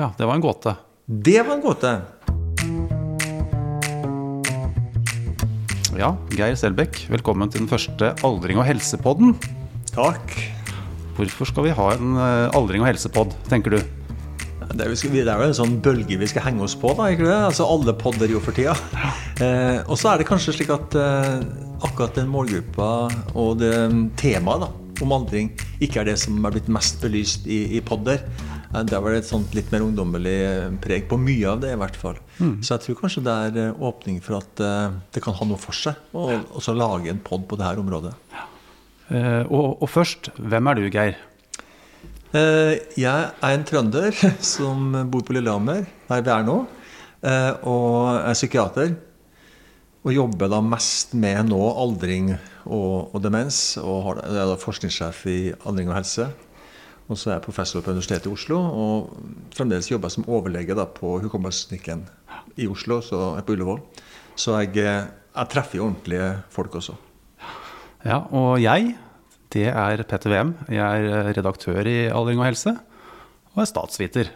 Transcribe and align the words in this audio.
Ja, 0.00 0.14
det 0.16 0.24
var 0.24 0.34
en 0.34 0.40
gåte. 0.40 0.72
Det 1.06 1.42
var 1.42 1.54
en 1.54 1.60
gåte. 1.60 1.90
Ja, 5.98 6.14
Geir 6.32 6.54
Selbekk, 6.56 7.02
velkommen 7.12 7.50
til 7.52 7.66
den 7.66 7.68
første 7.68 8.14
aldring- 8.24 8.56
og 8.56 8.64
helsepodden. 8.64 9.34
Takk. 9.92 10.32
Hvorfor 11.18 11.50
skal 11.50 11.66
vi 11.66 11.74
ha 11.76 11.90
en 11.98 12.16
eh, 12.16 12.56
aldring- 12.56 12.80
og 12.80 12.88
helsepod, 12.88 13.34
tenker 13.50 13.76
du? 13.76 13.82
Det 14.70 14.86
er, 14.86 14.88
jo, 14.88 15.10
det 15.12 15.26
er 15.26 15.42
jo 15.42 15.48
en 15.50 15.58
sånn 15.58 15.76
bølge 15.84 16.16
vi 16.16 16.28
skal 16.30 16.46
henge 16.46 16.64
oss 16.64 16.78
på, 16.80 16.94
da. 16.96 17.10
ikke 17.12 17.26
det? 17.28 17.36
Altså 17.50 17.68
Alle 17.68 17.92
podder 17.92 18.32
jo 18.32 18.40
for 18.40 18.56
tida. 18.56 18.78
Eh, 19.40 19.82
og 19.84 20.00
så 20.00 20.14
er 20.14 20.22
det 20.22 20.30
kanskje 20.30 20.54
slik 20.56 20.72
at 20.72 20.96
eh, 20.96 21.42
akkurat 21.84 22.16
den 22.16 22.32
målgruppa 22.32 22.88
og 23.34 23.60
det 23.60 23.74
temaet 24.20 24.64
da, 24.64 24.70
om 25.04 25.12
aldring 25.16 25.52
ikke 25.80 26.00
er 26.00 26.08
det 26.08 26.16
som 26.24 26.40
er 26.40 26.56
blitt 26.56 26.72
mest 26.72 27.04
belyst 27.04 27.44
i, 27.48 27.66
i 27.76 27.84
podder. 27.84 28.24
Det 28.70 28.98
var 29.02 29.16
et 29.18 29.26
sånt 29.26 29.50
litt 29.56 29.72
mer 29.74 29.82
ungdommelig 29.82 30.34
eh, 30.46 30.68
preg 30.82 31.08
på 31.10 31.16
mye 31.18 31.48
av 31.50 31.58
det, 31.64 31.72
i 31.74 31.78
hvert 31.80 31.96
fall. 31.98 32.20
Så 32.62 32.76
jeg 32.76 32.84
tror 32.84 32.98
kanskje 33.00 33.22
det 33.26 33.32
er 33.34 33.56
eh, 33.64 33.80
åpning 33.82 34.20
for 34.22 34.38
at 34.38 34.62
eh, 34.62 34.92
det 35.16 35.22
kan 35.24 35.34
ha 35.34 35.48
noe 35.50 35.58
for 35.58 35.74
seg 35.74 35.98
å 36.14 36.28
også 36.60 36.76
lage 36.78 37.10
en 37.10 37.18
pod 37.26 37.48
på 37.50 37.58
dette 37.58 37.82
området. 37.82 38.12
Eh, 39.10 39.42
og, 39.50 39.80
og 39.82 39.90
først, 39.90 40.30
hvem 40.38 40.70
er 40.70 40.78
du, 40.78 40.86
Geir? 40.94 41.18
Eh, 42.30 42.76
Jeg 42.94 43.30
er 43.42 43.56
en 43.56 43.66
trønder 43.66 44.14
som 44.54 44.92
bor 45.10 45.24
på 45.26 45.34
Lillehammer, 45.34 45.88
der 46.06 46.22
vi 46.22 46.30
er 46.36 46.46
nå. 46.46 46.60
eh, 47.26 47.50
Og 47.66 48.20
er 48.20 48.38
psykiater. 48.38 48.94
Og 50.06 50.14
jobber 50.14 50.48
da 50.48 50.62
mest 50.64 51.10
med 51.18 51.50
nå 51.50 51.58
aldring 51.76 52.30
og, 52.64 53.10
og 53.12 53.18
demens. 53.20 53.74
Og 53.82 53.98
har, 54.06 54.22
er 54.30 54.46
da 54.48 54.54
forskningssjef 54.62 55.26
i 55.28 55.38
aldring 55.66 55.90
og 55.90 55.98
helse. 55.98 56.30
Og 57.10 57.18
så 57.18 57.30
er 57.32 57.36
jeg 57.38 57.44
professor 57.48 57.82
på 57.82 57.90
Universitetet 57.90 58.28
i 58.30 58.32
Oslo. 58.34 58.58
Og 58.60 59.54
fremdeles 59.56 59.88
jobber 59.90 60.12
som 60.14 60.26
overlege 60.30 60.76
da 60.78 60.84
på 60.86 61.16
hukommelsesklinikken 61.24 62.04
i 62.62 62.68
Oslo, 62.70 63.00
så 63.02 63.18
jeg 63.34 63.42
er 63.42 63.46
på 63.48 63.56
Ullevål. 63.56 63.80
Så 64.38 64.54
jeg, 64.60 64.76
eh, 64.78 65.08
jeg 65.34 65.50
treffer 65.52 65.80
jo 65.80 65.88
ordentlige 65.88 66.28
folk 66.54 66.76
også. 66.78 66.94
Ja, 68.06 68.22
og 68.32 68.60
jeg, 68.62 68.94
det 69.52 69.66
er 69.74 70.04
Petter 70.08 70.30
Wem. 70.32 70.54
Jeg 70.70 70.78
er 70.80 71.08
eh, 71.26 71.32
redaktør 71.36 71.82
i 71.90 71.98
Aldring 72.14 72.38
og 72.40 72.46
helse, 72.46 72.76
og 73.50 73.64
er 73.64 73.68
statsviter. 73.68 74.30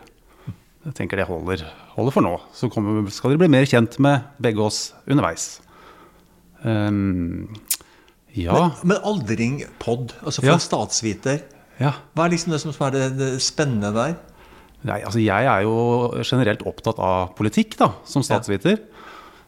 Jeg 0.84 0.96
tenker 0.98 1.16
det 1.22 1.24
holder, 1.30 1.62
holder 1.94 2.12
for 2.12 2.26
nå. 2.26 2.34
Så 2.52 2.68
kommer, 2.68 3.06
skal 3.14 3.32
dere 3.32 3.44
bli 3.46 3.52
mer 3.54 3.64
kjent 3.70 3.96
med 4.04 4.26
begge 4.42 4.60
oss 4.66 4.90
underveis. 5.08 5.60
Um, 6.64 7.54
ja, 8.34 8.52
Men, 8.56 8.90
men 8.90 9.06
aldring 9.06 9.56
pod, 9.80 10.12
altså 10.24 10.42
for 10.42 10.50
Ja. 10.50 10.58
en 10.58 10.64
statsviter, 10.64 11.42
ja. 11.80 11.94
hva 12.14 12.26
er 12.26 12.34
liksom 12.34 12.54
det 12.54 12.60
som 12.62 12.74
er 12.86 12.94
det, 12.94 13.08
det 13.18 13.30
spennende 13.42 13.90
der? 13.96 14.16
Nei, 14.84 15.00
altså 15.00 15.22
jeg 15.22 15.48
er 15.48 15.64
jo 15.64 15.76
generelt 16.20 16.62
opptatt 16.68 16.98
av 17.00 17.32
politikk 17.38 17.78
da, 17.80 17.88
som 18.08 18.24
statsviter. 18.24 18.82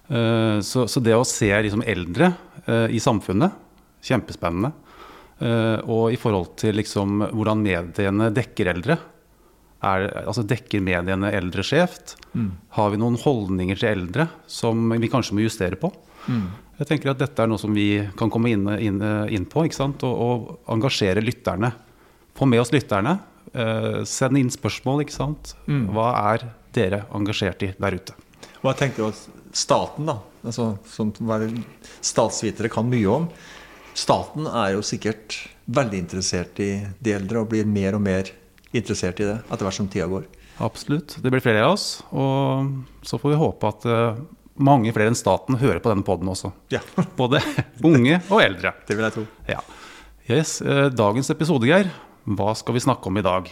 Eh, 0.09 0.59
Så, 0.65 0.87
så 0.89 1.03
det 1.03 1.17
å 1.17 1.27
se 1.29 1.51
liksom 1.51 1.83
eldre 1.85 2.33
eh, 2.65 2.95
i 2.97 3.01
samfunnet, 3.03 3.53
kjempespennende. 4.07 4.73
Eh, 5.43 5.83
Og 5.85 6.15
i 6.15 6.17
forhold 6.21 6.55
til 6.63 6.79
liksom 6.81 7.27
hvordan 7.35 7.61
mediene 7.61 8.31
dekker 8.33 8.73
eldre. 8.73 8.97
Er, 9.85 10.07
altså 10.25 10.43
dekker 10.47 10.81
mediene 10.81 11.29
eldre 11.37 11.63
skjevt? 11.67 12.17
Har 12.79 12.91
vi 12.91 12.99
noen 12.99 13.19
holdninger 13.21 13.77
til 13.77 13.91
eldre 13.93 14.31
som 14.49 14.89
vi 14.97 15.11
kanskje 15.13 15.37
må 15.37 15.45
justere 15.45 15.77
på? 15.77 15.93
Jeg 16.81 16.89
tenker 16.89 17.13
at 17.13 17.21
dette 17.21 17.45
er 17.45 17.51
noe 17.51 17.61
som 17.61 17.77
vi 17.77 18.01
kan 18.17 18.33
komme 18.33 18.51
inn, 18.51 18.65
inn, 18.81 19.03
inn 19.29 19.45
på? 19.45 19.67
Og, 19.69 20.09
og 20.09 20.73
engasjere 20.73 21.23
lytterne. 21.23 21.75
Få 22.37 22.49
med 22.49 22.63
oss 22.63 22.73
lytterne. 22.75 23.19
Uh, 23.57 24.03
send 24.05 24.37
inn 24.39 24.53
spørsmål. 24.53 25.05
ikke 25.07 25.17
sant? 25.17 25.55
Hva 25.67 26.11
er 26.35 26.49
dere 26.77 27.05
engasjert 27.17 27.63
i 27.65 27.73
der 27.79 27.97
ute? 27.97 28.17
Jeg 28.67 28.79
tenker 28.81 29.09
at 29.09 29.21
staten, 29.57 30.09
da, 30.09 30.19
altså, 30.45 30.75
som 30.91 31.13
statsvitere 32.05 32.69
kan 32.73 32.89
mye 32.91 33.13
om 33.13 33.31
Staten 33.97 34.45
er 34.45 34.75
jo 34.75 34.83
sikkert 34.85 35.39
veldig 35.73 35.99
interessert 36.03 36.59
i 36.61 36.71
de 37.01 37.15
eldre 37.17 37.41
og 37.41 37.49
blir 37.55 37.65
mer 37.65 37.97
og 37.97 38.03
mer 38.05 38.29
interessert 38.77 39.23
i 39.25 39.29
det 39.29 39.39
etter 39.41 39.65
hvert 39.65 39.79
som 39.79 39.89
tida 39.89 40.09
går. 40.11 40.27
Absolutt. 40.61 41.17
Det 41.25 41.33
blir 41.33 41.41
flere 41.45 41.63
av 41.65 41.77
oss. 41.79 41.87
Og 42.13 42.75
så 43.07 43.17
får 43.21 43.33
vi 43.33 43.39
håpe 43.41 43.71
at 43.73 43.87
eh, 43.89 44.21
mange 44.69 44.93
flere 44.93 45.13
enn 45.13 45.17
staten 45.17 45.57
hører 45.61 45.81
på 45.81 45.93
denne 45.93 46.05
poden 46.05 46.29
også. 46.33 46.53
Ja, 46.73 46.83
Både 47.17 47.41
unge 47.85 48.21
og 48.29 48.43
eldre. 48.45 48.75
det 48.89 48.99
vil 48.99 49.09
jeg 49.09 49.17
tro. 49.17 49.25
Ja. 49.49 49.65
Yes, 50.29 50.59
eh, 50.61 50.89
dagens 50.93 51.33
episode, 51.33 51.69
Geir. 51.71 51.89
Hva 52.27 52.57
skal 52.59 52.75
vi 52.75 52.83
snakke 52.83 53.07
om 53.07 53.19
i 53.21 53.23
dag? 53.23 53.47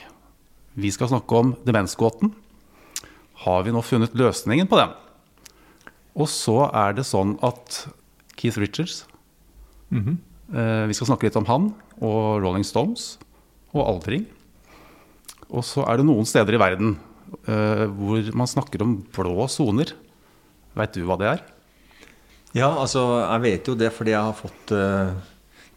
Vi 0.75 0.91
skal 0.91 1.07
snakke 1.13 1.39
om 1.39 1.53
demensgåten. 1.63 2.33
Har 3.45 3.63
vi 3.63 3.71
nå 3.71 3.79
funnet 3.87 4.17
løsningen 4.19 4.67
på 4.67 4.81
den? 4.81 4.91
Og 6.19 6.27
så 6.31 6.57
er 6.75 6.97
det 6.97 7.07
sånn 7.07 7.37
at 7.47 7.85
Keith 8.35 8.59
Richards 8.59 9.05
eh, 9.95 10.85
Vi 10.91 10.97
skal 10.99 11.07
snakke 11.07 11.29
litt 11.29 11.39
om 11.39 11.47
han 11.47 11.71
og 12.03 12.43
Rolling 12.43 12.67
Stones 12.67 13.15
og 13.71 13.85
aldring. 13.87 14.27
Og 15.55 15.63
så 15.63 15.87
er 15.87 16.01
det 16.01 16.11
noen 16.11 16.27
steder 16.27 16.59
i 16.59 16.63
verden 16.67 16.97
eh, 17.47 17.87
hvor 17.95 18.35
man 18.35 18.51
snakker 18.51 18.83
om 18.83 19.01
blå 19.15 19.47
soner. 19.55 19.95
Veit 20.75 20.99
du 20.99 21.05
hva 21.07 21.19
det 21.23 21.31
er? 21.31 21.45
Ja, 22.59 22.73
altså, 22.75 23.07
jeg 23.23 23.47
vet 23.47 23.71
jo 23.71 23.79
det 23.79 23.95
fordi 23.95 24.19
jeg 24.19 24.31
har 24.33 24.35
fått 24.35 24.75
eh, 24.75 25.15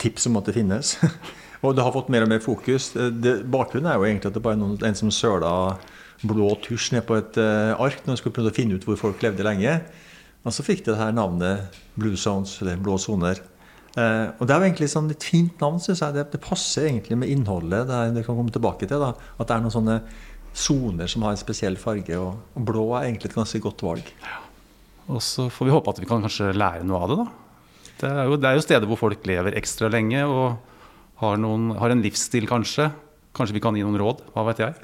tips 0.02 0.32
om 0.32 0.42
at 0.42 0.50
det 0.50 0.58
finnes. 0.58 0.98
og 1.62 1.76
det 1.76 1.86
har 1.86 1.94
fått 1.96 2.12
mer 2.14 2.26
og 2.26 2.32
mer 2.32 2.42
fokus. 2.44 2.92
Eh, 2.96 3.10
Det, 3.10 3.40
bakgrunnen 3.50 3.90
er 3.92 3.98
jo 3.98 4.08
egentlig 4.08 4.32
at 4.32 4.38
det 4.38 4.44
bare 4.46 4.58
er 4.58 4.62
noen, 4.62 4.78
en 4.78 4.98
som 4.98 5.12
søla 5.12 5.78
blå 6.26 6.50
tusj 6.64 6.94
ned 6.96 7.06
på 7.06 7.18
et 7.18 7.38
uh, 7.38 7.78
ark 7.78 8.00
når 8.06 8.16
de 8.16 8.22
skulle 8.22 8.34
prøve 8.34 8.50
å 8.50 8.56
finne 8.56 8.78
ut 8.78 8.86
hvor 8.88 8.98
folk 8.98 9.22
levde 9.22 9.46
lenge. 9.46 9.76
Og 10.46 10.54
så 10.54 10.66
fikk 10.66 10.86
det 10.86 10.96
det 10.96 11.02
her 11.02 11.14
navnet 11.14 11.78
Blue 12.00 12.18
Zones, 12.18 12.56
eller 12.62 12.80
Blå 12.82 12.98
soner. 13.02 13.42
Uh, 13.98 14.34
og 14.38 14.48
det 14.48 14.54
er 14.54 14.62
jo 14.62 14.70
egentlig 14.70 14.90
sånn 14.94 15.12
et 15.14 15.26
fint 15.26 15.62
navn, 15.62 15.78
syns 15.82 16.02
jeg. 16.02 16.16
Det, 16.16 16.26
det 16.34 16.42
passer 16.42 16.90
egentlig 16.90 17.20
med 17.22 17.30
innholdet. 17.34 17.86
Det, 17.90 18.00
er, 18.00 18.16
det 18.16 18.26
kan 18.26 18.38
komme 18.38 18.54
tilbake 18.54 18.90
til 18.90 19.02
da, 19.02 19.14
At 19.38 19.50
det 19.50 19.58
er 19.58 19.66
noen 19.66 19.78
sånne 19.78 20.00
soner 20.58 21.10
som 21.12 21.26
har 21.26 21.36
en 21.36 21.42
spesiell 21.42 21.78
farge. 21.82 22.18
Og, 22.18 22.38
og 22.58 22.66
blå 22.66 22.88
er 22.98 23.12
egentlig 23.12 23.32
et 23.32 23.38
ganske 23.38 23.62
godt 23.62 23.86
valg. 23.86 24.14
Og 25.08 25.22
så 25.24 25.48
får 25.54 25.70
vi 25.70 25.76
håpe 25.76 25.94
at 25.94 26.02
vi 26.02 26.10
kan 26.10 26.24
kanskje 26.26 26.54
lære 26.58 26.86
noe 26.88 27.04
av 27.04 27.12
det, 27.12 27.20
da. 27.22 27.28
Det 27.98 28.10
er 28.10 28.26
jo, 28.30 28.38
det 28.38 28.50
jo 28.54 28.66
steder 28.66 28.90
hvor 28.90 29.00
folk 29.00 29.24
lever 29.26 29.56
ekstra 29.58 29.90
lenge 29.90 30.22
og 30.30 30.58
har, 31.22 31.40
noen, 31.42 31.72
har 31.80 31.94
en 31.94 32.04
livsstil, 32.04 32.48
kanskje. 32.50 32.92
Kanskje 33.38 33.58
vi 33.58 33.64
kan 33.64 33.78
gi 33.78 33.86
noen 33.86 33.98
råd? 34.00 34.24
Hva 34.36 34.46
vet 34.50 34.62
jeg? 34.64 34.76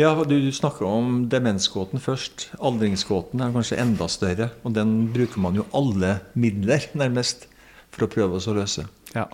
Ja, 0.00 0.14
du, 0.24 0.36
snakker 0.54 0.86
om 0.88 1.26
demensgåten 1.32 2.00
først. 2.00 2.48
Aldringsgåten 2.64 3.42
er 3.44 3.52
kanskje 3.54 3.80
enda 3.82 4.08
større. 4.10 4.48
Og 4.64 4.76
den 4.76 4.94
bruker 5.12 5.42
man 5.42 5.58
jo 5.58 5.66
alle 5.76 6.16
midler, 6.38 6.86
nærmest, 6.98 7.48
for 7.92 8.06
å 8.06 8.12
prøve 8.12 8.38
oss 8.38 8.48
å 8.48 8.56
løse. 8.56 8.86
Ja. 9.12 9.26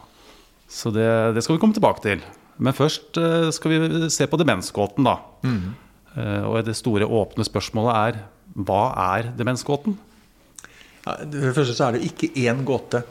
Så 0.69 0.91
det, 0.93 1.07
det 1.37 1.45
skal 1.45 1.57
vi 1.57 1.63
komme 1.63 1.77
tilbake 1.77 2.05
til. 2.05 2.25
Men 2.59 2.75
først 2.75 3.21
eh, 3.21 3.53
skal 3.55 3.75
vi 3.75 4.11
se 4.13 4.27
på 4.27 4.41
demensgåten, 4.41 5.07
da. 5.07 5.21
Mm. 5.47 5.77
Og 6.19 6.57
det 6.67 6.75
store 6.75 7.07
åpne 7.07 7.45
spørsmålet 7.47 7.95
er 7.95 8.17
hva 8.59 8.83
er 9.15 9.29
demensgåten? 9.39 9.95
Ja, 11.05 11.15
for 11.15 11.47
det 11.47 11.55
første 11.55 11.77
så 11.77 11.87
er 11.87 11.95
det 11.95 12.09
ikke 12.09 12.33
én 12.43 12.65
gåte. 12.67 13.05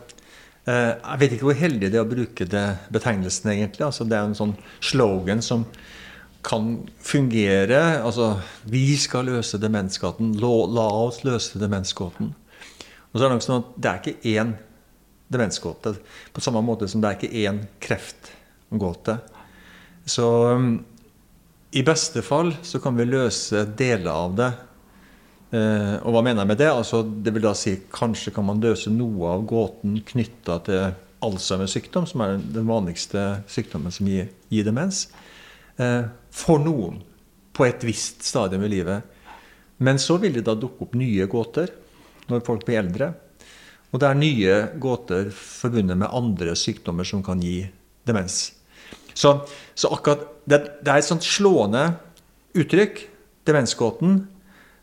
Eh, 0.67 0.93
Jeg 0.99 1.19
vet 1.21 1.35
ikke 1.35 1.47
hvor 1.47 1.59
heldig 1.61 1.91
det 1.91 1.99
er 1.99 2.03
å 2.03 2.09
bruke 2.09 2.47
det 2.49 2.65
betegnelsen, 2.91 3.51
egentlig. 3.53 3.85
Altså, 3.87 4.07
det 4.07 4.17
er 4.17 4.27
en 4.27 4.37
sånn 4.37 4.55
slogan 4.83 5.43
som 5.45 5.65
kan 6.47 6.87
fungere. 7.03 8.01
Altså 8.03 8.37
Vi 8.67 8.95
skal 8.99 9.27
løse 9.31 9.59
demensgåten. 9.59 10.35
La, 10.41 10.87
oss 11.07 11.23
løse 11.27 11.59
demensgåten. 11.59 12.33
Og 13.11 13.15
så 13.15 13.23
er 13.23 13.29
det 13.29 13.35
nok 13.37 13.45
sånn 13.45 13.61
at 13.61 13.73
det 13.77 13.91
er 13.91 14.01
ikke 14.01 14.35
én 14.35 14.53
demensgåte. 15.31 15.95
På 16.33 16.43
samme 16.43 16.61
måte 16.63 16.87
som 16.87 17.01
det 17.03 17.09
er 17.09 17.17
ikke 17.17 17.47
én 17.47 17.63
kreftgåte. 17.83 19.17
Så 20.07 20.27
um, 20.55 20.69
i 21.75 21.83
beste 21.83 22.23
fall 22.23 22.53
så 22.63 22.79
kan 22.83 22.95
vi 22.95 23.07
løse 23.07 23.65
deler 23.79 24.11
av 24.13 24.37
det. 24.37 24.51
Eh, 25.47 25.95
og 26.03 26.11
hva 26.11 26.21
mener 26.25 26.43
jeg 26.43 26.51
med 26.51 26.59
det? 26.59 26.69
Altså, 26.71 27.01
det 27.03 27.31
vil 27.35 27.45
da 27.45 27.53
si 27.55 27.77
kanskje 27.93 28.33
kan 28.35 28.47
man 28.47 28.63
løse 28.63 28.91
noe 28.91 29.35
av 29.37 29.45
gåten 29.47 29.99
knytta 30.07 30.57
til 30.67 30.95
Alzheimers 31.23 31.73
sykdom, 31.77 32.05
som 32.09 32.23
er 32.25 32.35
den 32.41 32.67
vanligste 32.67 33.23
sykdommen 33.49 33.93
som 33.93 34.09
gir, 34.11 34.27
gir 34.51 34.67
demens. 34.67 35.07
Eh, 35.79 36.09
for 36.35 36.61
noen 36.61 36.99
på 37.57 37.65
et 37.65 37.85
visst 37.87 38.25
stadium 38.27 38.65
i 38.67 38.73
livet. 38.75 39.15
Men 39.81 40.01
så 40.01 40.17
vil 40.21 40.35
det 40.35 40.45
da 40.45 40.57
dukke 40.57 40.85
opp 40.85 40.97
nye 40.97 41.25
gåter 41.29 41.71
når 42.27 42.43
folk 42.45 42.65
blir 42.67 42.81
eldre. 42.81 43.11
Og 43.93 44.01
det 44.01 44.07
er 44.09 44.19
nye 44.19 44.55
gåter 44.83 45.29
forbundet 45.33 45.97
med 45.97 46.11
andre 46.13 46.57
sykdommer 46.59 47.07
som 47.07 47.23
kan 47.25 47.41
gi 47.41 47.61
demens. 48.07 48.51
Så, 49.17 49.31
så 49.73 49.89
akkurat 49.95 50.27
det, 50.45 50.59
det 50.83 50.91
er 50.91 50.99
et 50.99 51.07
sånt 51.07 51.25
slående 51.25 51.87
uttrykk, 52.57 52.99
demensgåten, 53.47 54.25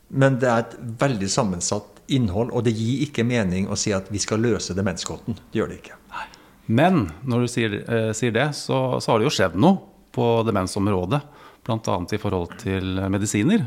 men 0.09 0.39
det 0.43 0.51
er 0.51 0.65
et 0.65 0.79
veldig 1.01 1.29
sammensatt 1.31 2.03
innhold, 2.13 2.53
og 2.53 2.67
det 2.67 2.75
gir 2.77 3.07
ikke 3.07 3.25
mening 3.27 3.69
å 3.73 3.79
si 3.79 3.95
at 3.97 4.11
vi 4.13 4.21
skal 4.21 4.43
løse 4.45 4.77
demensgåten. 4.77 5.39
Det 5.51 5.61
gjør 5.61 5.73
det 5.73 5.81
ikke. 5.81 6.01
Men 6.67 7.07
når 7.29 7.45
du 7.45 7.51
sier, 7.53 7.79
eh, 7.83 8.11
sier 8.17 8.33
det, 8.33 8.51
så, 8.57 9.01
så 9.01 9.13
har 9.13 9.21
det 9.21 9.29
jo 9.29 9.35
skjedd 9.37 9.57
noe 9.61 9.81
på 10.15 10.29
demensområdet. 10.47 11.21
Bl.a. 11.65 11.97
i 12.13 12.21
forhold 12.21 12.59
til 12.61 13.01
medisiner. 13.13 13.65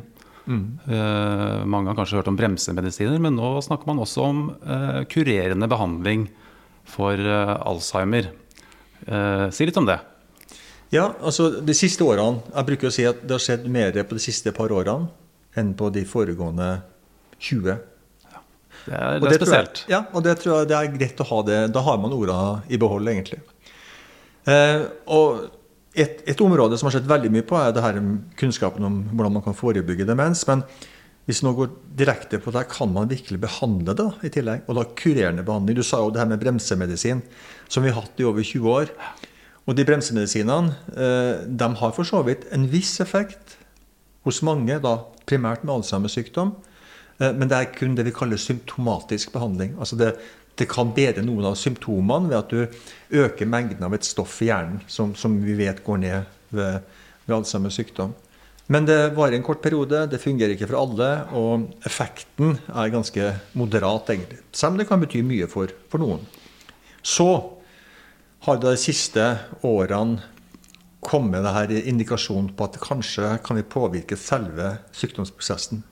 Eh, 0.47 1.65
mange 1.67 1.91
har 1.91 1.97
kanskje 1.97 2.21
hørt 2.21 2.29
om 2.31 2.37
bremsemedisiner, 2.39 3.19
men 3.19 3.35
nå 3.35 3.57
snakker 3.65 3.89
man 3.89 3.99
også 4.03 4.23
om 4.23 4.43
eh, 4.55 5.01
kurerende 5.11 5.67
behandling 5.69 6.27
for 6.87 7.19
eh, 7.19 7.53
Alzheimer. 7.67 8.29
Eh, 9.05 9.47
si 9.51 9.67
litt 9.67 9.79
om 9.81 9.89
det. 9.89 9.97
Ja, 10.93 11.09
altså 11.19 11.49
de 11.59 11.73
siste 11.75 12.05
årene 12.07 12.39
Jeg 12.47 12.65
bruker 12.69 12.87
å 12.87 12.93
si 12.95 13.03
at 13.03 13.19
det 13.27 13.33
har 13.35 13.43
skjedd 13.43 13.65
mer 13.67 13.97
på 14.07 14.15
de 14.15 14.23
siste 14.23 14.53
par 14.55 14.71
årene 14.71 15.09
enn 15.57 15.73
på 15.77 15.89
de 15.93 16.03
foregående 16.07 16.69
20. 17.39 17.77
Det 18.87 18.93
er, 18.95 19.19
det 19.19 19.27
er 19.33 19.39
spesielt. 19.41 19.79
jeg- 19.83 19.91
ja, 19.91 20.01
og 20.13 20.23
det 20.23 20.37
tror 20.39 20.59
jeg 20.61 20.67
det 20.69 20.77
er 20.77 20.91
greit 20.97 21.19
å 21.23 21.27
ha 21.27 21.41
det. 21.43 21.59
Da 21.75 21.81
har 21.83 21.97
man 21.99 22.13
orda 22.15 22.37
i 22.69 22.77
behold, 22.79 23.07
egentlig. 23.11 23.41
Eh, 24.47 24.85
og 25.11 25.49
et, 25.97 26.21
et 26.29 26.41
område 26.45 26.77
som 26.79 26.87
har 26.87 26.95
skjedd 26.95 27.09
veldig 27.09 27.31
mye 27.33 27.43
på, 27.47 27.57
er 27.59 27.73
det 27.75 27.83
her 27.83 27.97
kunnskapen 28.39 28.85
om 28.87 29.01
hvordan 29.11 29.33
man 29.39 29.43
kan 29.43 29.57
forebygge 29.57 30.05
demens. 30.07 30.45
Men 30.47 30.63
hvis 31.27 31.41
noe 31.43 31.57
går 31.57 31.73
direkte 31.99 32.39
på 32.39 32.53
det, 32.55 32.67
kan 32.71 32.93
man 32.93 33.09
virkelig 33.11 33.41
behandle 33.43 33.95
det 33.97 34.07
i 34.23 34.31
tillegg? 34.37 34.61
Og 34.69 34.77
da 34.79 34.85
kurerende 34.95 35.43
behandling. 35.43 35.75
Du 35.75 35.83
sa 35.83 35.97
jo 36.05 36.11
det 36.15 36.21
her 36.23 36.29
med 36.31 36.39
bremsemedisin, 36.39 37.21
som 37.67 37.83
vi 37.83 37.91
har 37.91 37.99
hatt 38.05 38.21
i 38.23 38.27
over 38.29 38.45
20 38.45 38.69
år. 38.71 38.93
Og 39.67 39.75
de 39.75 39.83
bremsemedisinene 39.83 40.77
eh, 40.95 41.43
de 41.43 41.67
har 41.81 41.91
for 41.97 42.07
så 42.07 42.21
vidt 42.23 42.45
en 42.55 42.69
viss 42.71 43.01
effekt 43.03 43.57
hos 44.27 44.43
mange, 44.45 44.79
da 44.83 44.97
primært 45.27 45.63
med 45.65 45.77
Alzheimers 45.77 46.17
sykdom. 46.17 46.55
Eh, 47.19 47.33
Men 47.33 47.47
det 47.47 47.57
er 47.57 47.71
kun 47.73 47.95
det 47.95 48.05
vi 48.07 48.15
kaller 48.15 48.37
symptomatisk 48.37 49.33
behandling. 49.33 49.75
Altså 49.79 49.97
det, 49.99 50.13
det 50.57 50.69
kan 50.69 50.93
bedre 50.93 51.25
noen 51.25 51.49
av 51.51 51.57
symptomene 51.59 52.29
ved 52.29 52.37
at 52.37 52.53
du 52.53 53.19
øker 53.23 53.49
mengden 53.49 53.83
av 53.83 53.93
et 53.93 54.05
stoff 54.05 54.39
i 54.41 54.49
hjernen 54.51 54.81
som, 54.87 55.15
som 55.15 55.35
vi 55.43 55.57
vet 55.57 55.83
går 55.85 55.97
ned 56.03 56.39
ved, 56.49 56.79
ved 57.25 57.35
Alzheimers 57.35 57.77
sykdom. 57.77 58.15
Men 58.67 58.83
det 58.83 59.13
varer 59.15 59.37
en 59.37 59.45
kort 59.47 59.61
periode, 59.63 60.09
det 60.11 60.19
fungerer 60.19 60.51
ikke 60.51 60.67
for 60.67 60.81
alle, 60.81 61.11
og 61.39 61.69
effekten 61.87 62.57
er 62.67 62.89
ganske 62.91 63.29
moderat, 63.55 64.09
egentlig. 64.11 64.41
Selv 64.51 64.73
om 64.73 64.81
det 64.81 64.87
kan 64.89 64.99
bety 64.99 65.21
mye 65.23 65.47
for, 65.47 65.71
for 65.87 66.03
noen. 66.03 66.25
Så 66.99 67.29
har 68.43 68.59
det 68.59 68.73
de 68.73 68.81
siste 68.81 69.23
årene 69.63 70.19
kommet 71.07 71.45
det 71.45 71.53
her 71.55 71.73
indikasjon 71.89 72.51
på 72.57 72.67
at 72.67 72.77
kanskje 72.83 73.37
kan 73.45 73.59
vi 73.59 73.63
påvirke 73.63 74.17
selve 74.19 74.73
sykdomsprosessen. 74.95 75.83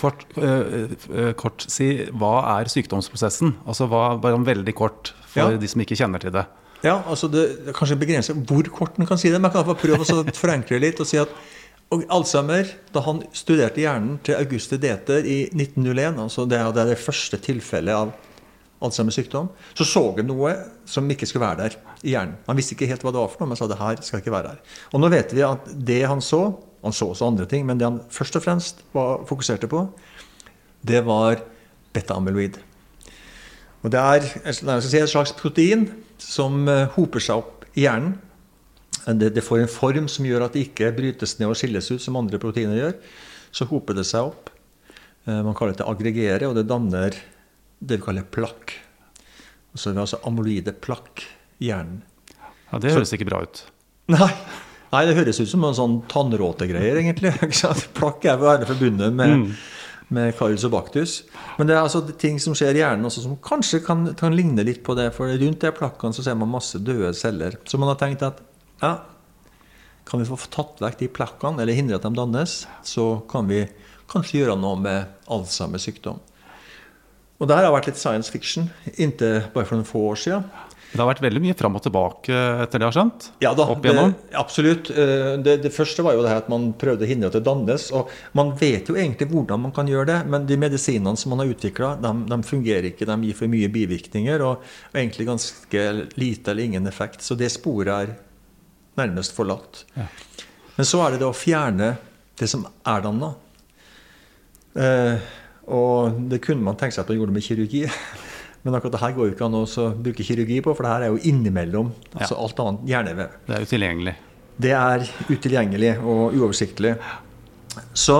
Kort, 0.00 0.24
øh, 0.38 1.32
kort 1.38 1.64
si, 1.70 1.88
hva 2.14 2.34
er 2.58 2.70
sykdomsprosessen? 2.70 3.54
Altså 3.66 3.88
hva, 3.90 4.16
bare 4.22 4.38
veldig 4.46 4.74
kort 4.78 5.12
for 5.26 5.52
Ja. 5.52 5.58
de 5.58 5.68
som 5.70 5.82
ikke 5.82 5.98
kjenner 5.98 6.22
til 6.22 6.34
det. 6.34 6.46
Ja, 6.84 7.00
altså 7.06 7.30
det, 7.32 7.64
det 7.64 7.72
er 7.72 7.78
kanskje 7.78 7.98
begrenset 7.98 8.42
hvor 8.46 8.66
kort 8.74 8.98
man 8.98 9.08
kan 9.08 9.18
si 9.18 9.30
det, 9.32 9.40
men 9.40 9.50
jeg 9.50 9.64
kan 9.64 9.78
prøve 9.80 10.04
å 10.04 10.24
forenkle 10.44 10.82
litt 10.82 11.00
og 11.02 11.08
si 11.08 11.18
at 11.22 11.32
og 11.94 12.02
Alzheimer, 12.10 12.66
da 12.90 13.00
han 13.06 13.20
studerte 13.36 13.78
hjernen 13.78 14.16
til 14.26 14.34
Auguste 14.34 14.74
Deter 14.82 15.22
i 15.22 15.44
1901, 15.54 16.16
altså 16.18 16.42
det, 16.50 16.58
er 16.58 16.72
det 16.90 16.96
første 16.98 17.38
tilfellet 17.38 17.94
av 17.94 18.10
Alzheimers 18.84 19.16
sykdom, 19.16 19.48
så 19.74 19.86
så 19.88 20.02
han 20.18 20.28
noe 20.28 20.52
som 20.84 21.08
ikke 21.10 21.26
skulle 21.28 21.46
være 21.46 21.62
der 21.64 21.76
i 22.02 22.12
hjernen. 22.12 22.36
Han 22.46 22.58
visste 22.58 22.76
ikke 22.76 22.88
helt 22.90 23.04
hva 23.06 23.12
det 23.14 23.22
var 23.22 23.30
for 23.32 23.42
noe, 23.42 23.50
men 23.52 23.58
sa 23.58 23.68
det 23.70 23.78
her 23.80 24.02
skal 24.04 24.20
ikke 24.20 24.34
være 24.34 24.52
her. 24.52 24.58
Og 24.92 25.00
nå 25.00 25.08
vet 25.12 25.32
vi 25.32 25.44
at 25.46 25.70
det 25.88 26.02
han 26.04 26.20
så, 26.20 26.42
han 26.84 26.92
så 26.96 27.08
også 27.12 27.30
andre 27.30 27.46
ting, 27.48 27.64
men 27.66 27.80
det 27.80 27.88
han 27.88 28.00
først 28.12 28.36
og 28.36 28.44
fremst 28.44 28.82
var, 28.92 29.24
fokuserte 29.28 29.70
på, 29.72 29.86
det 30.86 31.00
var 31.06 31.40
beta-amyloid. 31.96 32.58
Og 33.82 33.92
det 33.94 34.02
er 34.02 34.26
jeg 34.26 34.58
skal 34.58 34.82
si, 34.84 34.98
et 35.00 35.12
slags 35.12 35.32
protein 35.36 35.86
som 36.20 36.66
eh, 36.68 36.88
hoper 36.96 37.22
seg 37.22 37.40
opp 37.40 37.64
i 37.76 37.86
hjernen. 37.86 38.16
Det, 39.06 39.30
det 39.36 39.44
får 39.46 39.62
en 39.62 39.70
form 39.70 40.08
som 40.10 40.26
gjør 40.26 40.48
at 40.48 40.56
det 40.56 40.66
ikke 40.66 40.90
brytes 40.96 41.36
ned 41.38 41.52
og 41.52 41.56
skilles 41.58 41.88
ut 41.92 42.02
som 42.02 42.18
andre 42.18 42.40
proteiner 42.42 42.76
gjør. 42.80 42.94
Så 43.54 43.68
hoper 43.70 43.96
det 43.96 44.04
seg 44.08 44.32
opp. 44.32 44.50
Eh, 45.24 45.40
Man 45.46 45.54
kaller 45.56 45.78
det 45.78 45.86
aggregere, 45.86 46.48
og 46.50 46.56
det 46.58 46.66
danner 46.68 47.16
det 47.78 47.98
vi 48.00 48.06
kaller 48.06 48.26
plakk. 48.32 48.74
Og 49.72 49.80
så 49.80 49.90
er 49.90 49.96
det 49.96 50.04
altså 50.06 50.20
amyloide 50.28 50.72
plakk 50.84 51.24
i 51.60 51.70
hjernen. 51.70 52.02
Ja, 52.70 52.80
det 52.82 52.94
høres 52.96 53.12
ikke 53.14 53.28
bra 53.28 53.42
ut. 53.44 53.62
Nei, 54.12 54.30
Nei 54.92 55.02
det 55.08 55.16
høres 55.18 55.40
ut 55.42 55.50
som 55.50 55.64
en 55.66 55.76
sånn 55.76 55.96
tannråtegreier, 56.10 57.00
egentlig. 57.02 57.32
Plakk 57.98 58.24
er 58.24 58.40
gjerne 58.40 58.68
forbundet 58.68 59.16
med, 59.18 59.50
med 60.14 60.36
Caryobactus. 60.38 61.18
Men 61.58 61.68
det 61.68 61.76
er 61.76 61.82
altså 61.82 62.04
ting 62.18 62.38
som 62.42 62.54
skjer 62.56 62.78
i 62.78 62.82
hjernen 62.82 63.08
også, 63.08 63.24
som 63.26 63.34
kanskje 63.42 63.82
kan, 63.84 64.06
kan 64.18 64.36
ligne 64.36 64.64
litt 64.66 64.84
på 64.86 64.96
det. 64.98 65.10
For 65.16 65.30
rundt 65.30 65.64
de 65.64 65.74
plakkene 65.74 66.16
så 66.16 66.24
ser 66.26 66.38
man 66.38 66.52
masse 66.54 66.80
døde 66.80 67.12
celler. 67.18 67.58
Så 67.66 67.80
man 67.82 67.90
har 67.92 68.00
tenkt 68.00 68.24
at 68.26 68.40
ja, 68.82 68.94
kan 70.06 70.22
vi 70.22 70.28
få 70.28 70.38
tatt 70.52 70.80
vekk 70.82 71.00
de 71.02 71.10
plakkene, 71.10 71.62
eller 71.62 71.76
hindre 71.76 71.98
at 71.98 72.06
de 72.06 72.14
dannes, 72.14 72.60
så 72.86 73.08
kan 73.30 73.50
vi 73.50 73.64
kanskje 74.10 74.44
gjøre 74.44 74.58
noe 74.60 74.78
med 74.78 75.28
Alzheimers 75.32 75.88
sykdom. 75.88 76.22
Og 77.36 77.48
det 77.48 77.56
her 77.58 77.66
har 77.68 77.74
vært 77.74 77.90
litt 77.90 78.00
science 78.00 78.32
fiction 78.32 78.70
inntil 78.96 79.42
bare 79.52 79.66
for 79.68 79.76
noen 79.76 79.88
få 79.88 80.06
år 80.14 80.22
siden. 80.22 80.46
Det 80.86 81.02
har 81.02 81.08
vært 81.10 81.20
veldig 81.20 81.40
mye 81.42 81.54
fram 81.58 81.74
og 81.76 81.82
tilbake 81.84 82.32
etter 82.62 82.78
det 82.80 82.86
jeg 82.86 82.88
har 82.88 82.94
skjønt? 82.94 83.24
Ja 83.44 83.50
da? 83.58 83.66
Det, 83.82 83.92
absolutt. 84.38 84.88
Eh, 84.94 85.34
Det, 85.44 85.56
det 85.66 85.72
første 85.74 86.04
var 86.06 86.14
jo 86.16 86.22
det 86.24 86.30
her 86.30 86.40
at 86.40 86.48
man 86.48 86.70
prøvde 86.78 87.04
å 87.04 87.10
hindre 87.10 87.28
at 87.28 87.36
det 87.36 87.42
dannes. 87.44 87.88
Og 87.92 88.08
man 88.38 88.54
vet 88.56 88.88
jo 88.88 88.96
egentlig 88.96 89.28
hvordan 89.28 89.60
man 89.66 89.74
kan 89.76 89.90
gjøre 89.90 90.08
det, 90.08 90.18
men 90.32 90.46
de 90.48 90.56
medisinene 90.56 91.18
som 91.20 91.34
man 91.34 91.42
har 91.42 91.52
utvikla, 91.52 91.90
de, 92.00 92.12
de 92.30 92.38
fungerer 92.48 92.88
ikke. 92.92 93.08
De 93.10 93.16
gir 93.28 93.36
for 93.36 93.52
mye 93.52 93.68
bivirkninger 93.74 94.46
og, 94.46 94.64
og 94.94 94.96
egentlig 95.02 95.28
ganske 95.28 95.84
lite 96.16 96.54
eller 96.54 96.70
ingen 96.70 96.88
effekt. 96.88 97.20
Så 97.26 97.36
det 97.36 97.50
sporet 97.52 97.92
er 97.92 98.14
nærmest 98.96 99.36
forlatt. 99.36 99.82
Ja. 99.98 100.06
Men 100.78 100.88
så 100.88 101.02
er 101.04 101.12
det 101.16 101.20
det 101.20 101.28
å 101.28 101.36
fjerne 101.36 101.96
det 102.40 102.48
som 102.48 102.64
er 102.86 103.04
danna. 103.04 103.34
Eh, 104.76 105.18
og 105.66 106.16
det 106.30 106.40
kunne 106.44 106.62
man 106.62 106.78
tenke 106.78 106.94
seg 106.94 107.04
at 107.04 107.10
man 107.10 107.18
gjorde 107.20 107.34
med 107.36 107.44
kirurgi. 107.46 107.84
Men 108.66 108.74
akkurat 108.74 108.96
det 108.96 109.02
her 109.02 109.14
går 109.14 109.28
jo 109.28 109.34
ikke 109.34 109.46
an 109.46 109.58
å 109.60 109.64
bruke 110.02 110.24
kirurgi 110.26 110.56
på, 110.64 110.72
for 110.74 110.86
det 110.86 110.90
her 110.90 111.04
er 111.06 111.12
jo 111.14 111.20
innimellom 111.30 111.92
altså 112.16 112.34
Ja. 112.34 112.40
alt 112.42 112.62
annet 112.64 112.88
hjernevev. 112.90 113.36
Det 113.46 113.54
er 113.54 113.66
utilgjengelig. 113.68 114.14
Det 114.56 114.72
er 114.74 115.04
utilgjengelig 115.30 115.92
og 116.00 116.34
uoversiktlig. 116.34 116.96
Så 117.94 118.16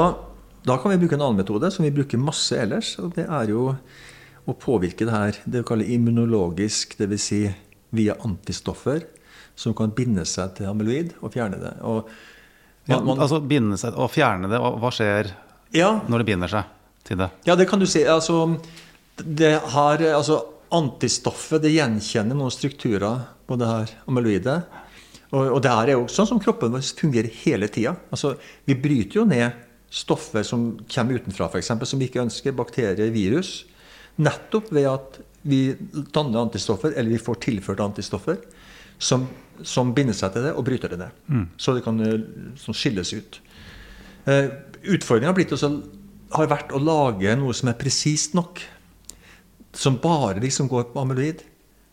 da 0.67 0.77
kan 0.79 0.93
vi 0.93 1.01
bruke 1.03 1.17
en 1.17 1.25
annen 1.27 1.41
metode 1.41 1.71
som 1.75 1.87
vi 1.87 1.91
bruker 1.95 2.21
masse 2.23 2.55
ellers. 2.59 2.93
Og 3.03 3.15
det 3.17 3.27
er 3.27 3.51
jo 3.51 3.73
å 4.47 4.55
påvirke 4.55 5.07
det 5.09 5.15
her 5.15 5.41
det 5.45 5.65
vi 5.65 5.67
kaller 5.67 5.91
immunologisk, 5.97 6.95
dvs. 7.01 7.27
Si 7.27 7.43
via 7.97 8.15
antistoffer 8.27 9.03
som 9.57 9.75
kan 9.75 9.91
binde 9.97 10.27
seg 10.29 10.55
til 10.59 10.69
amyloid 10.71 11.15
og 11.23 11.33
fjerne 11.33 11.59
det. 11.59 11.75
Og 11.87 12.07
man, 12.91 13.05
man, 13.07 13.19
altså 13.19 13.41
binde 13.41 13.79
seg 13.81 13.97
og 13.99 14.11
fjerne 14.13 14.51
det. 14.53 14.61
og 14.61 14.79
Hva 14.83 14.93
skjer 14.95 15.33
ja, 15.75 15.95
når 16.07 16.23
det 16.23 16.29
binder 16.29 16.53
seg 16.53 16.76
til 17.07 17.21
det? 17.21 17.31
Ja, 17.49 17.57
det 17.59 17.69
kan 17.71 17.83
du 17.83 17.87
si. 17.89 18.03
Altså, 18.09 18.43
det 19.17 19.55
har, 19.75 20.03
altså, 20.17 20.41
antistoffet 20.75 21.63
det 21.63 21.77
gjenkjenner 21.77 22.37
noen 22.37 22.53
strukturer 22.53 23.23
på 23.47 23.59
det 23.61 23.69
her 23.71 23.95
amyloidet. 24.11 24.59
Og, 25.31 25.57
og 25.57 25.61
det 25.63 25.73
her 25.73 25.93
er 25.93 25.99
jo 25.99 26.09
sånn 26.11 26.29
som 26.29 26.43
kroppen 26.43 26.75
vår 26.75 26.85
fungerer 26.99 27.31
hele 27.45 27.69
tida. 27.73 27.95
Altså, 28.15 28.35
vi 28.67 28.77
bryter 28.79 29.21
jo 29.21 29.29
ned 29.29 29.63
stoffer 29.97 30.45
som 30.47 30.73
kommer 30.91 31.21
utenfra, 31.21 31.49
f.eks., 31.49 31.73
som 31.89 32.03
vi 32.03 32.11
ikke 32.11 32.25
ønsker. 32.25 32.55
Bakterier, 32.57 33.15
virus. 33.15 33.61
Nettopp 34.23 34.73
ved 34.75 34.89
at 34.91 35.19
vi 35.47 35.61
danner 36.15 36.43
antistoffer, 36.43 36.95
eller 36.97 37.15
vi 37.15 37.23
får 37.23 37.39
tilført 37.45 37.83
antistoffer, 37.85 38.41
som, 38.99 39.29
som 39.63 39.93
binder 39.95 40.17
seg 40.17 40.35
til 40.35 40.49
det 40.49 40.55
og 40.57 40.65
bryter 40.67 40.91
det 40.91 40.99
ned. 41.05 41.21
Så 41.61 41.77
det 41.77 41.85
kan 41.87 42.01
eh, 42.03 42.17
sånn 42.59 42.77
skilles 42.77 43.13
ut. 43.15 43.39
Eh, 44.27 44.49
Utfordringa 44.97 45.31
har 45.31 45.37
blitt 45.37 45.55
også 45.55 45.71
har 46.35 46.51
vært 46.51 46.73
å 46.75 46.81
lage 46.83 47.35
noe 47.39 47.55
som 47.55 47.71
er 47.71 47.79
presist 47.79 48.35
nok. 48.35 48.63
Som 49.77 50.01
bare 50.03 50.41
liksom 50.43 50.71
går 50.73 50.91
på 50.93 51.03
amyloid, 51.03 51.43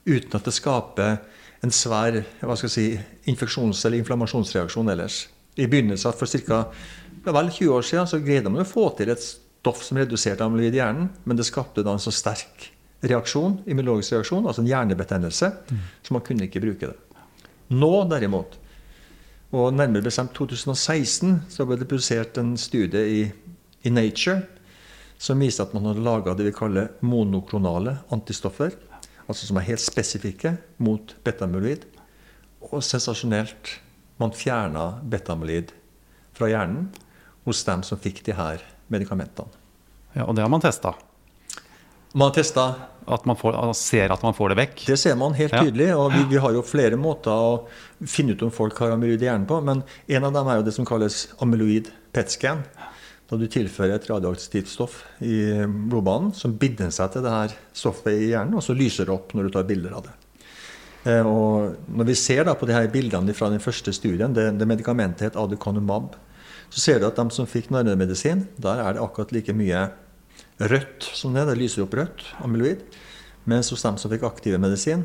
uten 0.07 0.37
at 0.37 0.47
det 0.47 0.55
skaper 0.55 1.17
en 1.63 1.71
svær 1.71 2.21
hva 2.41 2.57
skal 2.59 2.69
jeg 2.69 2.73
si, 2.73 2.87
infeksjons- 3.31 3.85
eller 3.85 4.01
inflammasjonsreaksjon 4.01 4.91
ellers. 4.91 5.27
I 5.55 5.67
begynnelsen 5.69 6.15
for 6.17 6.27
ca. 6.27 6.65
vel 7.23 7.49
20 7.49 7.69
år 7.71 7.85
siden 7.87 8.09
så 8.09 8.19
greide 8.19 8.49
man 8.49 8.65
å 8.65 8.67
få 8.67 8.89
til 8.97 9.13
et 9.13 9.23
stoff 9.23 9.83
som 9.85 9.97
reduserte 9.97 10.43
amyloid 10.43 10.73
i 10.73 10.81
hjernen, 10.81 11.11
men 11.23 11.39
det 11.39 11.47
skapte 11.47 11.85
da 11.85 11.93
en 11.93 12.03
så 12.03 12.11
sterk 12.11 12.71
reaksjon, 13.03 13.61
immunologisk 13.67 14.15
reaksjon, 14.15 14.47
altså 14.47 14.63
en 14.63 14.69
hjernebetennelse, 14.71 15.49
så 16.03 16.15
man 16.15 16.23
kunne 16.25 16.47
ikke 16.47 16.63
bruke 16.63 16.89
det. 16.91 17.21
Nå 17.75 17.93
derimot, 18.11 18.57
og 19.53 19.73
nærmere 19.75 20.07
bestemt 20.07 20.33
2016, 20.35 21.43
så 21.51 21.67
ble 21.67 21.77
det 21.79 21.87
produsert 21.89 22.39
en 22.41 22.55
studie 22.57 23.03
i, 23.07 23.23
i 23.83 23.91
Nature 23.91 24.41
som 25.23 25.39
viste 25.39 25.63
at 25.63 25.73
man 25.75 25.85
hadde 25.87 26.03
laga 26.03 26.33
det 26.35 26.49
vi 26.49 26.55
kaller 26.55 26.89
monoklonale 27.05 27.97
antistoffer. 28.11 28.73
Altså 29.27 29.47
som 29.47 29.57
er 29.61 29.67
helt 29.69 29.79
spesifikke 29.83 30.57
mot 30.83 31.13
betamyloid. 31.23 31.85
Og 32.71 32.81
sensasjonelt, 32.83 33.77
man 34.19 34.33
fjerna 34.35 34.89
betamyloid 35.07 35.71
fra 36.35 36.49
hjernen 36.51 36.89
hos 37.47 37.63
dem 37.67 37.83
som 37.87 37.99
fikk 37.99 38.23
de 38.27 38.35
her 38.35 38.63
medikamentene. 38.91 39.47
Ja, 40.13 40.27
og 40.27 40.35
det 40.35 40.43
har 40.43 40.51
man 40.51 40.61
testa. 40.63 40.93
Man 42.13 42.27
har 42.29 42.35
testa 42.35 42.65
At 43.07 43.25
man 43.27 43.35
får, 43.35 43.55
ser 43.75 44.11
at 44.13 44.21
man 44.23 44.35
får 44.37 44.53
det 44.53 44.55
vekk. 44.61 44.83
Det 44.87 44.95
ser 44.99 45.15
man 45.19 45.33
helt 45.35 45.51
Ja. 45.51 45.63
tydelig. 45.63 45.89
og 45.95 46.11
vi, 46.13 46.23
vi 46.29 46.37
har 46.39 46.53
jo 46.53 46.61
flere 46.63 46.95
måter 46.95 47.31
å 47.31 47.67
finne 48.07 48.31
ut 48.31 48.43
om 48.43 48.51
folk 48.51 48.77
har 48.79 48.91
amyloid 48.93 49.21
i 49.21 49.25
hjernen 49.25 49.47
på. 49.47 49.57
Men 49.63 49.83
en 50.07 50.23
av 50.23 50.31
dem 50.33 50.47
er 50.47 50.55
jo 50.55 50.63
det 50.63 50.73
som 50.73 50.85
kalles 50.85 51.27
amyloid 51.41 51.89
PET-scan. 52.13 52.63
Da 53.29 53.39
du 53.39 53.45
tilfører 53.47 53.95
et 53.95 54.09
radioaktivt 54.09 54.69
stoff 54.69 54.99
i 55.23 55.37
blodbanen, 55.63 56.33
som 56.35 56.57
binder 56.59 56.91
seg 56.93 57.13
til 57.13 57.23
det 57.25 57.31
her 57.31 57.55
stoffet 57.73 58.17
i 58.17 58.33
hjernen, 58.33 58.57
og 58.59 58.65
så 58.65 58.75
lyser 58.77 59.07
det 59.07 59.15
opp 59.15 59.31
når 59.33 59.47
du 59.47 59.55
tar 59.55 59.69
bilder 59.69 59.95
av 59.95 60.05
det. 60.09 60.13
Eh, 61.07 61.25
og 61.27 61.79
når 61.91 62.09
vi 62.11 62.15
ser 62.19 62.47
på 62.47 62.67
de 62.67 62.75
her 62.75 62.87
bildene 62.91 63.35
fra 63.35 63.49
den 63.51 63.63
første 63.63 63.93
studien, 63.95 64.35
det, 64.35 64.51
det 64.59 64.67
medikamentet 64.69 65.29
het 65.29 65.39
aducanumab, 65.39 66.15
så 66.73 66.81
ser 66.81 66.99
du 66.99 67.07
at 67.07 67.19
de 67.19 67.25
som 67.35 67.47
fikk 67.49 67.69
nervemedisin, 67.73 68.47
der 68.57 68.81
er 68.81 68.95
det 68.95 69.03
akkurat 69.03 69.33
like 69.35 69.53
mye 69.55 69.85
rødt 70.57 71.05
som 71.13 71.35
det. 71.35 71.45
Det 71.49 71.59
lyser 71.59 71.85
opp 71.85 71.93
rødt, 71.99 72.23
amyloid. 72.43 72.81
Mens 73.49 73.69
hos 73.73 73.83
dem 73.83 73.99
som 73.99 74.11
fikk 74.11 74.25
aktive 74.25 74.59
medisin, 74.61 75.03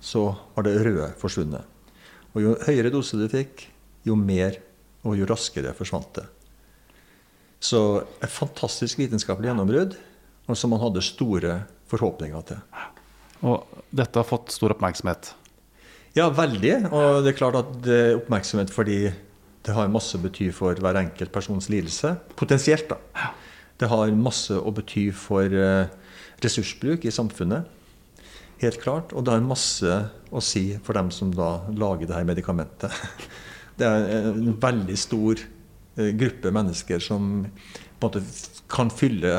så 0.00 0.30
var 0.54 0.66
det 0.66 0.78
røde 0.84 1.10
forsvunnet. 1.18 1.64
Og 2.36 2.42
jo 2.44 2.54
høyere 2.66 2.92
dose 2.94 3.18
du 3.18 3.26
fikk, 3.32 3.66
jo 4.06 4.14
mer 4.18 4.60
og 5.08 5.16
jo 5.18 5.26
raskere 5.26 5.72
forsvant 5.76 6.12
det. 6.20 6.26
Så 7.58 7.80
et 8.22 8.30
fantastisk 8.30 9.00
vitenskapelig 9.00 9.50
gjennombrudd 9.50 9.96
og 10.48 10.56
som 10.56 10.72
man 10.72 10.80
hadde 10.82 11.04
store 11.04 11.60
forhåpninger 11.90 12.44
til. 12.48 12.60
Og 13.46 13.84
dette 13.94 14.18
har 14.18 14.26
fått 14.26 14.52
stor 14.54 14.72
oppmerksomhet? 14.74 15.32
Ja, 16.16 16.28
veldig. 16.34 16.74
Og 16.88 17.22
det 17.24 17.32
er 17.32 17.38
klart 17.38 17.58
at 17.60 17.72
det 17.84 17.98
er 17.98 18.16
oppmerksomhet 18.18 18.72
fordi 18.72 19.00
det 19.66 19.74
har 19.76 19.90
masse 19.92 20.16
å 20.16 20.22
bety 20.22 20.48
for 20.54 20.78
hver 20.80 20.96
enkelt 21.02 21.32
persons 21.34 21.68
lidelse. 21.72 22.14
Potensielt, 22.38 22.88
da. 22.88 23.32
Det 23.78 23.90
har 23.90 24.14
masse 24.16 24.56
å 24.56 24.72
bety 24.74 25.10
for 25.14 25.44
eh, 25.52 25.90
ressursbruk 26.42 27.04
i 27.06 27.12
samfunnet. 27.14 27.68
Helt 28.62 28.80
klart. 28.82 29.12
Og 29.12 29.26
det 29.26 29.36
har 29.36 29.44
masse 29.44 30.00
å 30.32 30.42
si 30.42 30.72
for 30.82 30.98
dem 30.98 31.12
som 31.14 31.30
da 31.34 31.58
lager 31.76 32.08
det 32.08 32.16
her 32.16 32.26
medikamentet. 32.28 32.94
Det 33.78 33.86
er 33.86 34.24
en 34.32 34.56
veldig 34.58 34.94
stor 34.98 35.38
gruppe 36.18 36.52
mennesker 36.54 37.02
som 37.02 37.46
måte 38.02 38.22
kan 38.70 38.90
fylle 38.94 39.34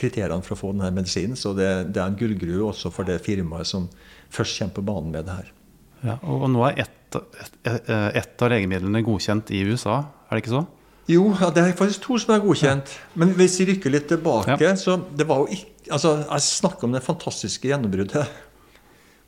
kriteriene 0.00 0.42
for 0.44 0.56
å 0.56 0.60
få 0.60 0.72
denne 0.74 0.90
medisinen. 0.96 1.36
Så 1.38 1.52
det, 1.56 1.68
det 1.94 2.00
er 2.00 2.08
en 2.08 2.18
gullgrue 2.18 2.70
også 2.70 2.92
for 2.94 3.08
det 3.08 3.20
firmaet 3.24 3.68
som 3.68 3.88
først 4.32 4.62
kommer 4.62 4.78
på 4.78 4.86
banen 4.88 5.12
med 5.14 5.28
det 5.28 5.36
her. 5.36 5.52
Ja, 6.00 6.16
og 6.24 6.48
nå 6.48 6.64
er 6.70 6.86
ett 6.86 6.96
et, 7.18 7.88
et 7.90 8.42
av 8.44 8.52
legemidlene 8.52 9.02
godkjent 9.06 9.50
i 9.54 9.64
USA, 9.66 10.02
er 10.28 10.36
det 10.36 10.44
ikke 10.44 10.54
så? 10.54 10.62
Jo, 11.10 11.24
ja, 11.40 11.48
det 11.50 11.64
er 11.64 11.76
faktisk 11.78 12.04
to 12.04 12.18
som 12.22 12.36
er 12.36 12.42
godkjent. 12.44 12.92
Ja. 12.94 13.18
Men 13.18 13.32
hvis 13.38 13.56
vi 13.58 13.72
rykker 13.72 13.90
litt 13.90 14.06
tilbake, 14.12 14.74
så 14.78 15.00
det 15.16 15.28
var 15.30 15.44
jo 15.44 15.52
ikke 15.58 15.68
Altså, 15.90 16.20
jeg 16.20 16.44
snakker 16.44 16.86
om 16.86 16.92
det 16.94 17.00
fantastiske 17.02 17.66
gjennombruddet. 17.66 18.28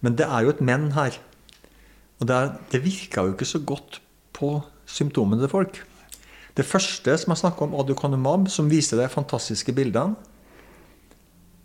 Men 0.04 0.14
det 0.14 0.28
er 0.28 0.44
jo 0.44 0.52
et 0.52 0.60
men 0.62 0.84
her. 0.94 1.16
Og 2.20 2.28
det, 2.28 2.36
er, 2.36 2.52
det 2.70 2.80
virka 2.84 3.24
jo 3.26 3.32
ikke 3.32 3.48
så 3.48 3.58
godt 3.66 3.98
på 4.36 4.50
symptomene 4.86 5.42
til 5.42 5.50
folk. 5.50 5.80
Det 6.56 6.66
første 6.68 7.14
som 7.20 7.32
jeg 7.32 7.40
snakka 7.40 7.64
om, 7.64 7.76
aducanumab, 7.80 8.48
som 8.52 8.68
viser 8.70 9.00
de 9.00 9.08
fantastiske 9.12 9.72
bildene, 9.76 10.16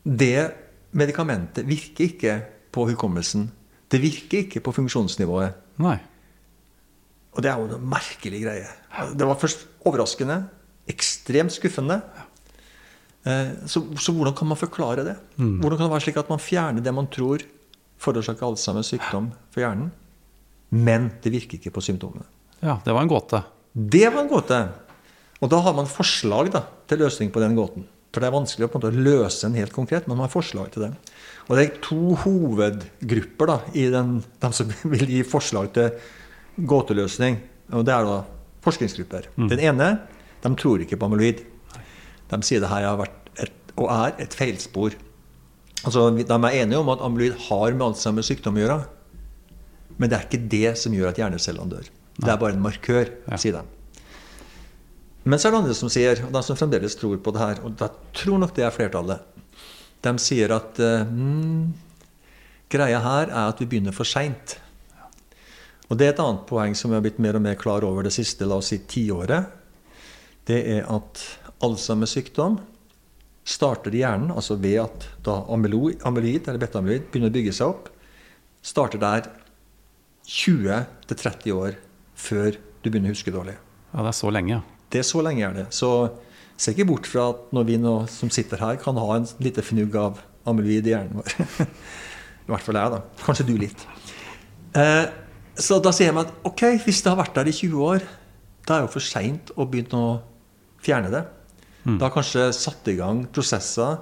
det 0.08 0.54
medikamentet 0.96 1.68
virker 1.68 2.08
ikke 2.08 2.36
på 2.72 2.86
hukommelsen. 2.92 3.50
Det 3.92 4.00
virker 4.00 4.46
ikke 4.46 4.62
på 4.64 4.74
funksjonsnivået. 4.76 5.58
Nei. 5.84 5.98
Og 7.36 7.44
det 7.44 7.52
er 7.52 7.60
jo 7.60 7.68
en 7.76 7.90
merkelig 7.92 8.40
greie. 8.46 8.70
Det 9.14 9.28
var 9.28 9.40
først 9.40 9.68
overraskende, 9.86 10.40
ekstremt 10.90 11.54
skuffende. 11.54 12.00
Eh, 13.28 13.52
så, 13.68 13.84
så 14.00 14.16
hvordan 14.16 14.36
kan 14.38 14.48
man 14.48 14.60
forklare 14.60 15.04
det? 15.06 15.18
Mm. 15.36 15.60
Hvordan 15.60 15.78
kan 15.78 15.86
det 15.86 15.94
være 15.98 16.06
slik 16.08 16.22
at 16.24 16.32
man 16.32 16.42
fjerner 16.42 16.84
det 16.84 16.96
man 16.96 17.12
tror 17.12 17.44
forårsaker 18.02 18.48
Alzheimers 18.48 18.94
sykdom 18.94 19.32
for 19.52 19.64
hjernen, 19.64 19.92
men 20.70 21.12
det 21.24 21.34
virker 21.34 21.60
ikke 21.60 21.74
på 21.76 21.84
symptomene? 21.84 22.26
Ja, 22.62 22.80
det 22.86 22.94
var 22.94 23.04
en 23.04 23.12
gåte. 23.12 23.44
Det 23.78 24.08
var 24.10 24.24
en 24.24 24.32
gåte. 24.32 24.58
Og 25.38 25.52
da 25.54 25.60
har 25.62 25.76
man 25.78 25.90
forslag 25.90 26.50
da, 26.54 26.64
til 26.90 27.04
løsning 27.04 27.30
på 27.34 27.42
den 27.44 27.58
gåten. 27.58 27.86
For 28.10 28.24
det 28.24 28.30
er 28.32 28.34
vanskelig 28.34 28.66
å 28.66 28.70
på 28.74 28.80
en 28.80 28.86
måte 28.88 29.04
løse 29.06 29.46
en 29.46 29.58
helt 29.60 29.76
konkret, 29.76 30.08
men 30.08 30.18
man 30.18 30.26
har 30.26 30.34
forslag 30.34 30.72
til 30.74 30.88
det. 30.88 30.92
Og 31.46 31.52
det 31.54 31.66
er 31.66 31.76
to 31.86 32.16
hovedgrupper 32.24 33.52
da, 33.52 33.58
i 33.78 33.84
den, 33.94 34.16
de 34.42 34.50
som 34.58 34.72
vil 34.94 35.06
gi 35.12 35.20
forslag 35.28 35.70
til 35.76 35.92
gåteløsning. 36.58 37.38
Og 37.78 37.86
det 37.86 37.94
er 37.94 38.08
da 38.08 38.16
forskningsgrupper. 38.66 39.30
Mm. 39.36 39.50
Den 39.54 39.62
ene 39.70 39.92
de 40.42 40.54
tror 40.58 40.82
ikke 40.82 40.98
på 40.98 41.12
amyloid. 41.12 41.44
De 42.32 42.42
sier 42.48 42.64
det 42.64 42.72
her 42.72 42.88
har 42.88 42.98
vært 43.04 43.30
et, 43.44 43.76
og 43.78 43.92
er 43.94 44.18
et 44.26 44.34
feilspor. 44.40 44.98
Altså, 45.84 46.10
De 46.18 46.26
er 46.26 46.58
enige 46.64 46.82
om 46.82 46.90
at 46.96 47.06
amyloid 47.06 47.38
har 47.46 47.78
med 47.78 47.92
Alzheimers 47.92 48.32
sykdom 48.32 48.58
å 48.58 48.66
gjøre. 48.66 48.80
Men 50.02 50.10
det 50.10 50.18
er 50.18 50.26
ikke 50.26 50.50
det 50.50 50.74
som 50.82 50.98
gjør 50.98 51.12
at 51.12 51.22
hjernecellene 51.22 51.78
dør. 51.78 51.94
Det 52.18 52.30
er 52.34 52.40
bare 52.42 52.56
en 52.56 52.64
markør, 52.64 53.12
ja. 53.28 53.38
sier 53.38 53.60
de. 53.60 53.64
Men 55.28 55.40
så 55.40 55.50
er 55.50 55.54
det 55.54 55.60
andre 55.60 55.76
som 55.78 55.92
sier, 55.92 56.22
og 56.26 56.32
de 56.34 56.42
som 56.46 56.58
fremdeles 56.58 56.96
tror 56.98 57.18
på 57.22 57.34
det 57.36 57.42
her, 57.42 57.60
og 57.68 57.82
jeg 57.82 58.14
tror 58.16 58.40
nok 58.42 58.54
det 58.56 58.64
er 58.66 58.74
flertallet, 58.74 59.44
de 60.06 60.14
sier 60.22 60.54
at 60.56 60.80
mm, 61.10 61.66
greia 62.72 63.02
her 63.04 63.28
er 63.28 63.52
at 63.52 63.60
vi 63.60 63.68
begynner 63.68 63.96
for 63.96 64.08
seint. 64.08 64.56
Og 65.88 66.00
det 66.00 66.08
er 66.08 66.14
et 66.14 66.24
annet 66.24 66.46
poeng 66.48 66.76
som 66.78 66.92
vi 66.92 66.98
har 66.98 67.04
blitt 67.04 67.20
mer 67.24 67.38
og 67.40 67.44
mer 67.44 67.60
klar 67.60 67.86
over 67.88 68.08
det 68.08 68.14
siste 68.16 68.48
la 68.48 68.60
oss 68.62 68.72
si, 68.74 68.80
tiåret. 68.88 69.52
Det 70.48 70.62
er 70.78 70.88
at 70.92 71.24
Alzheimers 71.64 72.16
sykdom 72.16 72.60
starter 73.48 73.96
i 73.96 74.02
hjernen, 74.04 74.32
altså 74.36 74.58
ved 74.60 74.80
at 74.84 75.08
da 75.24 75.40
amyloid, 75.52 76.04
eller 76.04 76.60
beta-amyloid 76.62 77.08
begynner 77.12 77.32
å 77.32 77.36
bygge 77.38 77.56
seg 77.56 77.72
opp, 77.72 77.92
starter 78.64 79.02
der 79.02 79.30
20-30 80.28 81.56
år 81.56 81.78
før 82.18 82.58
du 82.84 82.90
begynner 82.90 83.14
å 83.14 83.16
huske 83.16 83.34
dårlig. 83.34 83.58
Ja, 83.94 84.02
Det 84.02 84.12
er 84.12 84.18
så 84.20 84.32
lenge, 84.34 84.58
ja. 84.58 84.62
Det 84.92 85.02
er 85.02 85.08
så 85.08 85.22
lenge 85.24 85.44
er 85.46 85.54
det. 85.56 85.68
Så 85.76 85.92
se 86.58 86.74
ikke 86.74 86.88
bort 86.90 87.08
fra 87.10 87.30
at 87.34 87.54
når 87.54 87.68
vi 87.68 87.78
nå 87.82 87.96
som 88.12 88.32
sitter 88.34 88.62
her, 88.64 88.80
kan 88.82 88.98
ha 88.98 89.08
en 89.16 89.28
lite 89.44 89.64
fnugg 89.66 89.96
av 90.00 90.22
amyloid 90.48 90.88
i 90.88 90.96
hjernen 90.96 91.20
vår. 91.20 91.36
I 92.48 92.52
hvert 92.54 92.64
fall 92.64 92.80
jeg, 92.80 92.94
da. 92.94 93.02
Kanskje 93.26 93.48
du 93.48 93.56
litt. 93.60 93.84
Eh, 94.78 95.06
så 95.58 95.80
da 95.84 95.92
sier 95.96 96.14
man 96.16 96.28
at 96.28 96.48
ok, 96.48 96.64
hvis 96.86 97.02
det 97.04 97.12
har 97.12 97.20
vært 97.20 97.36
der 97.36 97.50
i 97.52 97.56
20 97.56 97.84
år, 97.84 98.06
da 98.68 98.76
er 98.76 98.84
det 98.84 98.88
jo 98.88 98.94
for 98.98 99.06
seint 99.06 99.52
å 99.56 99.68
begynne 99.68 100.00
å 100.00 100.14
fjerne 100.84 101.12
det. 101.12 101.24
Mm. 101.84 101.98
Da 101.98 102.08
har 102.08 102.16
kanskje 102.16 102.50
satt 102.56 102.88
i 102.92 102.98
gang 103.00 103.26
prosesser 103.34 104.00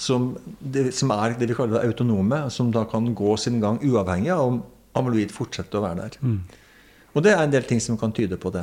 som, 0.00 0.30
det, 0.60 0.90
som, 0.96 1.12
er 1.12 1.36
det 1.38 1.50
vi 1.50 1.56
kaller 1.56 1.78
det 1.78 1.90
autonome, 1.90 2.44
som 2.54 2.70
da 2.74 2.84
kan 2.88 3.10
gå 3.16 3.36
sin 3.40 3.58
gang 3.62 3.80
uavhengig 3.82 4.32
av 4.34 4.46
om 4.52 4.60
amyloid 4.98 5.34
fortsetter 5.34 5.80
å 5.80 5.84
være 5.84 6.04
der. 6.04 6.18
Mm. 6.22 6.40
Og 7.18 7.24
det 7.26 7.34
er 7.34 7.42
en 7.42 7.50
del 7.50 7.66
ting 7.66 7.80
som 7.82 7.98
kan 7.98 8.14
tyde 8.14 8.38
på 8.38 8.52
det. 8.54 8.62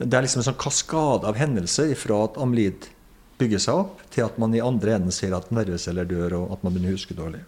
Det 0.00 0.16
er 0.16 0.24
liksom 0.24 0.40
en 0.40 0.48
sånn 0.48 0.60
kaskade 0.60 1.28
av 1.28 1.36
hendelser 1.36 1.92
fra 2.00 2.22
at 2.24 2.38
amlid 2.40 2.88
bygger 3.36 3.60
seg 3.60 3.82
opp, 3.82 4.00
til 4.14 4.24
at 4.24 4.38
man 4.40 4.54
i 4.56 4.62
andre 4.64 4.96
enden 4.96 5.12
ser 5.12 5.34
at 5.36 5.50
nerveceller 5.52 6.08
dør, 6.08 6.38
og 6.40 6.56
at 6.56 6.64
man 6.64 6.72
begynner 6.72 6.94
å 6.94 6.96
huske 6.96 7.16
dårlig. 7.18 7.42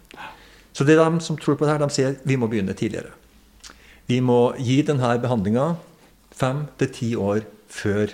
Så 0.75 0.85
det 0.85 0.93
er 0.93 1.01
de 1.01 1.23
som 1.25 1.39
tror 1.39 1.57
på 1.57 1.65
det 1.65 1.73
her, 1.73 1.81
de 1.81 1.89
sier 1.95 2.17
vi 2.27 2.37
må 2.37 2.49
begynne 2.51 2.75
tidligere. 2.77 3.15
Vi 4.05 4.19
må 4.21 4.53
gi 4.61 4.81
denne 4.85 5.15
behandlinga 5.23 5.71
fem 6.35 6.65
til 6.77 6.91
ti 6.93 7.11
år 7.17 7.45
før 7.71 8.13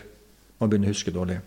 man 0.62 0.71
begynner 0.71 0.91
å 0.91 0.95
huske 0.95 1.13
dårlig. 1.13 1.41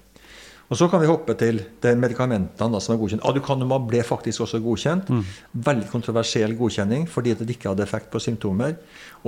Og 0.72 0.78
Så 0.78 0.88
kan 0.88 1.00
vi 1.02 1.08
hoppe 1.10 1.34
til 1.38 1.60
de 1.84 1.92
medikamentene 1.98 2.80
som 2.80 2.94
er 2.94 3.00
godkjent. 3.00 3.24
Aducanumab 3.28 3.88
ble 3.90 4.00
faktisk 4.06 4.46
også 4.46 4.62
godkjent. 4.64 5.10
Mm. 5.12 5.24
Veldig 5.66 5.90
kontroversiell 5.92 6.56
godkjenning 6.56 7.04
fordi 7.10 7.34
det 7.38 7.50
ikke 7.52 7.70
hadde 7.72 7.84
effekt 7.84 8.10
på 8.12 8.22
symptomer. 8.22 8.78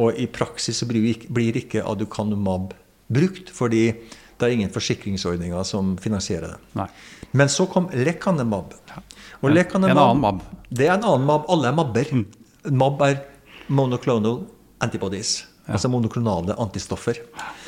Og 0.00 0.16
i 0.16 0.26
praksis 0.26 0.83
blir 0.88 1.61
ikke 1.61 1.85
aducanumab 1.85 2.73
brukt, 3.12 3.52
fordi 3.55 3.85
det 4.37 4.47
er 4.47 4.52
ingen 4.52 4.73
forsikringsordninger 4.73 5.62
som 5.64 5.95
finansierer 6.00 6.55
det. 6.55 6.59
Nei. 6.76 6.88
Men 7.37 7.52
så 7.52 7.66
kom 7.71 7.88
lecanemab. 7.93 8.75
Og 9.43 9.52
lecanemab, 9.52 9.97
en 9.97 10.02
annen 10.02 10.23
mab. 10.25 10.43
Det 10.69 10.88
er 10.88 10.97
en 10.97 11.05
annen 11.05 11.26
mab. 11.28 11.47
Alle 11.52 11.71
er 11.71 11.76
mabber. 11.76 12.12
Mm. 12.12 12.25
Mab 12.76 13.02
er 13.07 13.21
monoclonal 13.69 14.43
antibodies. 14.85 15.38
Ja. 15.66 15.76
Altså 15.76 15.90
monoklonale 15.93 16.57
antistoffer. 16.62 17.21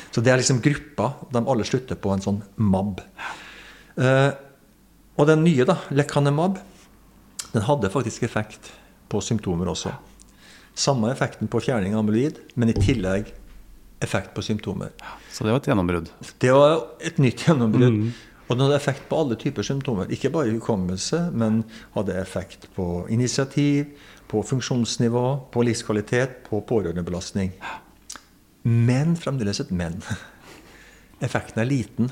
Så 0.09 0.21
det 0.25 0.33
er 0.33 0.41
liksom 0.41 0.61
gruppa. 0.65 1.13
De 1.33 1.41
alle 1.41 1.65
slutter 1.67 1.99
på 1.99 2.13
en 2.13 2.23
sånn 2.23 2.41
mab. 2.57 3.01
Uh, 3.99 4.31
og 5.19 5.27
den 5.27 5.43
nye, 5.43 5.65
da, 5.67 5.75
lecanemab, 5.91 6.61
den 7.51 7.65
hadde 7.65 7.91
faktisk 7.91 8.23
effekt 8.23 8.71
på 9.11 9.19
symptomer 9.25 9.67
også. 9.71 9.91
Samme 10.79 11.11
effekten 11.11 11.49
på 11.51 11.59
fjerning 11.65 11.95
av 11.97 12.05
amyloid, 12.05 12.39
men 12.55 12.71
i 12.71 12.77
tillegg 12.77 13.33
effekt 13.99 14.31
på 14.35 14.43
symptomer. 14.45 14.93
Så 15.31 15.43
det 15.43 15.51
var 15.51 15.59
et 15.59 15.67
gjennombrudd? 15.67 16.11
Det 16.39 16.51
var 16.55 16.85
et 17.03 17.19
nytt 17.19 17.43
gjennombrudd. 17.47 17.97
Mm. 17.97 18.11
Og 18.49 18.55
den 18.55 18.65
hadde 18.65 18.77
effekt 18.79 19.03
på 19.09 19.17
alle 19.21 19.35
typer 19.37 19.65
symptomer. 19.65 20.09
Ikke 20.09 20.31
bare 20.33 20.53
hukommelse, 20.55 21.27
men 21.37 21.61
hadde 21.93 22.15
effekt 22.17 22.69
på 22.77 23.05
initiativ, 23.13 23.91
på 24.29 24.41
funksjonsnivå, 24.45 25.25
på 25.51 25.65
livskvalitet, 25.67 26.39
på 26.47 26.61
pårørendebelastning. 26.69 27.51
Men 28.63 29.13
fremdeles 29.19 29.61
et 29.61 29.71
men. 29.71 29.99
Effekten 31.25 31.61
er 31.61 31.69
liten. 31.69 32.11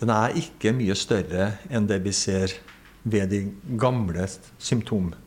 Den 0.00 0.12
er 0.14 0.36
ikke 0.40 0.72
mye 0.76 0.96
større 0.96 1.52
enn 1.68 1.88
det 1.90 2.00
vi 2.04 2.12
ser 2.16 2.54
ved 3.02 3.32
de 3.32 3.44
gamle 3.80 4.26
symptombedrende 4.60 5.26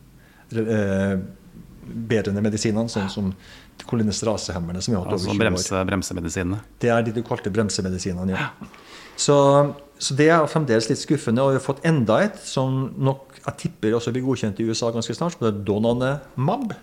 Eh, 1.83 2.37
medisinene, 2.43 2.87
sånn 2.87 3.09
som 3.11 3.31
kolinestrasehemmerne 3.89 4.81
som 4.81 4.93
vi 4.93 4.97
har 4.97 5.07
hatt 5.07 5.15
Altså 5.17 5.27
over 5.27 5.35
20 5.35 5.39
år. 5.39 5.43
bremse, 5.43 5.81
bremsemedisinene. 5.89 6.59
Det 6.79 6.91
er 6.93 7.01
de 7.03 7.11
du 7.11 7.23
kalte 7.25 7.51
bremsemedisinene, 7.51 8.31
ja. 8.31 8.51
Så, 9.19 9.35
så 9.99 10.15
det 10.15 10.29
er 10.31 10.45
fremdeles 10.47 10.87
litt 10.89 11.01
skuffende. 11.01 11.43
Og 11.43 11.53
vi 11.53 11.59
har 11.59 11.65
fått 11.65 11.83
enda 11.85 12.21
et 12.23 12.39
som 12.47 12.93
nok 12.95 13.33
jeg 13.43 13.59
tipper 13.65 13.97
også 13.97 14.13
blir 14.15 14.23
godkjent 14.23 14.61
i 14.63 14.67
USA 14.69 14.91
ganske 14.95 15.15
snart, 15.17 15.35
som 15.35 15.43
heter 15.43 15.63
Donanemab. 15.67 16.75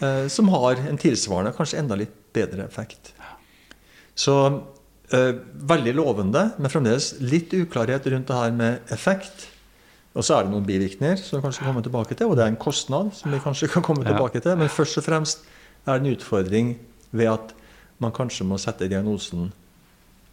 Eh, 0.00 0.24
som 0.32 0.48
har 0.54 0.80
en 0.88 1.00
tilsvarende, 1.00 1.52
kanskje 1.56 1.82
enda 1.82 1.98
litt 2.00 2.14
bedre 2.34 2.64
effekt. 2.64 3.12
Så 4.16 4.34
veldig 5.72 5.94
lovende, 5.96 6.46
men 6.58 6.72
fremdeles 6.72 7.12
litt 7.22 7.52
uklarhet 7.56 8.06
rundt 8.12 8.30
det 8.30 8.38
her 8.38 8.54
med 8.56 8.94
effekt. 8.94 9.48
Og 10.14 10.22
så 10.22 10.36
er 10.36 10.46
det 10.46 10.54
noen 10.54 10.66
bivirkninger 10.66 11.18
som 11.18 11.38
vi 11.38 11.42
kanskje 11.42 11.64
kan 11.64 11.72
komme 11.72 11.84
tilbake 11.86 12.14
til, 12.14 12.30
og 12.30 12.38
det 12.38 12.44
er 12.44 12.52
en 12.52 12.60
kostnad 12.60 13.10
som 13.18 13.34
vi 13.34 13.42
kanskje 13.42 13.70
kan 13.72 13.84
komme 13.86 14.06
tilbake 14.06 14.42
til. 14.42 14.54
Men 14.60 14.70
først 14.70 15.00
og 15.02 15.06
fremst 15.08 15.42
er 15.84 15.98
det 15.98 16.04
en 16.04 16.14
utfordring 16.14 16.74
ved 17.14 17.32
at 17.32 17.54
man 18.02 18.14
kanskje 18.14 18.46
må 18.46 18.58
sette 18.62 18.88
diagnosen 18.90 19.50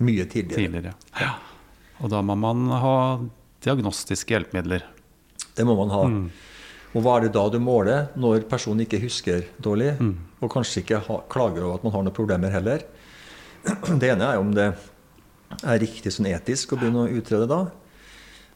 mye 0.01 0.25
tidligere. 0.25 0.57
tidligere. 0.57 0.93
Ja. 1.19 1.33
Og 2.01 2.09
da 2.13 2.21
må 2.25 2.37
man 2.37 2.69
ha 2.81 2.95
diagnostiske 3.61 4.33
hjelpemidler. 4.33 4.85
Det 5.57 5.65
må 5.67 5.75
man 5.77 5.93
ha. 5.93 6.05
Og 6.91 7.03
hva 7.05 7.17
er 7.17 7.27
det 7.27 7.35
da 7.35 7.45
du 7.49 7.59
måler 7.63 8.09
når 8.19 8.47
personen 8.51 8.83
ikke 8.85 9.01
husker 9.03 9.45
dårlig, 9.63 9.93
og 10.41 10.51
kanskje 10.51 10.81
ikke 10.83 11.01
klager 11.31 11.65
over 11.65 11.77
at 11.79 11.85
man 11.85 11.93
har 11.95 12.05
noen 12.05 12.17
problemer 12.17 12.53
heller? 12.53 12.85
Det 14.01 14.09
ene 14.09 14.27
er 14.27 14.37
jo 14.37 14.45
om 14.45 14.55
det 14.55 14.71
er 15.61 15.81
riktig 15.81 16.13
sånn 16.15 16.29
etisk 16.31 16.73
å 16.73 16.79
begynne 16.79 17.05
å 17.05 17.19
utrede 17.19 17.47
da. 17.49 17.65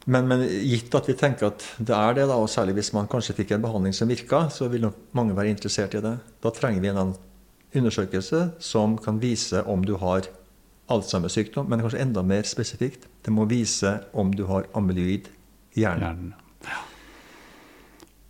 Men, 0.06 0.28
men 0.30 0.44
gitt 0.46 0.94
at 0.94 1.08
vi 1.10 1.16
tenker 1.18 1.48
at 1.48 1.64
det 1.82 1.94
er 1.94 2.14
det, 2.14 2.28
da, 2.30 2.38
og 2.38 2.50
særlig 2.50 2.76
hvis 2.78 2.92
man 2.94 3.08
kanskje 3.10 3.34
fikk 3.40 3.56
en 3.56 3.64
behandling 3.64 3.94
som 3.96 4.10
virka, 4.10 4.44
så 4.54 4.68
vil 4.70 4.86
nok 4.86 4.98
mange 5.18 5.34
være 5.34 5.50
interessert 5.50 5.96
i 5.98 6.02
det. 6.04 6.14
Da 6.44 6.52
trenger 6.54 6.84
vi 6.84 6.92
en 6.92 7.14
undersøkelse 7.76 8.42
som 8.62 8.94
kan 9.02 9.18
vise 9.22 9.64
om 9.66 9.82
du 9.86 9.96
har 10.02 10.30
Alzheimers 10.86 11.34
sykdom, 11.34 11.66
men 11.66 11.82
kanskje 11.82 12.04
enda 12.04 12.22
mer 12.22 12.46
spesifikt. 12.46 13.08
Det 13.26 13.34
må 13.34 13.48
vise 13.50 13.96
om 14.14 14.30
du 14.30 14.44
har 14.46 14.68
amyloid 14.78 15.26
i 15.74 15.82
hjernen. 15.82 16.30
Hjernen. 16.62 16.84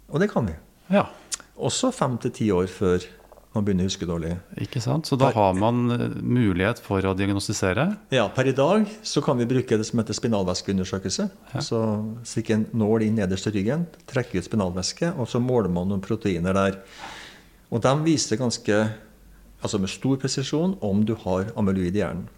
Og 0.08 0.22
det 0.22 0.30
kan 0.32 0.48
vi. 0.48 0.56
Ja, 0.94 1.08
Også 1.56 1.88
fem 1.92 2.18
til 2.20 2.32
ti 2.36 2.46
år 2.52 2.66
før 2.68 3.04
man 3.56 3.64
begynner 3.66 3.86
å 3.86 3.90
huske 3.90 4.06
dårlig. 4.08 4.34
ikke 4.62 4.80
sant? 4.84 5.08
Så 5.08 5.16
da 5.18 5.30
har 5.34 5.56
man 5.56 5.90
eh, 5.94 6.04
mulighet 6.20 6.78
for 6.84 7.04
å 7.08 7.14
diagnostisere. 7.16 7.88
Ja, 8.14 8.26
Per 8.32 8.50
i 8.50 8.54
dag 8.56 8.86
så 9.06 9.22
kan 9.24 9.40
vi 9.40 9.48
bruke 9.48 9.78
det 9.80 9.86
som 9.88 10.00
heter 10.02 10.16
spinalvæskeundersøkelse. 10.18 11.28
Så 11.64 11.80
stikke 12.28 12.56
en 12.58 12.66
nål 12.76 13.06
inn 13.08 13.18
nederst 13.20 13.48
i 13.50 13.54
ryggen, 13.56 13.86
trekke 14.10 14.38
ut 14.38 14.46
spinalvæske, 14.48 15.14
og 15.16 15.28
så 15.32 15.40
måler 15.42 15.72
man 15.72 15.88
noen 15.90 16.04
proteiner 16.04 16.56
der. 16.56 16.78
Og 17.72 17.82
de 17.82 17.92
viser 18.06 18.38
ganske, 18.38 18.76
altså 19.64 19.80
med 19.82 19.90
stor 19.90 20.20
presisjon 20.22 20.76
om 20.84 21.02
du 21.08 21.16
har 21.24 21.50
amyloid 21.58 21.96
i 21.96 22.04
hjernen. 22.04 22.28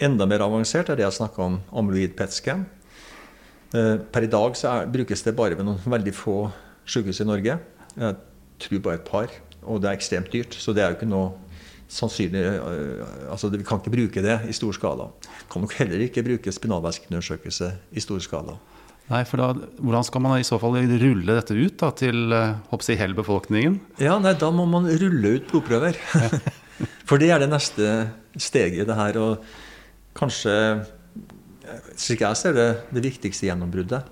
Enda 0.00 0.24
mer 0.24 0.40
avansert 0.46 0.88
er 0.88 0.96
det 0.96 1.04
jeg 1.04 1.18
snakka 1.18 1.42
om 1.44 1.58
amyloid 1.76 2.14
PET-scan. 2.16 2.62
Eh, 3.76 3.96
Per 4.10 4.24
i 4.26 4.30
dag 4.32 4.56
så 4.56 4.70
er, 4.72 4.88
brukes 4.90 5.22
det 5.26 5.36
bare 5.36 5.58
ved 5.58 5.68
noen 5.68 5.82
veldig 5.84 6.14
få 6.16 6.38
sykehus 6.88 7.20
i 7.20 7.28
Norge. 7.28 7.58
Jeg 8.00 8.16
tror 8.64 8.82
bare 8.86 8.98
et 9.00 9.06
par. 9.10 9.36
Og 9.66 9.80
det 9.82 9.90
er 9.90 9.98
ekstremt 9.98 10.32
dyrt, 10.32 10.56
så 10.56 10.72
det 10.76 10.82
er 10.84 10.92
jo 10.92 10.98
ikke 10.98 11.10
noe 11.10 11.32
sannsynlig 11.90 12.38
øh, 12.46 13.00
altså 13.32 13.48
Vi 13.50 13.64
kan 13.66 13.80
ikke 13.80 13.92
bruke 13.92 14.22
det 14.22 14.36
i 14.48 14.54
stor 14.54 14.72
skala. 14.76 15.08
Kan 15.50 15.64
nok 15.64 15.74
heller 15.80 16.04
ikke 16.06 16.22
bruke 16.26 16.52
spinalvæskeundersøkelse 16.54 17.72
i 17.92 18.04
stor 18.04 18.22
skala. 18.22 18.56
Nei, 19.10 19.24
for 19.26 19.42
da, 19.42 19.48
Hvordan 19.82 20.06
skal 20.06 20.22
man 20.22 20.38
i 20.38 20.46
så 20.46 20.58
fall 20.62 20.76
rulle 20.78 21.34
dette 21.34 21.56
ut 21.58 21.76
da, 21.82 21.90
til 21.98 22.30
hoppsi, 22.70 22.94
håper 22.94 23.00
hele 23.02 23.18
befolkningen? 23.18 23.80
Ja, 23.98 24.20
nei, 24.22 24.36
da 24.38 24.52
må 24.54 24.68
man 24.70 24.86
rulle 24.86 25.34
ut 25.36 25.50
blodprøver. 25.50 25.98
For 27.08 27.18
det 27.20 27.32
er 27.34 27.42
det 27.42 27.50
neste 27.50 27.88
steget 28.38 28.84
i 28.84 28.86
det 28.88 28.96
her. 28.96 29.18
Og 29.18 29.42
kanskje, 30.16 30.54
slik 31.98 32.22
jeg 32.22 32.38
ser 32.38 32.54
det, 32.56 32.68
det 32.94 33.02
viktigste 33.04 33.48
gjennombruddet. 33.50 34.06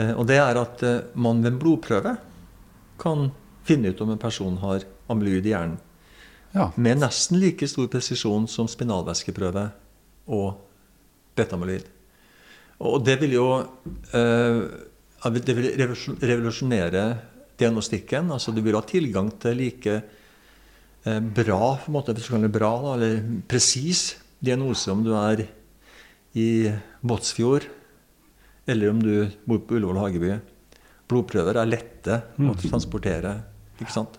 Eh, 0.00 0.12
Og 0.16 0.24
det 0.28 0.40
er 0.40 0.60
at 0.60 0.82
eh, 0.86 1.02
man 1.14 1.44
ved 1.44 1.52
en 1.54 1.60
blodprøve 1.60 2.16
kan 3.00 3.28
finne 3.66 3.92
ut 3.92 4.00
om 4.00 4.14
en 4.14 4.22
person 4.22 4.56
har 4.62 4.86
amyloid 5.12 5.46
i 5.46 5.52
hjernen. 5.54 5.78
Ja, 6.56 6.70
Med 6.76 7.02
nesten 7.02 7.40
like 7.42 7.68
stor 7.68 7.88
presisjon 7.92 8.46
som 8.48 8.68
spinalvæskeprøve 8.70 9.66
og 10.32 10.54
betamyloid. 11.36 11.84
Og 12.86 13.00
det 13.04 13.18
vil 13.20 13.36
jo 13.36 13.48
eh, 14.16 14.60
det 15.32 15.56
vil 15.56 15.72
revolusjonere 15.76 17.04
diagnostikken. 17.58 18.30
altså 18.30 18.52
Du 18.52 18.60
vil 18.62 18.76
ha 18.76 18.82
tilgang 18.82 19.30
til 19.40 19.56
like 19.56 20.02
eh, 21.04 21.20
bra, 21.20 21.76
på 21.76 21.90
en 21.90 21.92
måte, 21.92 22.14
bra, 22.48 22.72
da, 22.82 22.94
eller 22.94 23.22
presis 23.48 24.16
diagnose 24.38 24.90
om 24.92 25.02
du 25.04 25.14
er 25.16 25.46
i 26.36 26.70
Båtsfjord, 27.00 27.64
eller 28.66 28.90
om 28.90 29.00
du 29.00 29.28
bor 29.46 29.58
på 29.64 29.78
Ullevål 29.78 30.02
Hageby. 30.02 30.32
Blodprøver 31.08 31.56
er 31.56 31.70
lette 31.70 32.20
å 32.36 32.54
transportere. 32.60 33.38
Ikke 33.80 33.92
sant? 33.92 34.18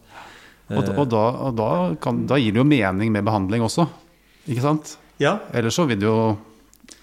Og, 0.67 0.83
og, 0.83 1.05
da, 1.07 1.23
og 1.47 1.53
da, 1.55 1.69
kan, 2.03 2.25
da 2.27 2.39
gir 2.41 2.55
det 2.55 2.59
jo 2.59 2.67
mening 2.67 3.13
med 3.13 3.23
behandling 3.27 3.63
også, 3.63 3.87
ikke 4.47 4.65
sant? 4.65 4.97
Ja, 5.21 5.37
Ellers 5.55 5.77
så 5.79 5.87
vil 5.89 5.99
det 6.01 6.05
jo 6.09 6.35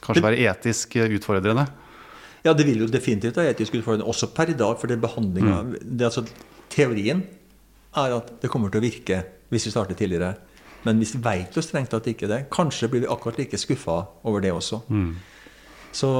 kanskje 0.04 0.22
være 0.22 0.42
etisk 0.52 0.98
utfordrende. 1.02 1.64
Ja, 2.44 2.52
det 2.52 2.66
vil 2.68 2.82
jo 2.84 2.90
definitivt 2.92 3.38
være 3.40 3.54
etisk 3.54 3.78
utfordrende, 3.78 4.06
også 4.06 4.28
per 4.36 4.52
i 4.52 4.56
dag. 4.58 4.76
For 4.80 4.90
det 4.90 5.00
behandlinga 5.02 5.62
det, 5.80 6.02
er 6.02 6.10
altså, 6.10 6.26
Teorien 6.70 7.22
er 7.96 8.16
at 8.18 8.34
det 8.42 8.50
kommer 8.52 8.72
til 8.72 8.82
å 8.82 8.84
virke 8.84 9.22
hvis 9.52 9.68
vi 9.68 9.72
starter 9.72 9.96
tidligere. 9.96 10.34
Men 10.84 11.00
hvis 11.00 11.14
vi 11.16 11.22
vet 11.24 11.56
jo 11.56 11.64
strengt 11.64 11.94
tatt 11.94 12.06
ikke 12.10 12.28
det. 12.28 12.42
Kanskje 12.52 12.90
blir 12.92 13.06
vi 13.06 13.10
akkurat 13.10 13.40
like 13.40 13.56
skuffa 13.60 14.02
over 14.28 14.44
det 14.44 14.52
også. 14.52 14.82
Så 15.96 16.10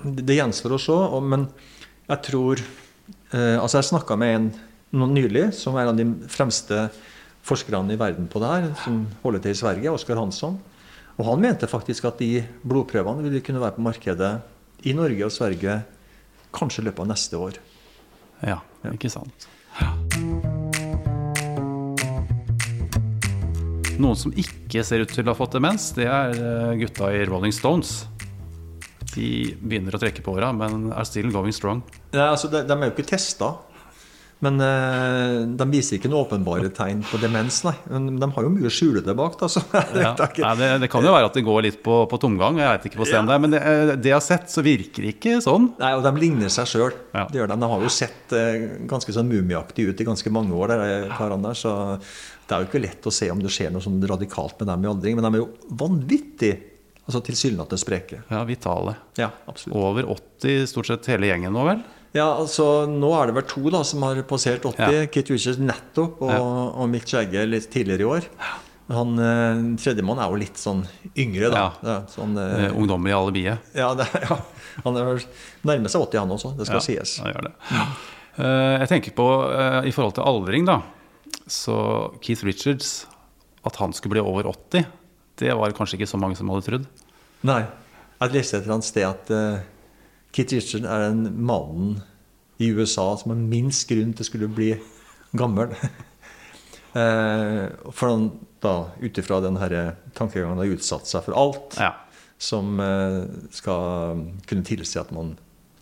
det, 0.00 0.24
det 0.24 0.38
gjenstår 0.38 0.76
å 0.76 0.80
se. 0.80 0.98
Men 1.28 1.44
jeg 2.08 2.24
tror 2.30 2.62
eh, 2.62 3.58
Altså, 3.60 3.76
jeg 3.78 3.90
snakka 3.90 4.16
med 4.16 4.36
en 4.38 4.48
nylig, 4.90 5.50
som 5.54 5.76
er 5.76 5.86
en 5.86 5.92
av 5.92 5.98
de 5.98 6.06
fremste 6.30 6.88
forskerne 7.46 7.94
i 7.94 8.00
verden 8.00 8.28
på 8.30 8.42
det 8.42 8.50
her, 8.50 8.68
som 8.82 9.04
holder 9.22 9.44
til 9.44 9.54
i 9.54 9.60
Sverige, 9.60 9.94
Oskar 9.94 10.18
Hansson. 10.20 10.58
Og 11.18 11.26
han 11.26 11.42
mente 11.42 11.68
faktisk 11.68 12.06
at 12.08 12.20
de 12.20 12.40
blodprøvene 12.64 13.24
ville 13.26 13.42
kunne 13.44 13.62
være 13.62 13.76
på 13.76 13.84
markedet 13.84 14.32
i 14.88 14.94
Norge 14.96 15.26
og 15.26 15.34
Sverige 15.34 15.80
kanskje 16.54 16.82
i 16.82 16.88
løpet 16.88 17.04
av 17.04 17.10
neste 17.10 17.40
år. 17.40 17.58
Ja, 18.46 18.60
ikke 18.90 19.10
sant. 19.12 19.48
Noen 24.00 24.16
som 24.16 24.32
ikke 24.32 24.82
ser 24.86 25.04
ut 25.04 25.12
til 25.12 25.26
å 25.28 25.34
ha 25.34 25.36
fått 25.36 25.58
demens, 25.58 25.90
det 25.96 26.06
er 26.08 26.32
eh, 26.32 26.76
gutta 26.80 27.10
i 27.12 27.20
Rolling 27.28 27.52
Stones. 27.52 28.06
De 29.12 29.52
begynner 29.60 29.92
å 29.92 30.00
trekke 30.00 30.24
på 30.24 30.32
åra, 30.38 30.54
men 30.56 30.88
er 30.94 31.08
still 31.08 31.28
going 31.34 31.52
strong. 31.52 31.82
Nei, 32.14 32.24
altså, 32.24 32.48
de, 32.48 32.62
de 32.64 32.76
er 32.76 32.88
jo 32.88 32.94
ikke 32.94 33.10
testa. 33.12 33.52
Men 34.40 34.56
eh, 34.64 35.34
de 35.60 35.66
viser 35.68 35.98
ikke 35.98 36.08
noe 36.08 36.24
åpenbare 36.24 36.70
tegn 36.72 37.02
på 37.04 37.18
demens, 37.20 37.58
nei. 37.66 37.74
Men 37.92 38.16
de 38.20 38.28
har 38.32 38.46
jo 38.46 38.52
mye 38.54 38.70
å 38.70 38.72
skjule 38.72 39.02
det 39.04 39.14
bak. 39.18 39.36
Da, 39.40 39.50
Ja. 40.00 40.14
Nei, 40.16 40.54
det, 40.56 40.70
det 40.86 40.88
kan 40.92 41.04
jo 41.04 41.12
være 41.12 41.28
at 41.28 41.36
det 41.36 41.44
går 41.44 41.66
litt 41.66 41.80
på, 41.84 41.98
på 42.08 42.20
tomgang, 42.22 42.56
jeg 42.62 42.72
vet 42.72 42.88
ikke 42.88 43.02
på 43.02 43.08
scenen 43.10 43.28
der, 43.28 43.42
men 43.44 43.52
det, 43.52 43.60
eh, 43.60 43.92
det 44.00 44.12
jeg 44.12 44.16
har 44.16 44.24
sett, 44.24 44.48
så 44.52 44.64
virker 44.64 45.04
det 45.04 45.12
ikke 45.18 45.36
sånn. 45.44 45.70
Nei, 45.82 45.92
og 45.98 46.06
de 46.06 46.14
ligner 46.22 46.52
seg 46.52 46.70
sjøl. 46.72 46.96
Ja. 47.12 47.26
De, 47.28 47.44
de 47.52 47.70
har 47.74 47.84
jo 47.84 47.92
sett 47.92 48.32
eh, 48.36 48.64
ganske 48.88 49.12
sånn 49.16 49.28
mumieaktig 49.28 49.90
ut 49.90 50.00
i 50.00 50.08
ganske 50.08 50.32
mange 50.32 50.56
år, 50.56 50.72
der, 50.72 51.12
karene 51.18 51.50
der. 51.50 51.60
Så 51.60 51.76
det 52.00 52.56
er 52.56 52.64
jo 52.64 52.70
ikke 52.70 52.84
lett 52.86 53.06
å 53.06 53.14
se 53.14 53.28
om 53.30 53.44
det 53.44 53.52
skjer 53.52 53.76
noe 53.76 53.84
sånn 53.84 54.00
radikalt 54.08 54.56
med 54.62 54.72
dem 54.72 54.88
i 54.88 54.92
aldring. 54.94 55.20
Men 55.20 55.28
de 55.28 55.36
er 55.36 55.44
jo 55.44 55.50
vanvittig 55.84 56.54
altså 57.04 57.20
tilsynelatende 57.26 57.80
spreke. 57.82 58.24
Ja, 58.30 58.40
vitale. 58.48 58.96
Ja, 59.20 59.28
absolutt. 59.50 59.76
Over 59.76 60.08
80 60.16 60.66
stort 60.70 60.88
sett 60.88 61.12
hele 61.12 61.28
gjengen 61.28 61.52
nå, 61.54 61.64
vel? 61.68 61.84
Ja, 62.16 62.26
altså 62.40 62.86
Nå 62.90 63.10
er 63.20 63.30
det 63.30 63.36
vel 63.36 63.44
to 63.46 63.70
da 63.70 63.84
som 63.86 64.02
har 64.02 64.18
passert 64.26 64.64
80. 64.66 64.80
Ja. 64.96 65.04
Kit 65.14 65.30
Richards 65.30 65.60
nettopp, 65.62 66.18
og, 66.26 66.32
og 66.74 66.88
Mick 66.90 67.06
Jagger 67.12 67.46
litt 67.46 67.68
tidligere 67.70 68.02
i 68.02 68.08
år. 68.16 68.26
Han 68.90 69.12
eh, 69.22 69.60
tredjemann 69.78 70.18
er 70.18 70.32
jo 70.32 70.38
litt 70.40 70.58
sånn 70.58 70.80
yngre, 71.14 71.52
da. 71.54 71.60
Ja. 71.86 71.98
Sånn, 72.10 72.32
eh, 72.42 72.64
Eh, 72.66 72.72
Ungdommelig 72.74 73.14
alibiet. 73.14 73.68
ja, 73.78 73.92
det, 73.94 74.08
ja. 74.24 74.40
Han 74.82 74.96
er 74.98 75.22
nærmer 75.66 75.90
seg 75.92 76.02
80, 76.08 76.18
han 76.24 76.34
også. 76.34 76.50
Det 76.58 76.66
skal 76.66 76.80
Ja, 76.80 76.86
sies. 76.88 77.12
han 77.22 77.30
gjør 77.34 77.46
det. 77.46 77.52
Eh, 78.40 78.74
jeg 78.82 78.88
tenker 78.96 79.14
på, 79.14 79.28
i 79.86 79.92
forhold 79.94 80.16
til 80.18 80.26
aldring, 80.26 80.66
da. 80.66 80.80
Så 81.50 81.76
Keith 82.22 82.42
Richards, 82.46 83.04
at 83.66 83.76
han 83.78 83.92
skulle 83.94 84.16
bli 84.18 84.22
over 84.26 84.50
80, 84.50 84.86
det 85.38 85.54
var 85.56 85.70
kanskje 85.78 86.00
ikke 86.00 86.10
så 86.10 86.18
mange 86.18 86.34
som 86.38 86.50
hadde 86.50 86.66
trodd. 86.66 86.86
Nei. 87.46 87.62
Jeg 88.20 88.34
leste 88.34 88.58
et 88.58 88.64
eller 88.66 88.74
annet 88.80 88.84
sted 88.90 89.06
at 89.06 89.30
eh, 89.32 89.60
Kit 90.36 90.52
Richard 90.54 90.84
er 90.86 91.08
den 91.08 91.24
mannen 91.46 92.00
i 92.60 92.68
USA 92.76 93.08
som 93.18 93.32
har 93.32 93.40
minst 93.40 93.88
grunn 93.90 94.12
til 94.14 94.24
å 94.26 94.28
skulle 94.30 94.50
bli 94.52 94.72
gammel. 95.36 95.74
Eh, 96.90 97.68
for 97.94 98.10
han 98.10 98.24
da, 98.58 98.90
ut 98.98 99.18
ifra 99.22 99.36
den 99.44 99.54
tankegangen, 100.18 100.58
har 100.58 100.72
utsatt 100.74 101.06
seg 101.06 101.22
for 101.22 101.36
alt 101.38 101.76
Ja. 101.78 101.92
som 102.42 102.80
eh, 102.82 103.28
skal 103.54 104.24
kunne 104.50 104.66
tilsi 104.66 104.98
at 104.98 105.12
man 105.14 105.36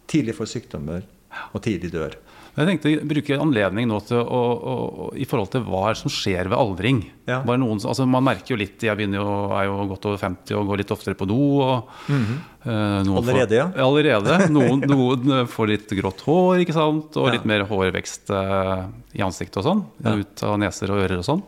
tidlig 0.04 0.34
får 0.36 0.50
sykdommer 0.52 1.06
og 1.54 1.62
tidlig 1.64 1.94
dør. 1.94 2.18
Jeg 2.58 2.66
tenkte 2.66 2.90
å 2.90 3.06
bruke 3.06 3.36
anledning 3.38 3.86
nå 3.86 4.00
til 4.08 4.18
å, 4.18 4.24
å, 4.26 4.72
å, 4.74 5.06
i 5.14 5.26
forhold 5.28 5.52
til 5.52 5.62
hva 5.68 5.92
som 5.98 6.10
skjer 6.10 6.48
ved 6.50 6.58
aldring. 6.58 7.04
Ja. 7.30 7.38
Noen, 7.46 7.78
altså 7.78 8.06
man 8.08 8.24
merker 8.26 8.54
jo 8.54 8.58
litt 8.58 8.82
Jeg 8.82 9.06
jo, 9.14 9.26
er 9.54 9.68
jo 9.68 9.76
godt 9.92 10.08
over 10.10 10.18
50 10.18 10.56
og 10.58 10.72
går 10.72 10.82
litt 10.82 10.94
oftere 10.94 11.18
på 11.18 11.28
do. 11.30 11.38
Og, 11.62 11.92
eh, 12.10 12.66
noen 12.66 13.12
Allerede, 13.20 13.52
får, 13.52 13.60
ja? 13.60 13.86
Allerede. 13.86 14.38
Noen, 14.56 14.82
noen 14.90 15.46
får 15.50 15.70
litt 15.70 15.96
grått 16.00 16.24
hår 16.26 16.64
ikke 16.64 16.74
sant? 16.74 17.14
og 17.14 17.30
Ja. 17.30 17.36
litt 17.36 17.46
mer 17.46 17.66
hårvekst 17.70 18.34
eh, 18.34 18.86
i 19.20 19.22
ansiktet 19.22 19.62
og 19.62 19.68
sånn. 19.68 19.84
Ja. 20.02 20.16
Ut 20.18 20.46
av 20.50 20.58
neser 20.64 20.94
og 20.94 21.04
ører 21.04 21.22
og 21.22 21.28
sånn. 21.30 21.44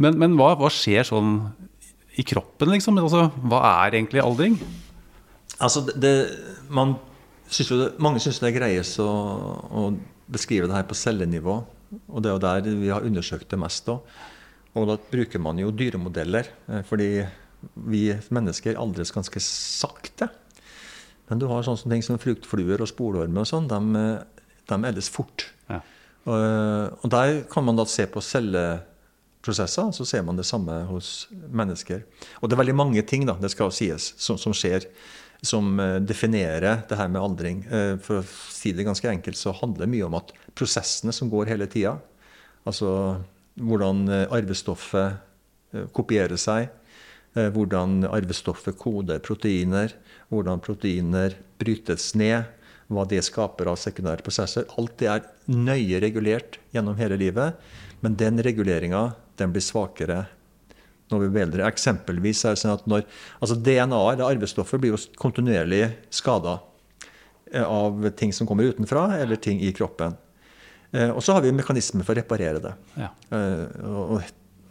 Men, 0.00 0.16
men 0.16 0.36
hva, 0.38 0.54
hva 0.56 0.70
skjer 0.72 1.04
sånn 1.04 1.40
i 2.18 2.24
kroppen, 2.26 2.72
liksom? 2.72 2.96
Altså, 3.02 3.28
hva 3.44 3.60
er 3.84 3.98
egentlig 4.00 4.24
aldring? 4.24 4.56
Altså, 5.58 5.84
det, 5.92 6.14
man 6.72 6.96
synes 7.48 7.70
jo 7.72 7.78
det, 7.82 7.88
mange 8.02 8.22
syns 8.22 8.40
det 8.42 8.50
er 8.50 8.56
greiest 8.58 9.00
å, 9.02 9.08
å 9.68 9.90
beskrive 10.30 10.68
det 10.68 10.76
her 10.76 10.88
på 10.88 10.96
cellenivå. 10.98 11.58
Og 12.08 12.22
det 12.22 12.30
er 12.30 12.36
jo 12.36 12.44
der 12.44 12.80
vi 12.82 12.90
har 12.92 13.06
undersøkt 13.06 13.48
det 13.50 13.58
mest. 13.60 13.86
Da. 13.88 13.98
Og 14.76 14.88
da 14.90 14.98
bruker 15.10 15.40
man 15.42 15.58
jo 15.60 15.72
dyremodeller. 15.72 16.50
eh, 16.68 16.82
Fordi 16.84 17.26
vi 17.88 18.02
mennesker 18.30 18.78
aldres 18.78 19.10
ganske 19.14 19.40
sakte. 19.42 20.28
Men 21.28 21.40
du 21.40 21.46
har 21.50 21.64
sånne 21.66 21.90
ting 21.90 22.04
som 22.04 22.20
fruktfluer 22.20 22.80
og 22.80 22.88
sporormer 22.88 23.42
og 23.42 23.48
sånn. 23.48 23.68
De, 23.68 23.80
eh, 23.98 24.52
de 24.68 24.84
eldes 24.84 25.08
fort. 25.08 25.48
Ja. 25.68 25.80
Og, 26.28 26.98
og 27.02 27.10
der 27.10 27.42
kan 27.48 27.64
man 27.64 27.76
da 27.78 27.86
se 27.88 28.04
på 28.06 28.20
celleprosesser, 28.20 29.92
så 29.96 30.04
ser 30.04 30.22
man 30.26 30.36
det 30.36 30.44
samme 30.44 30.82
hos 30.90 31.28
mennesker. 31.32 32.02
Og 32.42 32.48
det 32.48 32.56
er 32.56 32.62
veldig 32.62 32.76
mange 32.76 33.02
ting 33.08 33.24
da, 33.28 33.36
det 33.40 33.50
skal 33.54 33.72
sies, 33.72 34.12
som, 34.20 34.36
som 34.40 34.52
skjer, 34.52 34.84
som 35.42 35.80
eh, 35.80 35.96
definerer 36.02 36.82
det 36.88 36.98
her 36.98 37.10
med 37.12 37.22
aldring. 37.22 37.62
Eh, 37.70 37.94
For 38.02 38.20
å 38.20 38.26
si 38.26 38.72
det 38.74 38.86
ganske 38.86 39.10
enkelt, 39.10 39.38
så 39.38 39.54
handler 39.54 39.86
det 39.86 39.92
mye 39.94 40.08
om 40.08 40.18
at 40.18 40.32
prosessene 40.58 41.14
som 41.14 41.30
går 41.30 41.50
hele 41.52 41.68
tida, 41.70 41.98
altså 42.66 42.90
hvordan 43.58 44.06
eh, 44.08 44.26
arvestoffet 44.34 45.24
kopierer 45.92 46.40
seg, 46.40 46.70
hvordan 47.36 48.06
arvestoffet 48.08 48.78
koder 48.80 49.18
proteiner, 49.20 49.92
hvordan 50.32 50.62
proteiner 50.64 51.34
brytes 51.60 52.14
ned, 52.16 52.46
hva 52.88 53.04
det 53.04 53.20
skaper 53.26 53.68
av 53.68 53.76
sekundære 53.76 54.24
prosesser. 54.24 54.64
Alt 54.80 54.96
det 55.02 55.10
er 55.12 55.26
nøye 55.52 56.00
regulert 56.00 56.56
gjennom 56.72 56.96
hele 56.96 57.18
livet, 57.20 57.60
men 58.00 58.16
den 58.16 58.40
reguleringa 58.42 59.10
blir 59.36 59.62
svakere 59.62 60.22
når 61.10 61.22
vi 61.24 61.28
blir 61.34 61.46
eldre. 61.46 61.66
Eksempelvis 61.68 62.44
er 62.44 62.54
det 62.56 62.62
sånn 62.62 62.74
at 62.76 62.86
når, 62.90 63.04
altså 63.40 63.56
DNA-et, 63.56 64.18
det 64.20 64.26
arvestoffet, 64.26 64.80
blir 64.82 64.94
jo 64.94 65.00
kontinuerlig 65.20 65.84
skada 66.12 66.58
av 67.64 68.10
ting 68.18 68.32
som 68.36 68.46
kommer 68.46 68.68
utenfra, 68.68 69.06
eller 69.22 69.36
ting 69.40 69.60
i 69.64 69.72
kroppen. 69.72 70.16
Eh, 70.92 71.10
Og 71.10 71.22
så 71.24 71.32
har 71.36 71.44
vi 71.44 71.52
mekanismer 71.52 72.04
for 72.04 72.12
å 72.12 72.20
reparere 72.20 72.60
det. 72.60 72.74
Ja. 73.00 73.08
Eh, 73.32 73.64
og 73.88 74.20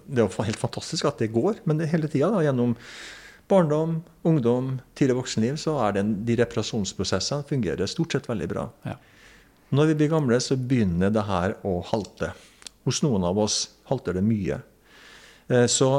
det 0.08 0.22
er 0.22 0.28
jo 0.28 0.44
helt 0.46 0.62
fantastisk 0.62 1.06
at 1.10 1.18
det 1.20 1.32
går, 1.34 1.64
men 1.66 1.78
det 1.82 1.90
hele 1.92 2.08
tida 2.08 2.30
gjennom 2.46 2.76
barndom, 3.50 4.02
ungdom, 4.28 4.78
tidlig 4.96 5.16
voksenliv, 5.22 5.58
så 5.60 5.78
er 5.88 5.98
den, 5.98 6.14
de 6.28 6.36
reparasjonsprosessene 6.40 7.48
fungerer 7.48 7.88
stort 7.90 8.14
sett 8.14 8.28
veldig 8.30 8.48
bra. 8.52 8.68
Ja. 8.86 8.98
Når 9.72 9.90
vi 9.92 9.96
blir 10.00 10.12
gamle, 10.14 10.38
så 10.44 10.56
begynner 10.60 11.12
det 11.12 11.26
her 11.28 11.58
å 11.68 11.80
halte. 11.90 12.34
Hos 12.88 13.02
noen 13.04 13.26
av 13.28 13.40
oss 13.40 13.70
halter 13.90 14.16
det 14.16 14.24
mye. 14.24 14.62
Eh, 15.50 15.66
Så 15.68 15.90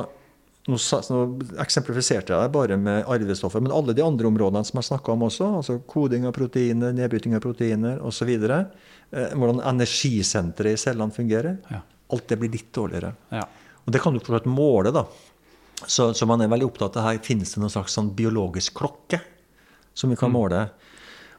nå, 0.68 0.76
sa- 0.78 1.00
nå 1.08 1.22
eksemplifiserte 1.64 2.34
jeg 2.34 2.42
det 2.44 2.52
bare 2.54 2.76
med 2.80 3.06
arvestoffer, 3.08 3.62
men 3.64 3.72
alle 3.74 3.94
de 3.96 4.04
andre 4.04 4.28
områdene 4.28 4.64
som 4.68 4.78
jeg 4.80 4.88
snakka 4.90 5.14
om 5.14 5.24
også, 5.28 5.48
altså 5.62 5.78
koding 5.88 6.26
av 6.28 6.34
proteiner, 6.36 6.92
nedbryting 6.96 7.34
av 7.38 7.42
proteiner 7.44 8.02
osv., 8.04 8.28
eh, 8.48 9.32
hvordan 9.34 9.62
energisenteret 9.64 10.76
i 10.76 10.82
cellene 10.82 11.14
fungerer, 11.14 11.58
Ja. 11.70 11.80
alt 12.12 12.28
det 12.28 12.38
blir 12.38 12.50
litt 12.52 12.70
dårligere. 12.72 13.14
Ja. 13.32 13.44
Og 13.86 13.92
det 13.92 14.00
kan 14.02 14.12
du 14.12 14.20
fortsatt 14.20 14.46
måle, 14.46 14.92
da. 14.92 15.06
Så, 15.86 16.12
så 16.12 16.26
man 16.26 16.40
er 16.42 16.48
veldig 16.50 16.66
opptatt 16.66 16.96
av 16.98 17.04
her 17.06 17.18
finnes 17.22 17.52
det 17.54 17.60
noen 17.62 17.70
slags 17.70 17.94
sånn 17.94 18.10
biologisk 18.16 18.74
klokke 18.74 19.20
som 19.94 20.10
vi 20.10 20.16
kan 20.18 20.32
måle. 20.34 20.64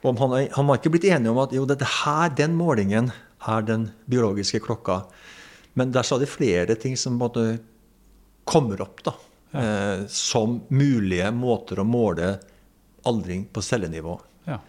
Og 0.04 0.18
han, 0.18 0.48
han 0.56 0.70
har 0.70 0.78
ikke 0.80 0.92
blitt 0.94 1.10
enig 1.12 1.30
om 1.30 1.42
at 1.44 1.52
jo, 1.52 1.66
dette 1.68 1.84
her, 1.86 2.30
den 2.30 2.56
målingen 2.56 3.12
er 3.48 3.62
den 3.68 3.90
biologiske 4.10 4.62
klokka. 4.64 5.02
Men 5.76 5.92
der 5.92 6.08
er 6.08 6.20
de 6.24 6.26
flere 6.30 6.76
ting 6.80 6.96
som 6.98 7.20
på 7.20 7.28
en 7.28 7.28
måte 7.28 7.60
kommer 8.50 8.82
opp 8.86 9.04
da, 9.06 9.14
eh, 9.62 10.06
som 10.10 10.60
mulige 10.74 11.30
måter 11.36 11.82
å 11.82 11.88
måle 11.88 12.34
aldring 13.10 13.48
på 13.54 13.64
cellenivå. 13.66 14.18
ja. 14.50 14.60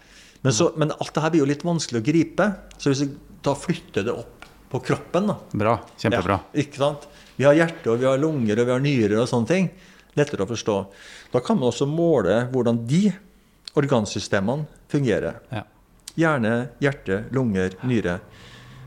Men, 0.41 0.53
så, 0.57 0.71
men 0.73 0.89
alt 0.95 1.13
det 1.13 1.21
her 1.21 1.29
blir 1.29 1.43
jo 1.43 1.49
litt 1.51 1.61
vanskelig 1.61 1.99
å 2.01 2.05
gripe. 2.05 2.45
Så 2.81 2.89
hvis 2.89 3.03
vi 3.03 3.11
da 3.45 3.51
flytter 3.53 4.07
det 4.07 4.13
opp 4.15 4.45
på 4.71 4.79
kroppen 4.87 5.27
da, 5.29 5.35
Bra. 5.53 5.75
Kjempebra. 6.01 6.39
ja, 6.41 6.61
ikke 6.63 6.81
sant? 6.81 7.03
Vi 7.35 7.45
har 7.45 7.53
hjerte, 7.57 7.91
og 7.91 7.99
vi 8.01 8.07
har 8.09 8.17
lunger, 8.21 8.57
og 8.61 8.65
vi 8.69 8.73
har 8.73 8.81
nyrer 8.81 9.19
og 9.21 9.29
sånne 9.29 9.49
ting. 9.51 9.67
Lettere 10.17 10.47
å 10.47 10.49
forstå. 10.49 10.77
Da 11.33 11.41
kan 11.45 11.59
man 11.59 11.69
også 11.69 11.85
måle 11.89 12.39
hvordan 12.49 12.81
de 12.89 13.03
organsystemene 13.77 14.65
fungerer. 14.91 15.37
Ja. 15.53 15.61
Hjerne, 16.17 16.55
hjerte, 16.83 17.21
lunger, 17.37 17.77
nyre. 17.87 18.17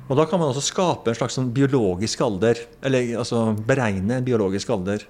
Og 0.04 0.16
da 0.18 0.24
kan 0.28 0.40
man 0.40 0.50
også 0.52 0.62
skape 0.66 1.08
en 1.12 1.16
slags 1.16 1.36
sånn 1.38 1.52
biologisk 1.56 2.20
alder. 2.26 2.58
Eller 2.84 3.14
altså 3.22 3.46
beregne 3.66 4.18
en 4.18 4.26
biologisk 4.26 4.68
alder. 4.74 5.06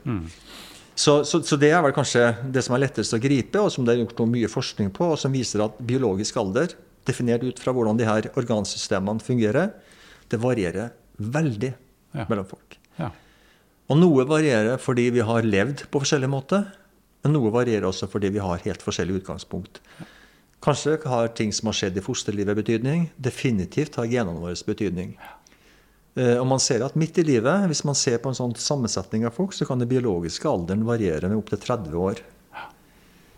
Så, 0.94 1.24
så, 1.26 1.40
så 1.42 1.57
det 1.59 1.72
er 1.74 1.83
vel 1.83 1.94
kanskje 1.96 2.28
det 2.54 2.62
som 2.62 2.76
er 2.76 2.85
lettest 2.85 3.16
å 3.16 3.18
gripe, 3.18 3.59
og 3.59 3.72
som 3.74 3.83
det 3.87 3.96
er 3.96 4.04
gjort 4.04 4.20
mye 4.30 4.50
forskning 4.52 4.92
på, 4.94 5.09
og 5.11 5.18
som 5.18 5.35
viser 5.35 5.64
at 5.64 5.80
biologisk 5.83 6.37
alder, 6.38 6.76
definert 7.04 7.42
ut 7.42 7.59
fra 7.61 7.74
hvordan 7.74 7.98
de 7.98 8.07
her 8.07 8.28
organsystemene 8.38 9.20
fungerer, 9.20 9.72
det 10.30 10.38
varierer 10.40 10.92
veldig 11.18 11.72
Ja. 12.14 12.24
mellom 12.30 12.46
folk. 12.46 12.76
Ja. 13.00 13.09
Og 13.90 13.98
noe 13.98 14.22
varierer 14.30 14.78
fordi 14.78 15.09
vi 15.11 15.24
har 15.26 15.42
levd 15.42 15.88
på 15.90 15.98
forskjellig 16.04 16.30
måte, 16.30 16.61
men 17.24 17.35
noe 17.35 17.50
varierer 17.50 17.88
også 17.90 18.07
fordi 18.09 18.30
vi 18.30 18.38
har 18.38 18.62
helt 18.62 18.83
forskjellig 18.87 19.18
utgangspunkt. 19.24 19.80
Kanskje 20.64 20.96
har 21.11 21.29
ting 21.37 21.53
som 21.53 21.68
har 21.68 21.77
skjedd 21.77 21.96
i 22.00 22.03
fosterlivet 22.05 22.57
betydning. 22.57 23.09
Definitivt 23.20 23.96
har 24.00 24.07
genene 24.09 24.40
våre 24.40 24.57
betydning. 24.66 25.14
Eh, 26.16 26.37
Og 26.40 26.46
man 26.46 26.61
ser 26.62 26.85
at 26.87 26.94
midt 26.96 27.18
i 27.18 27.24
livet, 27.27 27.66
hvis 27.68 27.85
man 27.85 27.94
ser 27.98 28.18
på 28.22 28.31
en 28.31 28.38
sånn 28.38 28.55
sammensetning 28.57 29.27
av 29.27 29.35
folk, 29.37 29.53
så 29.53 29.66
kan 29.68 29.79
den 29.83 29.88
biologiske 29.90 30.48
alderen 30.48 30.85
variere 30.87 31.29
med 31.29 31.37
opptil 31.42 31.59
30 31.59 31.92
år. 31.98 32.22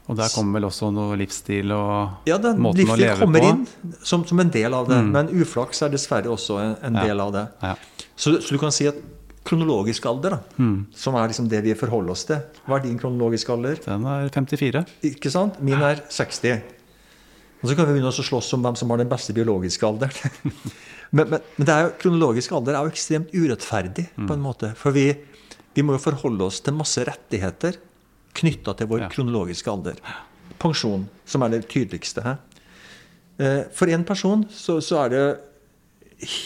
Og 0.08 0.14
der 0.20 0.28
kommer 0.30 0.60
vel 0.60 0.68
også 0.68 0.92
noe 0.94 1.16
livsstil 1.18 1.72
og 1.74 2.28
Ja, 2.30 2.36
den 2.38 2.60
måten 2.62 2.86
å 2.86 2.94
leve 2.96 3.18
kommer 3.18 3.40
på. 3.42 3.48
inn 3.50 3.94
som, 4.06 4.22
som 4.24 4.38
en 4.38 4.50
del 4.54 4.72
av 4.72 4.86
det, 4.86 5.00
men 5.02 5.26
uflaks 5.34 5.82
er 5.82 5.88
dessverre 5.90 6.30
også 6.30 6.60
en, 6.62 6.76
en 6.80 6.94
Ja. 6.94 7.06
del 7.08 7.20
av 7.24 7.32
det. 7.34 7.48
Ja. 7.60 7.74
Så, 8.14 8.36
så 8.40 8.50
du 8.54 8.58
kan 8.62 8.70
si 8.70 8.86
at 8.86 8.94
kronologisk 9.46 10.06
alder, 10.06 10.30
da, 10.30 10.38
Mm. 10.58 10.86
som 10.94 11.14
er 11.16 11.26
liksom 11.28 11.48
det 11.48 11.64
vi 11.64 11.74
forholder 11.74 12.10
oss 12.10 12.24
til 12.24 12.38
Hva 12.68 12.76
er 12.78 12.82
din 12.86 12.98
kronologiske 12.98 13.50
alder? 13.50 13.74
Den 13.84 14.04
er 14.06 14.28
54. 14.30 14.84
Ikke 15.02 15.30
sant? 15.30 15.60
Min 15.60 15.82
er 15.82 15.96
60. 16.08 16.62
Og 17.62 17.70
så 17.70 17.74
kan 17.78 17.86
vi 17.88 17.94
begynne 17.96 18.10
å 18.12 18.16
slåss 18.16 18.52
om 18.56 18.62
hvem 18.66 18.76
som 18.78 18.90
har 18.92 19.00
den 19.00 19.08
beste 19.10 19.32
biologiske 19.36 19.86
alderen. 19.88 20.52
men, 21.16 21.30
men, 21.32 21.40
men 21.56 21.64
det 21.68 21.72
er 21.74 21.86
jo, 21.86 21.92
kronologisk 22.02 22.52
alder 22.58 22.76
er 22.76 22.86
jo 22.88 22.92
ekstremt 22.92 23.32
urettferdig 23.34 24.08
på 24.18 24.32
en 24.36 24.42
måte. 24.44 24.72
For 24.78 24.92
vi, 24.94 25.06
vi 25.76 25.84
må 25.86 25.96
jo 25.96 26.02
forholde 26.04 26.44
oss 26.50 26.60
til 26.64 26.76
masse 26.76 27.02
rettigheter 27.08 27.78
knytta 28.36 28.74
til 28.76 28.90
vår 28.90 29.06
Ja. 29.06 29.08
kronologiske 29.12 29.72
alder. 29.72 30.00
Pensjon, 30.60 31.06
som 31.28 31.42
er 31.46 31.54
det 31.56 31.62
tydeligste 31.72 32.22
her. 32.26 32.36
Eh, 33.40 33.62
For 33.76 33.88
en 33.92 34.04
person 34.08 34.44
så, 34.52 34.76
så 34.84 35.00
er 35.06 35.14
det 35.14 35.24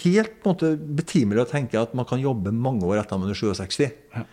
helt 0.05 0.41
måte, 0.47 0.73
betimelig 0.79 1.45
å 1.45 1.49
tenke 1.51 1.79
at 1.79 1.93
man 1.95 2.07
kan 2.11 2.19
jobbe 2.23 2.51
mange 2.55 2.87
år 2.87 3.03
etter 3.03 3.19
man 3.23 3.31
er 3.31 3.39
67. 3.39 3.85
Ja. 4.15 4.25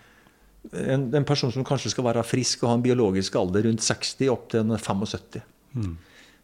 En, 0.74 1.08
en 1.16 1.26
person 1.26 1.52
som 1.54 1.64
kanskje 1.66 1.92
skal 1.94 2.06
være 2.10 2.24
frisk 2.28 2.64
og 2.66 2.72
ha 2.72 2.78
en 2.78 2.84
biologisk 2.86 3.36
alder 3.40 3.66
rundt 3.70 3.82
60 3.86 4.30
opp 4.34 4.50
til 4.52 4.66
en 4.66 4.74
75. 4.78 5.42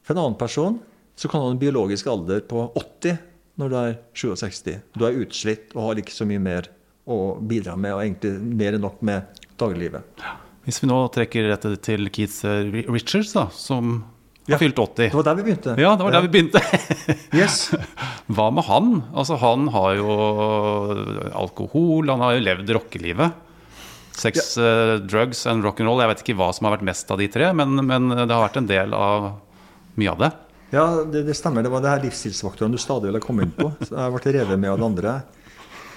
For 0.03 0.13
en 0.15 0.21
annen 0.23 0.37
person 0.39 0.79
så 1.15 1.29
kan 1.29 1.39
du 1.43 1.45
ha 1.47 1.51
en 1.53 1.61
biologisk 1.61 2.07
alder 2.11 2.41
på 2.49 2.65
80 2.79 3.17
når 3.61 3.69
du 3.69 3.75
er 3.77 3.91
67. 4.17 4.79
Du 4.97 5.03
er 5.05 5.19
utslitt 5.23 5.75
og 5.77 5.83
har 5.91 5.99
ikke 6.01 6.15
så 6.15 6.25
mye 6.25 6.41
mer 6.41 6.69
å 7.05 7.35
bidra 7.43 7.75
med, 7.77 7.93
og 7.93 8.01
egentlig 8.01 8.31
mer 8.57 8.77
enn 8.77 8.81
nok 8.85 9.01
med 9.05 9.43
dagliglivet. 9.59 10.23
Hvis 10.65 10.79
vi 10.81 10.87
nå 10.89 10.97
trekker 11.13 11.49
dette 11.51 11.73
til 11.83 12.07
Keith 12.15 12.39
eh, 12.47 12.81
Richards, 12.87 13.33
da, 13.35 13.49
som 13.53 13.99
Ja. 14.47 14.55
har 14.57 14.59
fylt 14.63 14.79
80. 14.79 15.09
Det 15.11 15.15
var 15.15 15.23
der 15.27 15.35
vi 15.39 15.43
begynte. 15.49 15.73
Ja, 15.79 15.91
det 15.95 16.03
var 16.07 16.11
der 16.17 16.25
vi 16.25 16.31
begynte. 16.33 16.59
Yes. 17.39 17.69
Hva 18.35 18.49
med 18.51 18.65
han? 18.67 18.89
Altså, 19.13 19.37
han 19.39 19.67
har 19.71 19.93
jo 19.99 20.15
alkohol, 21.37 22.09
han 22.11 22.23
har 22.23 22.35
jo 22.37 22.43
levd 22.47 22.73
rockelivet. 22.75 23.33
Sex, 24.13 24.57
eh, 24.61 24.97
drugs 25.09 25.45
and 25.49 25.63
rock'n'roll. 25.65 26.01
Jeg 26.03 26.11
vet 26.11 26.21
ikke 26.25 26.35
hva 26.37 26.51
som 26.53 26.67
har 26.67 26.75
vært 26.77 26.85
mest 26.91 27.09
av 27.11 27.17
de 27.21 27.27
tre, 27.33 27.49
men, 27.57 27.75
men 27.87 28.11
det 28.13 28.29
har 28.29 28.43
vært 28.45 28.59
en 28.61 28.69
del 28.69 28.93
av 28.93 29.31
mye 29.99 30.11
av 30.13 30.19
det. 30.23 30.31
Ja, 30.73 30.85
det, 31.05 31.21
det 31.27 31.35
stemmer. 31.37 31.61
Det 31.65 31.69
var 31.73 31.83
det 31.85 31.91
her 31.93 32.03
livsstilsfaktoren 32.07 32.73
du 32.73 32.79
stadig 32.81 33.11
ville 33.11 33.21
komme 33.23 33.45
inn 33.45 33.53
på. 33.53 33.69
Så 33.87 33.93
jeg 33.93 34.15
ble 34.17 34.35
revet 34.39 34.59
med 34.59 34.71
av 34.73 34.79
det 34.81 34.87
andre. 34.89 35.15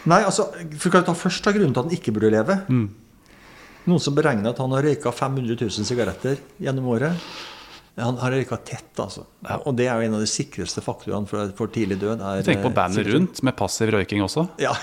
Nei, 0.06 0.20
altså, 0.22 0.50
for 0.78 0.92
kan 0.94 1.06
ta 1.09 1.14
først 1.18 1.48
av 1.50 1.56
grunnen 1.56 1.72
til 1.74 1.82
at 1.82 1.88
han 1.88 1.96
ikke 1.96 2.12
burde 2.14 2.30
leve. 2.37 2.61
Noen 3.87 4.02
som 4.02 4.14
beregner 4.14 4.50
at 4.52 4.61
han 4.62 4.72
har 4.74 4.85
røyka 4.87 5.11
500 5.14 5.56
000 5.62 5.87
sigaretter 5.88 6.38
gjennom 6.62 6.88
året. 6.94 7.26
Han 7.96 8.18
har 8.20 8.35
røyka 8.35 8.59
tett, 8.61 8.90
altså. 9.00 9.22
Og 9.64 9.72
det 9.78 9.87
er 9.88 9.96
jo 10.02 10.04
en 10.11 10.16
av 10.18 10.20
de 10.20 10.28
sikreste 10.28 10.82
faktorene 10.85 11.24
for, 11.30 11.48
for 11.56 11.70
tidlig 11.72 11.96
død. 12.02 12.20
Er, 12.20 12.42
Du 12.44 12.50
tenker 12.50 12.66
på 12.66 12.72
eh, 12.74 12.76
bandet 12.76 13.09
rundt 13.09 13.40
med 13.46 13.56
passiv 13.56 13.94
røyking 13.94 14.20
også? 14.26 14.44
Ja, 14.66 14.74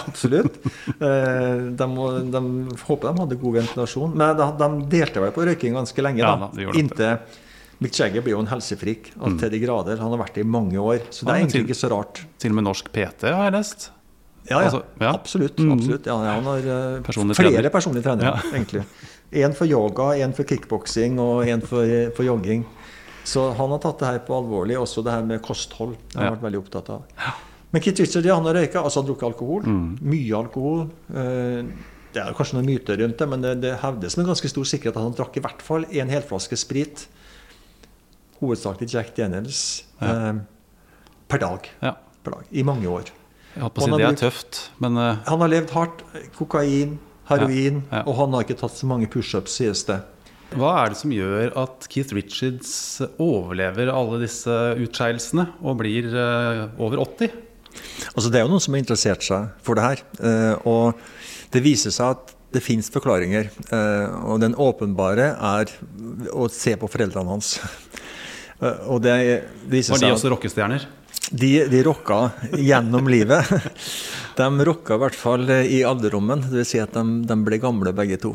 absolutt. 0.00 0.56
Eh, 0.96 1.66
De, 1.76 1.88
må, 1.92 2.06
de 2.32 2.40
håper 2.88 3.10
de 3.12 3.20
hadde 3.26 3.38
god 3.42 3.58
ventilasjon. 3.60 4.14
Men 4.16 4.38
de, 4.40 4.46
de 4.62 4.70
delte 4.96 5.20
vel 5.26 5.34
på 5.36 5.44
røyking 5.50 5.76
ganske 5.76 6.06
lenge, 6.06 6.24
Ja, 6.24 6.32
da. 6.46 6.48
de. 6.56 6.70
Inntil 6.80 7.18
Mick 7.80 7.92
Jagger 7.98 8.22
blir 8.24 8.32
jo 8.32 8.40
en 8.40 8.46
helsefrik 8.48 9.10
mm. 9.16 9.38
til 9.40 9.50
de 9.52 9.58
grader. 9.60 9.98
Han 10.00 10.10
har 10.14 10.20
vært 10.22 10.34
det 10.38 10.44
i 10.46 10.48
mange 10.48 10.78
år. 10.80 11.02
Så 11.10 11.26
det 11.26 11.28
Ja, 11.28 11.34
er 11.34 11.40
egentlig 11.42 11.52
til- 11.52 11.66
ikke 11.68 11.76
så 11.82 11.90
rart. 11.92 12.22
Til 12.38 12.50
og 12.50 12.56
med 12.56 12.64
norsk 12.64 12.88
PT 12.92 13.28
har 13.28 13.44
jeg 13.50 13.52
lest. 13.52 13.90
Ja, 14.48 14.60
ja. 14.60 14.64
Altså, 14.70 14.82
ja. 15.00 15.10
Absolutt. 15.12 15.58
Mm. 15.58 15.72
absolutt. 15.74 16.06
Ja, 16.06 16.16
han 16.16 16.44
har 16.44 16.58
eh, 16.58 17.00
Personlig 17.02 17.36
flere 17.36 17.52
trener. 17.52 17.70
personlige 17.74 18.02
trenere, 18.06 18.40
egentlig. 18.54 18.84
En 19.32 19.52
for 19.58 19.66
yoga, 19.66 20.12
en 20.22 20.32
for 20.32 20.44
kickboksing 20.44 21.18
og 21.20 21.48
en 21.48 21.60
for, 21.60 21.84
for 22.16 22.22
jogging. 22.24 22.64
Så 23.26 23.48
han 23.58 23.70
har 23.74 23.78
tatt 23.82 23.98
det 23.98 24.06
her 24.06 24.18
på 24.22 24.36
alvorlig. 24.38 24.76
Også 24.78 25.02
det 25.04 25.12
her 25.12 25.22
med 25.26 25.42
kosthold. 25.42 25.96
Det 26.12 26.16
har 26.20 26.28
han 26.30 26.36
vært 26.38 26.46
veldig 26.46 26.60
opptatt 26.62 26.88
av. 26.94 27.02
Men 27.72 27.82
Kit 27.82 27.98
Richard 27.98 28.24
ja, 28.24 28.36
han 28.38 28.46
har 28.46 28.54
røyka, 28.54 28.80
altså 28.86 29.02
han 29.02 29.08
har 29.08 29.10
drukket 29.14 29.28
alkohol. 29.34 29.66
Mm. 29.66 29.98
Mye 30.00 30.38
alkohol. 30.38 30.86
Eh, 31.10 31.66
Det 32.16 32.22
er 32.22 32.32
kanskje 32.38 32.54
noen 32.56 32.64
myter 32.70 32.96
rundt 33.02 33.18
det, 33.18 33.26
men 33.28 33.42
det, 33.42 33.50
det 33.60 33.74
hevdes 33.82 34.14
med 34.16 34.24
ganske 34.30 34.48
stor 34.48 34.64
sikkerhet 34.64 34.96
at 34.96 35.02
han 35.02 35.12
drakk 35.18 35.36
i 35.36 35.40
hvert 35.44 35.60
fall 35.60 35.84
en 35.90 36.08
helflaske 36.08 36.56
sprit. 36.56 37.08
Hovedsakelig 38.40 38.90
Jack 38.92 39.14
Daniels. 39.16 39.84
Ja. 40.00 40.10
Eh, 40.30 40.34
per 41.30 41.42
dag. 41.42 41.70
Ja. 41.82 41.94
Per 42.26 42.36
dag. 42.38 42.50
I 42.50 42.64
mange 42.66 42.90
år. 42.90 43.08
Jeg 43.56 43.64
holdt 43.64 43.76
på 43.78 43.86
å 43.86 43.88
si 43.88 43.96
det 43.96 44.04
er 44.10 44.18
tøft, 44.20 44.58
men 44.84 44.98
uh... 45.00 45.22
Han 45.30 45.40
har 45.40 45.48
levd 45.48 45.72
hardt. 45.72 46.02
Kokain, 46.36 46.98
heroin. 47.30 47.80
Ja. 47.88 48.02
Og 48.04 48.18
han 48.18 48.36
har 48.36 48.44
ikke 48.44 48.58
tatt 48.60 48.76
så 48.76 48.88
mange 48.90 49.08
pushups, 49.08 49.56
sies 49.56 49.86
det. 49.88 49.96
hva 50.52 50.74
er 50.82 50.92
det 50.92 51.00
som 51.00 51.14
gjør 51.14 51.54
at 51.62 51.88
Keith 51.90 52.12
Richards 52.14 52.74
overlever 53.16 53.88
alle 53.90 54.20
disse 54.26 54.52
utskeielsene 54.84 55.48
og 55.64 55.80
blir 55.80 56.12
uh, 56.12 56.66
over 56.76 57.00
80? 57.06 57.32
Altså 58.12 58.30
Det 58.32 58.38
er 58.38 58.46
jo 58.46 58.52
noen 58.52 58.62
som 58.64 58.76
har 58.76 58.84
interessert 58.84 59.24
seg 59.24 59.48
for 59.64 59.76
det 59.76 59.88
her. 59.88 60.04
Uh, 60.20 60.54
Og 60.68 61.52
det 61.56 61.64
viser 61.64 61.94
seg 61.94 62.18
at 62.18 62.36
det 62.54 62.62
fins 62.64 62.86
forklaringer. 62.92 63.50
Og 64.30 64.38
den 64.40 64.54
åpenbare 64.56 65.26
er 65.34 65.72
å 66.32 66.46
se 66.48 66.72
på 66.78 66.88
foreldrene 66.88 67.34
hans. 67.34 67.56
Eh, 68.60 68.78
Og 68.88 69.02
det 69.04 69.16
viser 69.68 69.96
Var 69.96 70.06
de 70.06 70.14
også 70.14 70.30
rockestjerner? 70.32 70.86
de, 71.32 71.50
de 71.68 71.82
rocka 71.82 72.30
gjennom 72.54 73.08
livet. 73.10 73.48
De 74.36 74.64
rocka 74.68 74.94
i 74.94 75.00
hvert 75.00 75.14
fall 75.16 75.48
i 75.50 75.78
alderdommen. 75.88 76.42
Dvs. 76.44 76.68
Si 76.74 76.78
at 76.82 76.92
de, 76.92 77.02
de 77.24 77.36
ble 77.40 77.56
gamle 77.58 77.88
begge 77.96 78.18
to. 78.20 78.34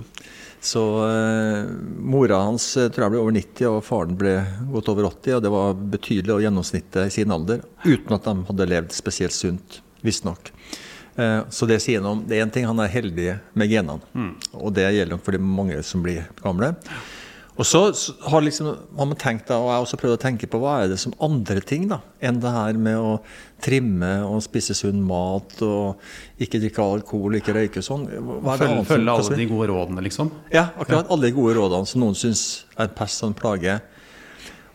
Så 0.62 0.82
eh, 1.06 1.70
mora 2.02 2.40
hans 2.48 2.66
eh, 2.78 2.88
tror 2.90 3.06
jeg 3.06 3.14
ble 3.14 3.22
over 3.22 3.36
90, 3.38 3.68
og 3.70 3.84
faren 3.86 4.18
ble 4.18 4.34
godt 4.74 4.90
over 4.90 5.08
80. 5.12 5.36
Og 5.38 5.44
det 5.46 5.52
var 5.54 5.78
betydelig 5.94 6.34
over 6.34 6.44
gjennomsnittet 6.48 7.06
i 7.06 7.14
sin 7.14 7.32
alder, 7.34 7.62
uten 7.86 8.18
at 8.18 8.26
de 8.26 8.34
hadde 8.50 8.68
levd 8.74 8.98
spesielt 8.98 9.38
sunt, 9.38 9.78
visstnok. 10.02 10.50
Eh, 11.22 11.40
så 11.54 11.70
det 11.70 11.78
sier 11.86 12.02
noe 12.02 12.18
om 12.18 12.26
Det 12.26 12.38
er 12.40 12.46
én 12.48 12.54
ting, 12.54 12.66
han 12.66 12.82
er 12.82 12.90
heldig 12.94 13.30
med 13.54 13.70
genene. 13.74 14.02
Og 14.58 14.74
det 14.74 14.90
gjelder 14.90 15.16
nok 15.16 15.26
for 15.30 15.38
de 15.38 15.42
mange 15.62 15.80
som 15.86 16.02
blir 16.06 16.26
gamle. 16.42 16.74
Og 17.60 17.68
så 17.68 17.82
har, 18.32 18.42
liksom, 18.42 18.70
har 18.98 19.08
man 19.10 19.18
tenkt 19.20 19.50
da, 19.50 19.58
og 19.60 19.68
jeg 19.68 19.76
har 19.76 19.86
også 19.86 19.98
prøvd 20.00 20.16
å 20.16 20.22
tenke 20.22 20.48
på 20.50 20.60
hva 20.62 20.78
er 20.82 20.94
det 20.94 20.98
som 21.02 21.12
andre 21.22 21.60
ting 21.68 21.84
da, 21.90 22.00
enn 22.24 22.40
det 22.42 22.54
her 22.56 22.80
med 22.80 22.96
å 22.96 23.18
trimme 23.62 24.12
og 24.24 24.40
spise 24.46 24.74
sunn 24.78 25.02
mat 25.06 25.60
og 25.68 26.42
ikke 26.42 26.62
drikke 26.64 26.86
alkohol, 26.96 27.36
ikke 27.38 27.56
røyke 27.58 27.84
og 27.84 27.86
sånn. 27.86 28.08
Det 28.08 28.22
Følge, 28.22 28.86
følge 28.88 29.18
alle 29.18 29.40
de 29.42 29.50
gode 29.52 29.68
rådene, 29.74 30.06
liksom? 30.08 30.32
ja, 30.54 30.70
akkurat. 30.78 31.12
Alle 31.12 31.28
de 31.28 31.36
gode 31.36 31.58
rådene 31.60 31.92
som 31.92 32.02
noen 32.06 32.18
syns 32.18 32.46
er 32.80 32.94
pest 32.96 33.26
og 33.26 33.34
en 33.34 33.38
plage. 33.44 33.78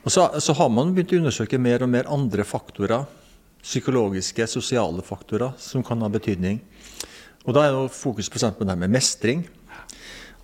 Og 0.05 0.12
så, 0.12 0.29
så 0.39 0.55
har 0.61 0.69
man 0.71 0.93
begynt 0.95 1.17
å 1.17 1.23
undersøke 1.25 1.59
mer 1.59 1.83
og 1.83 1.91
mer 1.91 2.12
andre 2.12 2.45
faktorer, 2.47 3.09
psykologiske, 3.67 4.45
sosiale 4.47 5.03
faktorer, 5.03 5.57
som 5.59 5.83
kan 5.83 6.05
ha 6.05 6.12
betydning. 6.12 6.61
Og 7.47 7.57
da 7.57 7.65
er 7.65 7.75
jo 7.75 7.89
fokus 7.91 8.29
på 8.31 8.39
på 8.39 8.62
det 8.62 8.75
her 8.75 8.79
med 8.85 8.95
mestring. 8.95 9.43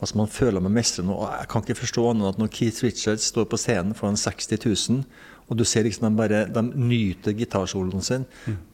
Altså 0.02 0.16
Man 0.18 0.26
føler 0.34 0.60
man 0.64 0.74
mestrer 0.74 1.06
noe. 1.06 1.28
Jeg 1.38 1.48
kan 1.52 1.62
ikke 1.62 1.78
forstå 1.78 2.08
annet 2.10 2.32
at 2.32 2.38
når 2.42 2.48
Keith 2.50 2.82
Richards 2.82 3.28
står 3.30 3.46
på 3.52 3.58
scenen 3.60 3.94
foran 3.94 4.16
60 4.18 4.56
000, 4.90 5.04
og 5.52 5.58
du 5.58 5.62
ser 5.68 5.84
liksom 5.86 6.06
de 6.08 6.16
bare 6.18 6.40
de 6.50 6.62
nyter 6.74 7.34
gitarsoloen 7.36 8.02
sin, 8.02 8.24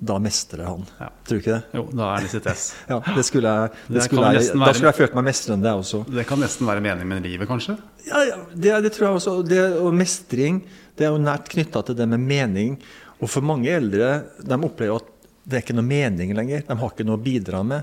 da 0.01 0.17
mestrer 0.23 0.65
han. 0.69 0.85
Mm. 0.87 1.01
Ja. 1.03 1.09
Tror 1.27 1.37
du 1.37 1.43
ikke 1.43 1.57
det? 1.59 1.77
Jo, 1.81 1.83
da 2.01 2.09
er 2.15 2.25
det 2.25 2.31
sitt 2.33 2.47
ess. 2.49 2.65
Ja, 2.93 2.99
det 3.17 3.25
skulle 3.29 3.51
jeg, 3.53 3.73
det 3.89 3.97
Det 3.99 4.05
skulle 4.07 4.25
jeg, 4.31 4.39
nesten 4.41 4.59
Da 4.61 4.65
være- 4.65 4.79
skulle 4.79 4.93
jeg 4.93 4.99
følt 5.03 5.19
meg 5.19 5.27
mestrende, 5.29 5.69
jeg 5.73 5.83
også. 5.85 6.01
Det 6.21 6.27
kan 6.31 6.41
nesten 6.45 6.71
være 6.71 6.85
meningen 6.89 7.13
med 7.13 7.29
livet, 7.29 7.49
kanskje? 7.51 7.77
Ja, 8.09 8.25
ja 8.31 8.39
det, 8.55 8.77
det 8.87 8.93
tror 8.97 9.09
jeg 9.11 9.21
også. 9.21 9.37
Det, 9.53 9.61
og 9.83 9.93
mestring 10.01 10.63
det 10.99 11.07
er 11.09 11.13
jo 11.15 11.21
nært 11.29 11.49
knytta 11.53 11.83
til 11.91 11.99
det 11.99 12.09
med 12.15 12.25
mening. 12.25 12.79
Og 13.21 13.29
for 13.33 13.43
mange 13.45 13.69
eldre 13.75 14.13
de 14.41 14.61
opplever 14.65 15.03
at 15.03 15.13
det 15.49 15.59
er 15.59 15.65
ikke 15.67 15.77
noe 15.77 15.89
mening 15.93 16.33
lenger. 16.37 16.65
De 16.69 16.77
har 16.79 16.93
ikke 16.95 17.05
noe 17.09 17.19
å 17.19 17.25
bidra 17.25 17.61
med. 17.67 17.83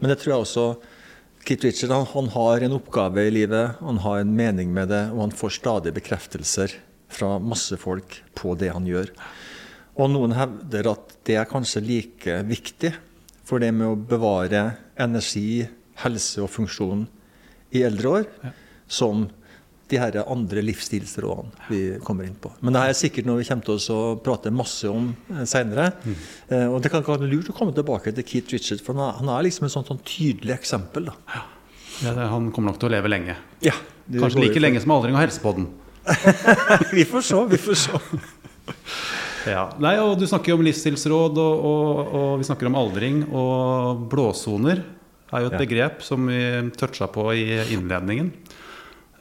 Men 0.00 0.12
det 0.12 0.20
tror 0.22 0.32
jeg 0.36 0.44
også 0.46 0.66
Keith 1.46 1.62
Richard 1.62 1.92
han, 1.94 2.06
han 2.10 2.28
har 2.34 2.60
en 2.60 2.72
oppgave 2.74 3.22
i 3.22 3.30
livet, 3.30 3.76
han 3.78 4.00
har 4.02 4.18
en 4.18 4.32
mening 4.34 4.72
med 4.74 4.88
det, 4.90 5.04
og 5.14 5.20
han 5.28 5.34
får 5.38 5.52
stadig 5.60 5.92
bekreftelser 5.94 6.72
fra 7.06 7.36
masse 7.38 7.76
folk 7.78 8.16
på 8.34 8.56
det 8.58 8.72
han 8.74 8.88
gjør. 8.88 9.12
Og 9.94 10.10
noen 10.10 10.34
hevder 10.34 10.90
at 10.90 11.14
det 11.28 11.36
er 11.38 11.46
kanskje 11.46 11.84
like 11.86 12.40
viktig 12.48 12.90
for 13.46 13.62
det 13.62 13.70
med 13.78 13.86
å 13.86 14.00
bevare 14.10 14.64
energi, 14.98 15.62
helse 16.02 16.42
og 16.42 16.50
funksjon 16.50 17.06
i 17.78 17.84
eldre 17.86 18.16
år, 18.18 18.26
som 18.90 19.28
de 19.90 19.98
her 20.02 20.16
andre 20.26 20.62
livsstilsrådene 20.66 21.68
vi 21.70 21.80
kommer 22.02 22.26
inn 22.26 22.34
på. 22.42 22.50
Men 22.60 22.74
det 22.74 22.82
her 22.82 22.92
er 22.94 22.98
sikkert 22.98 23.26
noe 23.28 23.38
vi 23.38 23.46
kommer 23.48 23.62
til 23.68 23.94
å 23.94 23.98
prate 24.24 24.50
masse 24.50 24.88
om 24.90 25.12
seinere. 25.46 25.92
Mm. 26.04 26.16
og 26.74 26.80
det 26.82 26.90
kan 26.90 27.04
være 27.06 27.28
lurt 27.30 27.50
å 27.52 27.54
komme 27.56 27.74
tilbake 27.76 28.12
til 28.16 28.26
Keith 28.26 28.50
Richard, 28.54 28.82
for 28.82 28.98
han 28.98 29.28
er, 29.30 29.44
liksom 29.46 29.66
et 29.68 29.74
sånt, 29.76 29.86
sånn 29.92 30.02
tydelig 30.06 30.56
eksempel. 30.56 31.10
da. 31.12 31.42
Ja, 32.02 32.12
han 32.32 32.50
kommer 32.52 32.72
nok 32.72 32.80
til 32.82 32.90
å 32.90 32.94
leve 32.96 33.08
lenge. 33.12 33.36
Ja, 33.64 33.72
Kanskje 34.06 34.42
like 34.44 34.60
lenge 34.62 34.80
som 34.82 34.92
aldring 34.94 35.14
og 35.16 35.22
helsepodden. 35.24 35.70
Vi 36.96 37.02
får 37.08 37.22
se, 37.26 37.38
vi 37.50 37.58
får 37.58 37.78
se. 37.86 38.02
Ja. 39.46 39.68
Nei, 39.78 39.92
og 40.02 40.16
Du 40.18 40.24
snakker 40.26 40.50
jo 40.50 40.56
om 40.58 40.64
livsstilsråd, 40.66 41.36
og, 41.38 41.66
og, 41.70 42.14
og 42.18 42.30
vi 42.40 42.46
snakker 42.48 42.66
om 42.66 42.74
aldring. 42.80 43.20
Og 43.30 44.00
blåsoner 44.10 44.80
er 45.30 45.44
jo 45.44 45.50
et 45.52 45.54
Ja. 45.54 45.60
begrep 45.60 46.02
som 46.02 46.26
vi 46.26 46.40
toucha 46.74 47.06
på 47.10 47.28
i 47.34 47.44
innledningen. 47.76 48.32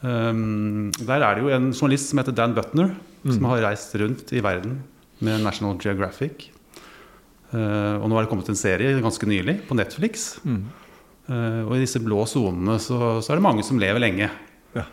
Um, 0.02 0.92
der 1.00 1.24
er 1.24 1.38
det 1.38 1.46
jo 1.46 1.54
en 1.56 1.72
journalist 1.72 2.12
som 2.12 2.20
heter 2.22 2.36
Dan 2.36 2.54
Butner, 2.58 2.92
som 3.26 3.48
har 3.50 3.64
reist 3.64 3.96
rundt 3.98 4.34
i 4.36 4.44
verden 4.44 4.80
med 5.24 5.42
National 5.46 5.80
Geographic. 5.82 6.50
Uh, 7.54 8.02
og 8.02 8.10
nå 8.10 8.18
er 8.18 8.26
det 8.26 8.32
kommet 8.32 8.50
en 8.52 8.60
serie 8.60 8.98
ganske 9.02 9.30
nylig 9.30 9.62
på 9.70 9.78
Netflix. 9.78 10.36
Uh, 10.46 11.64
og 11.66 11.78
i 11.78 11.82
disse 11.86 12.02
blå 12.04 12.26
sonene 12.30 12.78
så, 12.82 13.18
så 13.24 13.34
er 13.34 13.40
det 13.40 13.48
mange 13.48 13.66
som 13.66 13.80
lever 13.82 14.04
lenge. 14.04 14.30
Ja. 14.76 14.86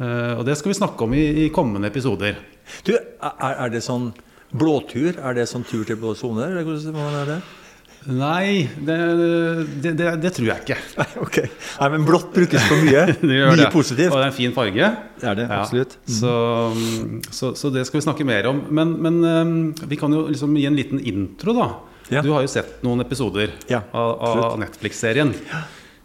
Uh, 0.00 0.40
og 0.40 0.44
det 0.48 0.56
skal 0.58 0.72
vi 0.72 0.80
snakke 0.80 1.06
om 1.06 1.14
i, 1.14 1.26
i 1.44 1.52
kommende 1.54 1.90
episoder. 1.92 2.40
Du, 2.86 2.94
er, 2.96 3.52
er 3.52 3.72
det 3.72 3.84
sånn 3.86 4.10
blåtur? 4.50 5.14
Er 5.20 5.36
det 5.36 5.46
sånn 5.50 5.66
tur 5.68 5.84
til 5.86 5.98
blå 6.00 6.16
soner? 6.18 6.56
hvordan 6.64 7.20
er 7.22 7.34
det? 7.36 7.40
Nei, 8.08 8.64
det, 8.80 8.96
det, 9.84 9.90
det, 9.98 10.06
det 10.22 10.30
tror 10.32 10.46
jeg 10.48 10.62
ikke. 10.64 10.76
Nei, 11.00 11.08
ok. 11.20 11.36
Nei, 11.82 11.88
men 11.92 12.06
blått 12.08 12.30
brukes 12.32 12.64
for 12.64 12.80
mye. 12.86 13.02
Mye 13.52 13.68
positivt. 13.74 14.08
Og 14.08 14.16
det 14.16 14.24
er 14.24 14.30
en 14.30 14.38
fin 14.38 14.54
farge. 14.56 14.88
Det 15.20 15.28
er 15.28 15.36
det, 15.36 15.44
Ja, 15.50 15.58
absolutt. 15.60 15.98
Mm. 16.06 16.14
Så, 16.16 16.32
så, 17.36 17.52
så 17.60 17.72
det 17.74 17.84
skal 17.88 18.00
vi 18.00 18.06
snakke 18.06 18.24
mer 18.28 18.48
om. 18.48 18.62
Men, 18.72 18.96
men 19.04 19.20
um, 19.26 19.52
vi 19.84 20.00
kan 20.00 20.16
jo 20.16 20.24
liksom 20.30 20.56
gi 20.56 20.64
en 20.70 20.80
liten 20.80 21.02
intro, 21.12 21.52
da. 21.58 21.68
Ja. 22.10 22.24
Du 22.24 22.32
har 22.32 22.42
jo 22.42 22.50
sett 22.50 22.80
noen 22.82 23.04
episoder 23.04 23.52
Ja, 23.70 23.84
av, 23.94 24.16
av. 24.18 24.56
Netflix-serien. 24.58 25.30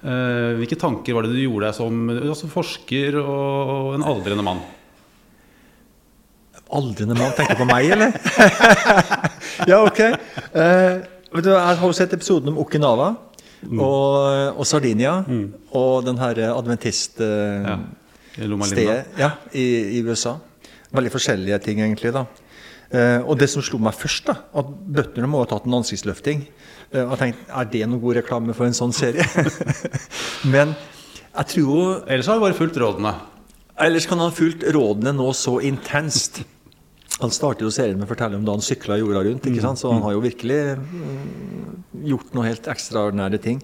Eh, 0.05 0.51
hvilke 0.59 0.77
tanker 0.77 1.15
var 1.17 1.25
det 1.25 1.33
du 1.33 1.39
gjorde 1.41 1.71
deg 1.71 1.77
som 1.79 2.03
altså 2.13 2.49
forsker 2.51 3.15
og 3.23 3.95
en 3.95 4.05
aldrende 4.05 4.45
mann? 4.45 4.59
Aldrende 6.75 7.17
mann 7.17 7.33
tenker 7.37 7.57
på 7.57 7.65
meg, 7.65 7.89
eller? 7.95 8.13
ja, 9.71 9.79
ok. 9.81 10.01
Eh, 10.03 11.14
vet 11.33 11.43
du, 11.43 11.51
jeg 11.51 11.77
har 11.79 11.87
jo 11.87 11.93
sett 11.95 12.13
episoden 12.13 12.49
om 12.53 12.57
Okinawa 12.63 13.09
og, 13.79 14.59
og 14.59 14.65
Sardinia 14.67 15.23
og 15.73 16.05
den 16.05 16.17
her 16.21 16.41
adventist-stedet 16.51 17.69
Ja, 17.69 17.79
i 19.15 19.21
ja, 19.21 19.29
i, 19.55 19.65
i 19.97 20.01
USA. 20.03 20.35
Veldig 20.95 21.11
forskjellige 21.11 21.59
ting, 21.63 21.79
egentlig. 21.81 22.11
da. 22.13 22.25
Eh, 22.91 23.21
og 23.25 23.39
det 23.39 23.47
som 23.49 23.63
slo 23.65 23.79
meg 23.81 23.95
først, 23.97 24.27
da, 24.29 24.35
at 24.55 24.67
bøttene 24.69 25.27
må 25.27 25.41
ha 25.41 25.47
tatt 25.49 25.65
en 25.67 25.77
ansiktsløfting. 25.79 26.43
Eh, 26.91 27.01
og 27.03 27.15
jeg 27.15 27.21
tenkte, 27.21 27.45
Er 27.51 27.69
det 27.71 27.85
noe 27.89 27.99
god 28.03 28.19
reklame 28.19 28.53
for 28.55 28.67
en 28.67 28.77
sånn 28.77 28.93
serie? 28.95 29.25
Men 30.53 30.75
jeg 31.35 31.47
tror 31.51 31.63
jo 31.63 31.79
Ellers 32.07 32.29
har 32.29 32.37
han 32.37 32.45
bare 32.45 32.57
fulgt 32.59 32.77
rådene. 32.79 33.15
Ellers 33.81 34.05
kan 34.07 34.21
han 34.21 34.29
ha 34.31 34.35
fulgt 34.35 34.63
rådene 34.75 35.15
nå 35.15 35.31
så 35.35 35.57
intenst. 35.65 36.43
Han 37.21 37.31
startet 37.31 37.61
jo 37.63 37.71
serien 37.71 37.95
med 37.99 38.07
å 38.07 38.11
fortelle 38.11 38.35
om 38.35 38.43
da 38.47 38.51
han 38.57 38.63
sykla 38.65 38.97
jorda 38.99 39.21
rundt. 39.23 39.45
ikke 39.47 39.61
sant? 39.63 39.79
Så 39.79 39.91
han 39.93 40.01
har 40.03 40.11
jo 40.17 40.23
virkelig 40.25 40.57
mm, 40.81 42.01
gjort 42.11 42.33
noe 42.35 42.47
helt 42.49 42.67
ekstraordinære 42.67 43.39
ting. 43.43 43.61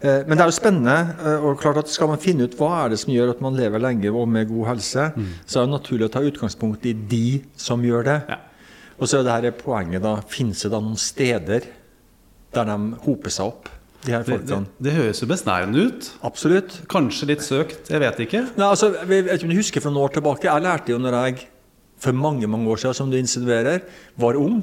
Eh, 0.00 0.22
Men 0.24 0.38
det 0.38 0.44
er 0.46 0.48
jo 0.48 0.56
spennende. 0.56 0.94
eh, 1.20 1.44
og 1.44 1.58
klart 1.60 1.76
at 1.82 1.88
Skal 1.92 2.08
man 2.08 2.18
finne 2.22 2.46
ut 2.48 2.56
hva 2.56 2.86
er 2.86 2.94
det 2.94 3.00
som 3.02 3.12
gjør 3.12 3.34
at 3.34 3.42
man 3.44 3.58
lever 3.58 3.82
lenge 3.84 4.08
og 4.14 4.28
med 4.32 4.48
god 4.48 4.70
helse, 4.74 5.10
så 5.44 5.60
er 5.60 5.66
det 5.68 5.74
naturlig 5.74 6.08
å 6.08 6.12
ta 6.14 6.22
utgangspunkt 6.24 6.86
i 6.88 6.94
de 6.94 7.42
som 7.56 7.82
gjør 7.84 8.04
det. 8.08 8.38
Og 9.00 9.08
så 9.08 9.20
er 9.20 9.28
det 9.28 9.36
her 9.52 9.58
poenget 9.60 10.02
da, 10.02 10.16
Finnes 10.28 10.62
det 10.64 10.72
da 10.72 10.80
noen 10.80 10.96
steder 10.96 11.68
der 12.52 12.64
de 12.66 12.78
hoper 13.04 13.30
seg 13.30 13.46
opp, 13.46 13.68
de 14.06 14.16
Det, 14.24 14.40
det, 14.48 14.56
det 14.80 14.92
høres 14.96 15.20
jo 15.20 15.26
besnærende 15.28 15.84
ut. 15.86 16.06
Absolutt. 16.24 16.80
Kanskje 16.88 17.26
litt 17.28 17.44
søkt, 17.44 17.90
jeg 17.92 18.00
vet 18.00 18.18
ikke. 18.24 18.40
Nei, 18.56 18.66
altså, 18.72 18.94
jeg 18.96 19.06
vet 19.28 19.34
ikke 19.36 19.44
om 19.44 19.52
du 19.52 19.60
husker 19.60 19.84
fra 19.84 19.90
noen 19.92 20.06
år 20.08 20.14
tilbake. 20.16 20.48
Jeg 20.48 20.64
lærte 20.64 20.94
jo 20.94 20.98
når 20.98 21.16
jeg 21.28 21.44
for 22.00 22.16
mange 22.16 22.48
mange 22.50 22.68
år 22.72 22.80
siden, 22.82 22.94
som 22.96 23.10
du 23.12 23.18
insinuerer, 23.20 23.82
var 24.18 24.38
ung, 24.40 24.62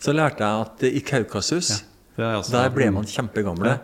så 0.00 0.12
lærte 0.12 0.44
jeg 0.44 0.66
at 0.68 0.86
i 0.90 1.00
Kaukasus 1.00 1.82
ja, 2.18 2.36
der 2.52 2.70
ble 2.74 2.90
man 2.94 3.04
kjempegamle. 3.08 3.78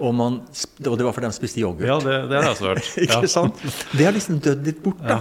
Og, 0.00 0.12
man, 0.14 0.40
og 0.84 0.96
det 0.98 1.04
var 1.06 1.14
fordi 1.16 1.30
de 1.30 1.36
spiste 1.36 1.60
yoghurt. 1.62 1.86
Ja, 1.88 1.94
det, 2.02 2.16
det 2.28 2.36
har 2.36 2.50
jeg 2.50 2.56
også 2.56 2.66
hørt. 2.72 2.90
ikke 3.00 3.20
Ja. 3.22 3.30
sant? 3.32 3.62
Det 3.96 4.04
har 4.04 4.12
liksom 4.12 4.40
dødd 4.44 4.66
litt 4.68 4.82
bort. 4.84 5.00
da. 5.06 5.20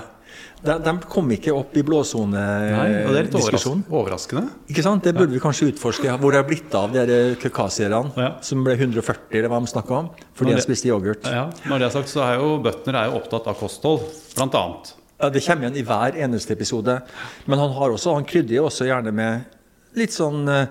De, 0.65 0.73
de 0.81 0.91
kom 1.11 1.29
ikke 1.31 1.53
opp 1.53 1.75
i 1.77 1.83
Nei, 1.85 2.87
det 2.89 3.05
er 3.05 3.15
litt 3.21 3.29
blåsonediskusjonen. 3.31 3.83
overraskende. 3.93 4.43
Ikke 4.71 4.83
sant? 4.83 5.03
Det 5.05 5.13
burde 5.15 5.31
vi 5.35 5.39
kanskje 5.43 5.69
utforske. 5.71 6.09
Hvor 6.19 6.33
det 6.33 6.39
er 6.41 6.47
blitt 6.49 6.75
av 6.75 6.91
de 6.95 7.19
kaukasierne 7.39 8.01
Ja. 8.17 8.31
som 8.41 8.63
ble 8.65 8.73
140, 8.75 9.37
eller 9.37 9.47
hva 9.53 9.61
de 9.61 9.71
snakka 9.71 9.95
om, 9.99 10.09
fordi 10.35 10.55
de 10.57 10.65
spiste 10.65 10.89
yoghurt. 10.89 11.23
Ja, 11.29 11.45
når 11.69 11.79
det 11.79 11.87
er 11.87 11.95
sagt, 11.99 12.09
så 12.11 12.25
er 12.25 12.39
jo 12.41 12.57
Bøtner 12.65 12.97
er 13.03 13.11
jo 13.11 13.19
opptatt 13.21 13.47
av 13.47 13.55
kosthold, 13.61 14.07
blant 14.35 14.55
annet. 14.59 14.93
Ja, 15.17 15.29
Det 15.29 15.41
kommer 15.45 15.63
igjen 15.67 15.77
i 15.79 15.85
hver 15.87 16.17
eneste 16.25 16.53
episode. 16.53 16.97
Men 17.45 17.59
han 17.59 17.71
har 17.77 17.93
også, 17.95 18.13
han 18.17 18.25
krydrer 18.27 18.57
jo 18.59 18.65
også 18.67 18.87
gjerne 18.89 19.13
med 19.15 19.45
litt 19.95 20.11
sånn 20.11 20.43
eh, 20.51 20.67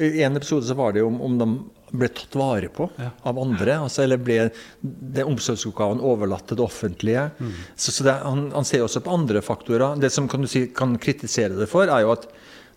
I 0.00 0.22
en 0.24 0.36
episode 0.40 0.64
så 0.64 0.74
var 0.78 0.94
det 0.94 1.02
jo 1.02 1.10
om, 1.10 1.18
om 1.20 1.34
de 1.38 1.48
ble 1.92 2.08
tatt 2.08 2.32
vare 2.40 2.70
på 2.72 2.86
Ja. 2.96 3.10
av 3.28 3.36
andre. 3.38 3.74
Altså, 3.84 4.02
eller 4.06 4.16
ble 4.16 4.46
det 4.80 5.26
omsorgsoppgaven 5.28 6.00
overlatt 6.00 6.46
til 6.48 6.56
det 6.56 6.64
offentlige. 6.64 7.26
Mm. 7.36 7.50
Så, 7.76 7.92
så 7.92 8.06
det, 8.06 8.14
han, 8.24 8.46
han 8.54 8.64
ser 8.64 8.86
også 8.86 9.02
på 9.04 9.12
andre 9.12 9.42
faktorer. 9.44 10.00
Det 10.00 10.08
som 10.14 10.24
kan 10.32 10.40
du 10.40 10.48
si, 10.48 10.64
kan 10.72 10.96
kritisere 10.96 11.52
det 11.58 11.68
for, 11.68 11.84
er 11.92 12.06
jo 12.06 12.14
at 12.16 12.24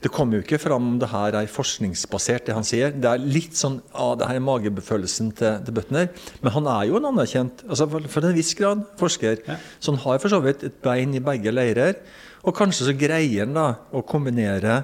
det 0.03 0.11
kommer 0.13 0.37
jo 0.37 0.43
ikke 0.43 0.59
fram 0.61 0.89
om 0.91 0.97
det 1.01 1.09
her 1.09 1.37
er 1.39 1.49
forskningsbasert, 1.49 2.45
det 2.47 2.55
han 2.57 2.67
sier. 2.67 2.91
Det 2.93 3.09
er 3.09 3.23
litt 3.23 3.57
sånn 3.57 3.79
ah, 3.93 4.13
det 4.19 4.27
her 4.29 4.37
er 4.37 4.43
magefølelsen 4.45 5.31
til, 5.39 5.61
til 5.65 5.77
Butner. 5.77 6.09
Men 6.43 6.55
han 6.57 6.69
er 6.75 6.89
jo 6.89 6.99
en 6.99 7.09
anerkjent, 7.09 7.63
altså 7.65 7.87
for, 7.89 8.09
for 8.11 8.27
en 8.27 8.35
viss 8.35 8.53
grad, 8.59 8.83
forsker. 8.99 9.41
Ja. 9.47 9.57
Så 9.79 9.95
han 9.95 10.03
har 10.03 10.19
for 10.21 10.33
så 10.33 10.41
vidt 10.45 10.65
et 10.67 10.81
bein 10.83 11.15
i 11.17 11.23
begge 11.23 11.53
leirer. 11.55 11.97
Og 12.45 12.53
kanskje 12.57 12.89
så 12.89 12.97
greier 12.97 13.47
han 13.47 13.55
da 13.57 13.69
å 13.95 14.03
kombinere 14.05 14.83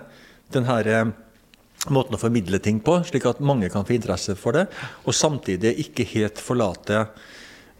den 0.51 0.65
her 0.67 0.89
eh, 0.89 1.11
måten 1.93 2.17
å 2.17 2.21
formidle 2.21 2.59
ting 2.61 2.79
på, 2.83 2.99
slik 3.07 3.27
at 3.29 3.43
mange 3.45 3.69
kan 3.73 3.85
få 3.87 3.95
interesse 3.95 4.35
for 4.39 4.57
det, 4.57 4.67
og 5.05 5.17
samtidig 5.17 5.75
ikke 5.85 6.05
helt 6.15 6.41
forlate 6.41 7.05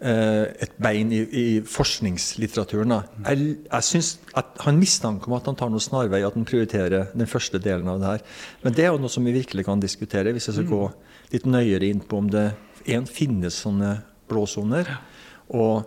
et 0.02 0.72
bein 0.82 1.12
i, 1.14 1.20
i 1.22 1.44
forskningslitteraturen. 1.62 2.90
Da. 2.90 3.28
Jeg, 3.28 3.52
jeg 3.68 3.86
synes 3.86 4.08
at 4.34 4.56
Han 4.64 4.80
mistanke 4.80 5.28
om 5.30 5.36
at 5.36 5.46
han 5.46 5.58
tar 5.58 5.70
noen 5.70 5.84
snarvei, 5.84 6.24
at 6.26 6.34
han 6.34 6.46
prioriterer 6.48 7.12
den 7.14 7.30
første 7.30 7.60
delen 7.62 7.86
av 7.92 8.00
det 8.02 8.08
her. 8.08 8.24
Men 8.64 8.74
det 8.74 8.86
er 8.86 8.90
jo 8.90 9.02
noe 9.04 9.12
som 9.12 9.26
vi 9.28 9.36
virkelig 9.36 9.66
kan 9.68 9.82
diskutere, 9.82 10.34
hvis 10.34 10.50
jeg 10.50 10.58
skal 10.58 10.70
gå 10.70 10.82
litt 11.32 11.46
nøyere 11.48 11.88
inn 11.88 12.02
på 12.02 12.18
om 12.18 12.30
det 12.32 12.48
en, 12.90 13.06
finnes 13.06 13.60
sånne 13.62 13.94
blåsoner, 14.30 14.88
og 15.52 15.86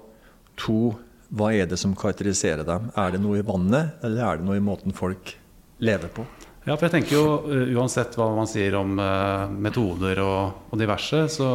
to, 0.60 0.95
hva 1.36 1.51
er 1.56 1.67
det 1.69 1.80
som 1.82 1.95
karakteriserer 1.97 2.65
dem? 2.67 2.89
Er 2.95 3.15
det 3.15 3.21
noe 3.23 3.41
i 3.41 3.45
vannet, 3.45 3.97
eller 4.06 4.23
er 4.23 4.39
det 4.39 4.47
noe 4.47 4.60
i 4.60 4.63
måten 4.63 4.95
folk 4.95 5.36
lever 5.84 6.12
på? 6.13 6.25
Ja, 6.65 6.73
for 6.73 6.88
jeg 6.88 6.95
tenker 6.95 7.13
jo 7.13 7.25
uh, 7.45 7.75
uansett 7.78 8.15
hva 8.17 8.32
man 8.34 8.49
sier 8.49 8.78
om 8.80 8.97
uh, 8.97 9.45
metoder 9.51 10.21
og, 10.23 10.69
og 10.71 10.82
diverse, 10.82 11.28
så 11.36 11.49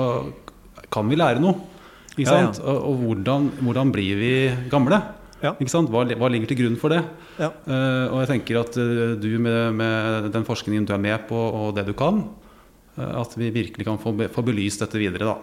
kan 0.90 1.10
vi 1.10 1.18
lære 1.18 1.42
noe. 1.42 1.79
Ikke 2.16 2.28
sant? 2.30 2.60
Og, 2.64 2.84
og 2.90 3.02
hvordan, 3.04 3.48
hvordan 3.62 3.92
blir 3.94 4.18
vi 4.18 4.34
gamle? 4.72 4.98
Ja. 5.40 5.54
Ikke 5.56 5.72
sant? 5.72 5.88
Hva, 5.92 6.02
hva 6.04 6.28
ligger 6.32 6.50
til 6.50 6.58
grunn 6.60 6.76
for 6.80 6.92
det? 6.92 7.00
Ja. 7.40 7.48
Uh, 7.64 8.06
og 8.10 8.18
jeg 8.22 8.30
tenker 8.34 8.60
at 8.60 8.76
uh, 8.76 9.14
du 9.20 9.30
med, 9.40 9.78
med 9.78 10.28
den 10.34 10.44
forskningen 10.46 10.88
du 10.88 10.92
er 10.96 11.00
med 11.00 11.24
på, 11.30 11.38
og 11.38 11.72
det 11.78 11.86
du 11.88 11.94
kan, 11.96 12.20
uh, 12.98 13.14
at 13.22 13.36
vi 13.40 13.48
virkelig 13.54 13.86
kan 13.88 14.00
få, 14.02 14.12
få 14.34 14.44
belyst 14.44 14.84
dette 14.84 15.00
videre, 15.00 15.30
da. 15.30 15.38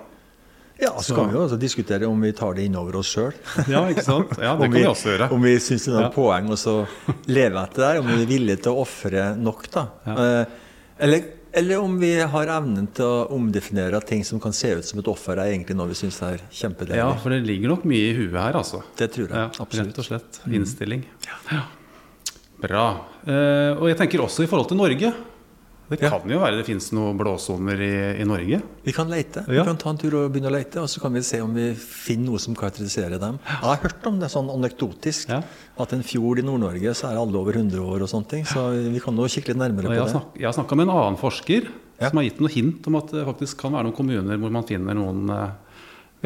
Ja, 0.78 0.92
så 1.02 1.16
kan 1.18 1.32
vi 1.32 1.34
jo 1.34 1.48
også 1.48 1.58
diskutere 1.58 2.06
om 2.06 2.20
vi 2.22 2.30
tar 2.38 2.54
det 2.54 2.68
innover 2.68 3.00
oss 3.00 3.10
sjøl. 3.16 3.34
Ja, 3.74 3.82
ikke 3.90 4.04
sant? 4.06 4.36
Ja, 4.38 4.52
det 4.60 4.68
kan 4.70 4.76
vi 4.78 4.84
også 4.86 5.16
gjøre. 5.16 5.32
Om 5.34 5.48
vi 5.48 5.56
syns 5.58 5.88
det 5.88 5.96
er 5.96 6.04
noe 6.04 6.14
poeng 6.14 6.52
å 6.54 6.76
leve 7.34 7.64
etter 7.64 7.82
det, 7.82 8.04
om 8.04 8.12
vi 8.12 8.20
er 8.20 8.30
villige 8.30 8.62
til 8.68 8.76
å 8.78 8.84
ofre 8.84 9.32
nok, 9.42 9.66
da. 9.74 9.88
Eller, 11.02 11.26
eller 11.58 11.82
om 11.82 11.96
vi 12.00 12.12
har 12.22 12.52
evnen 12.54 12.86
til 12.94 13.06
å 13.08 13.28
omdefinere 13.34 14.00
ting 14.06 14.22
som 14.28 14.42
kan 14.42 14.54
se 14.54 14.76
ut 14.78 14.86
som 14.86 15.02
et 15.02 15.08
offer, 15.10 15.40
er 15.42 15.56
egentlig 15.56 15.78
noe 15.80 15.90
vi 15.90 15.98
syns 15.98 16.20
er 16.26 16.44
kjempedeilig. 16.54 17.00
Ja, 17.02 17.10
for 17.24 17.34
det 17.34 17.40
ligger 17.48 17.74
nok 17.74 17.88
mye 17.90 18.12
i 18.12 18.14
huet 18.18 18.38
her, 18.38 18.60
altså. 18.60 18.84
Det 19.00 19.10
tror 19.16 19.26
jeg. 19.26 19.40
Ja, 19.40 19.48
absolutt. 19.66 19.90
rett 19.90 20.04
og 20.04 20.08
slett. 20.08 20.40
Innstilling. 20.60 21.02
Ja. 21.26 21.64
Bra. 22.62 22.86
Eh, 23.26 23.74
og 23.74 23.90
jeg 23.90 23.98
tenker 24.00 24.22
også 24.24 24.46
i 24.46 24.50
forhold 24.50 24.70
til 24.70 24.80
Norge. 24.80 25.12
Det 25.90 26.02
Ja. 26.02 26.10
kan 26.10 26.30
jo 26.30 26.40
være 26.42 26.58
det 26.58 26.66
finnes 26.68 26.92
noen 26.92 27.16
blåsoner 27.18 27.80
i, 27.80 28.22
i 28.22 28.26
Norge. 28.28 28.62
Vi 28.84 28.92
kan 28.92 29.08
lete. 29.08 29.46
Ja. 29.48 29.64
Vi 29.64 29.68
kan 29.70 29.78
ta 29.78 29.90
en 29.94 29.98
tur 29.98 30.14
og 30.20 30.32
begynne 30.34 30.50
å 30.52 30.56
lete, 30.58 30.82
og 30.84 30.90
så 30.92 31.00
kan 31.00 31.14
vi 31.16 31.22
se 31.24 31.40
om 31.42 31.54
vi 31.56 31.70
finner 31.80 32.32
noe 32.34 32.40
som 32.44 32.54
karakteriserer 32.60 33.18
dem. 33.22 33.40
Jeg 33.48 33.62
har 33.64 33.78
hørt 33.86 34.06
om 34.10 34.20
det 34.20 34.28
sånn 34.34 34.50
anekdotisk. 34.52 35.30
Ja. 35.32 35.42
At 35.80 35.94
en 35.94 36.04
fjord 36.04 36.40
i 36.40 36.44
Nord-Norge 36.44 36.92
så 36.98 37.08
er 37.12 37.16
alle 37.22 37.40
over 37.40 37.54
100 37.56 37.80
år 37.80 38.02
og 38.04 38.10
sånne 38.12 38.28
ting. 38.28 38.44
Så 38.46 38.68
vi 38.92 39.00
kan 39.00 39.16
nå 39.16 39.30
kikke 39.32 39.54
litt 39.54 39.62
nærmere 39.64 39.88
på 39.88 39.96
jeg 39.96 40.12
det. 40.12 40.24
jeg 40.42 40.50
har 40.52 40.58
snakka 40.60 40.76
med 40.76 40.90
en 40.90 40.96
annen 40.98 41.18
forsker 41.22 41.70
Ja. 42.02 42.10
som 42.10 42.18
har 42.20 42.26
gitt 42.28 42.40
noe 42.42 42.50
hint 42.52 42.86
om 42.88 42.96
at 43.00 43.08
det 43.10 43.24
faktisk 43.26 43.58
kan 43.58 43.72
være 43.74 43.88
noen 43.88 43.96
kommuner 43.96 44.38
hvor 44.38 44.52
man 44.52 44.64
finner 44.68 44.94
noen 44.94 45.30
eh, 45.34 45.50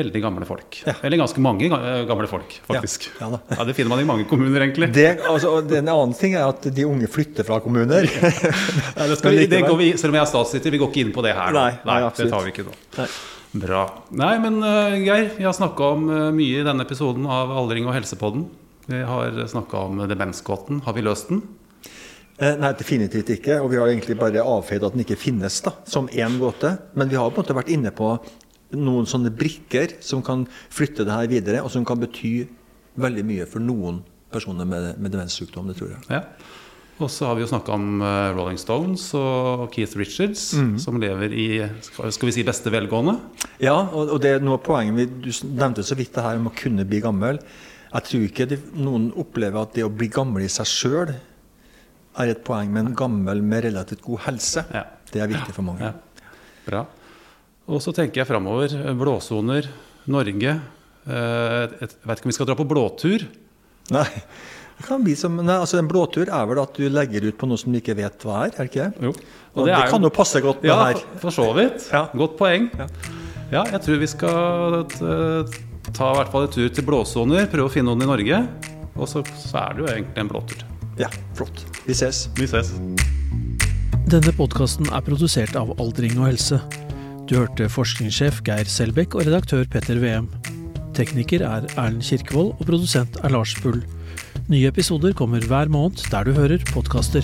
veldig 0.01 0.21
gamle 0.23 0.47
folk. 0.47 0.81
Ja. 0.85 0.93
Eller 1.05 1.21
ganske 1.21 1.41
mange 1.43 1.67
eh, 1.67 2.03
gamle 2.09 2.27
folk, 2.29 2.55
faktisk. 2.67 3.09
Ja, 3.19 3.29
ja. 3.33 3.39
Ja, 3.57 3.65
Det 3.67 3.75
finner 3.77 3.93
man 3.93 4.01
i 4.03 4.07
mange 4.07 4.25
kommuner, 4.29 4.63
egentlig. 4.63 4.91
Det, 4.95 5.09
altså, 5.29 5.57
en 5.61 5.91
annen 5.91 6.15
ting 6.17 6.35
er 6.37 6.47
at 6.49 6.65
de 6.65 6.87
unge 6.87 7.09
flytter 7.11 7.47
fra 7.47 7.59
kommuner. 7.63 8.07
Vi, 8.07 9.45
det 9.51 9.61
går 9.67 9.77
vi, 9.79 9.91
selv 9.99 10.13
om 10.13 10.19
jeg 10.19 10.25
er 10.25 10.31
statssitter, 10.31 10.73
vi 10.73 10.81
går 10.81 10.91
ikke 10.91 11.05
inn 11.05 11.13
på 11.15 11.25
det 11.25 11.35
her. 11.37 11.53
Nei, 11.55 11.69
Nei, 11.85 12.01
nei, 12.03 12.11
det 12.17 12.27
tar 12.31 12.43
vi 12.45 12.53
ikke 12.55 12.67
nå. 12.67 12.75
Nei. 12.97 13.07
Bra. 13.61 13.85
Nei, 14.15 14.33
men 14.39 14.61
uh, 14.63 14.95
Geir, 14.95 15.33
vi 15.35 15.43
har 15.43 15.55
snakka 15.55 15.89
om 15.97 16.05
uh, 16.07 16.19
mye 16.35 16.61
i 16.61 16.67
denne 16.67 16.85
episoden 16.87 17.25
av 17.27 17.51
Aldring 17.51 17.89
og 17.89 17.97
helsepodden. 17.97 18.45
Vi 18.91 19.01
har 19.07 19.35
snakka 19.51 19.87
om 19.89 19.99
demensgåten. 20.07 20.79
Har 20.85 20.95
vi 20.95 21.03
løst 21.05 21.29
den? 21.31 21.43
Nei, 22.41 22.71
definitivt 22.73 23.29
ikke. 23.35 23.59
Og 23.61 23.69
vi 23.69 23.77
har 23.77 23.91
egentlig 23.91 24.15
bare 24.17 24.41
avfeid 24.41 24.81
at 24.87 24.95
den 24.95 25.03
ikke 25.03 25.19
finnes 25.19 25.59
da, 25.61 25.75
som 25.85 26.07
én 26.09 26.39
gåte. 26.41 26.71
Men 26.97 27.11
vi 27.11 27.19
har 27.19 27.29
på 27.29 27.37
en 27.37 27.45
måte 27.45 27.55
vært 27.59 27.69
inne 27.75 27.91
på 27.93 28.15
noen 28.77 29.07
sånne 29.09 29.31
brikker 29.35 29.97
som 30.03 30.21
kan 30.25 30.45
flytte 30.71 31.05
det 31.07 31.13
her 31.15 31.27
videre, 31.31 31.61
og 31.65 31.71
som 31.73 31.85
kan 31.87 31.99
bety 32.01 32.47
veldig 33.01 33.23
mye 33.27 33.45
for 33.47 33.63
noen 33.63 34.01
personer 34.31 34.65
med, 34.67 34.97
med 34.99 35.11
demenssykdom. 35.11 35.67
Det 35.71 35.77
tror 35.79 35.93
jeg. 35.95 36.03
Ja. 36.11 36.21
Og 37.01 37.09
så 37.09 37.25
har 37.25 37.33
vi 37.35 37.41
jo 37.41 37.49
snakka 37.49 37.73
om 37.73 38.01
eh, 38.05 38.27
Rolling 38.35 38.59
Stones 38.61 39.07
og 39.17 39.71
Keith 39.73 39.95
Richards, 39.97 40.51
Mm. 40.53 40.75
som 40.79 40.99
lever 41.01 41.33
i 41.33 41.47
skal 41.89 42.27
vi 42.29 42.35
si 42.35 42.43
beste 42.45 42.69
velgående. 42.69 43.15
Ja, 43.63 43.73
og, 43.89 44.11
og 44.13 44.21
det 44.21 44.35
er 44.35 44.43
noe 44.43 44.59
av 44.59 44.63
poenget 44.67 44.99
vi, 44.99 45.07
Du 45.25 45.31
nevnte 45.57 45.81
så 45.87 45.97
vidt 45.97 46.13
det 46.13 46.21
her 46.23 46.37
om 46.37 46.51
å 46.51 46.53
kunne 46.55 46.85
bli 46.85 46.99
gammel. 47.01 47.39
Jeg 47.91 48.05
tror 48.07 48.27
ikke 48.27 48.47
det, 48.53 48.59
noen 48.77 49.09
opplever 49.19 49.63
at 49.63 49.73
det 49.75 49.83
å 49.87 49.89
bli 49.91 50.07
gammel 50.13 50.45
i 50.45 50.51
seg 50.51 50.69
sjøl 50.69 51.15
er 52.21 52.27
et 52.35 52.43
poeng, 52.45 52.69
men 52.71 52.93
gammel 52.95 53.41
med 53.43 53.65
relativt 53.65 54.03
god 54.05 54.19
helse. 54.27 54.63
Ja. 54.71 54.85
Det 55.11 55.19
er 55.23 55.31
viktig 55.31 55.55
for 55.57 55.65
mange. 55.67 55.89
Ja. 55.89 56.29
Bra. 56.67 56.85
Og 57.69 57.81
så 57.83 57.93
tenker 57.95 58.21
jeg 58.23 58.29
framover. 58.29 58.73
Blåsoner, 58.97 59.67
Norge. 60.11 60.55
Eh, 61.07 61.67
Jeg 61.81 61.91
vet 62.05 62.17
ikke 62.17 62.25
om 62.27 62.31
vi 62.31 62.37
skal 62.37 62.49
dra 62.49 62.55
på 62.57 62.67
blåtur. 62.69 63.27
Nei, 63.91 64.05
det 64.77 64.85
kan 64.87 65.03
bli 65.03 65.15
som, 65.19 65.35
nei, 65.41 65.55
altså 65.59 65.79
En 65.81 65.87
blåtur 65.89 66.29
er 66.31 66.45
vel 66.47 66.59
at 66.61 66.77
du 66.77 66.85
legger 66.89 67.25
ut 67.27 67.37
på 67.41 67.47
noe 67.49 67.57
som 67.59 67.73
du 67.73 67.79
ikke 67.79 67.95
vet 67.97 68.23
hva 68.23 68.45
er? 68.45 68.53
er 68.53 68.65
det 68.65 68.69
ikke 68.69 68.85
det? 68.85 69.07
Jo. 69.09 69.13
Og 69.57 69.67
det, 69.67 69.75
kan 69.91 70.05
jo 70.05 70.11
passe 70.13 70.39
godt 70.41 70.61
med 70.63 70.69
Ja, 70.71 70.77
her. 70.85 71.01
for, 71.01 71.19
for 71.25 71.35
så 71.35 71.47
vidt. 71.57 71.87
Ja. 71.91 72.05
Godt 72.15 72.37
poeng. 72.39 72.69
Ja. 72.77 72.87
Ja, 73.51 73.63
jeg 73.73 73.81
tror 73.83 73.97
vi 73.99 74.07
skal 74.07 74.77
eh, 74.85 75.57
ta 75.91 76.11
i 76.13 76.17
hvert 76.21 76.31
fall 76.31 76.45
en 76.47 76.53
tur 76.55 76.69
til 76.71 76.85
blåsoner, 76.87 77.49
prøve 77.51 77.67
å 77.67 77.73
finne 77.73 77.91
noen 77.91 78.05
i 78.05 78.11
Norge. 78.13 78.39
Og 78.95 79.09
så, 79.11 79.23
så 79.41 79.57
er 79.65 79.75
det 79.75 79.83
jo 79.83 79.89
egentlig 79.91 80.23
en 80.23 80.29
blåtur. 80.31 80.63
Ja, 81.01 81.09
flott. 81.35 81.65
Vi 81.87 81.95
ses. 81.97 82.25
Vi 82.37 82.47
ses. 82.47 82.71
Denne 84.11 84.31
podkasten 84.37 84.87
er 84.91 85.03
produsert 85.03 85.55
av 85.59 85.73
Aldring 85.81 86.15
og 86.19 86.29
helse. 86.29 86.61
Du 87.31 87.37
hørte 87.37 87.69
forskningssjef 87.71 88.41
Geir 88.43 88.67
Selbekk 88.67 89.13
og 89.15 89.21
redaktør 89.23 89.61
Petter 89.71 90.01
Veum. 90.03 90.25
Tekniker 90.97 91.45
er 91.47 91.63
Erlend 91.79 92.03
Kirkevold, 92.03 92.49
og 92.59 92.67
produsent 92.67 93.15
er 93.23 93.31
Lars 93.31 93.53
Bull. 93.63 93.79
Nye 94.51 94.67
episoder 94.67 95.15
kommer 95.15 95.39
hver 95.47 95.71
måned 95.71 96.03
der 96.11 96.27
du 96.27 96.35
hører 96.35 96.59
podkaster. 96.73 97.23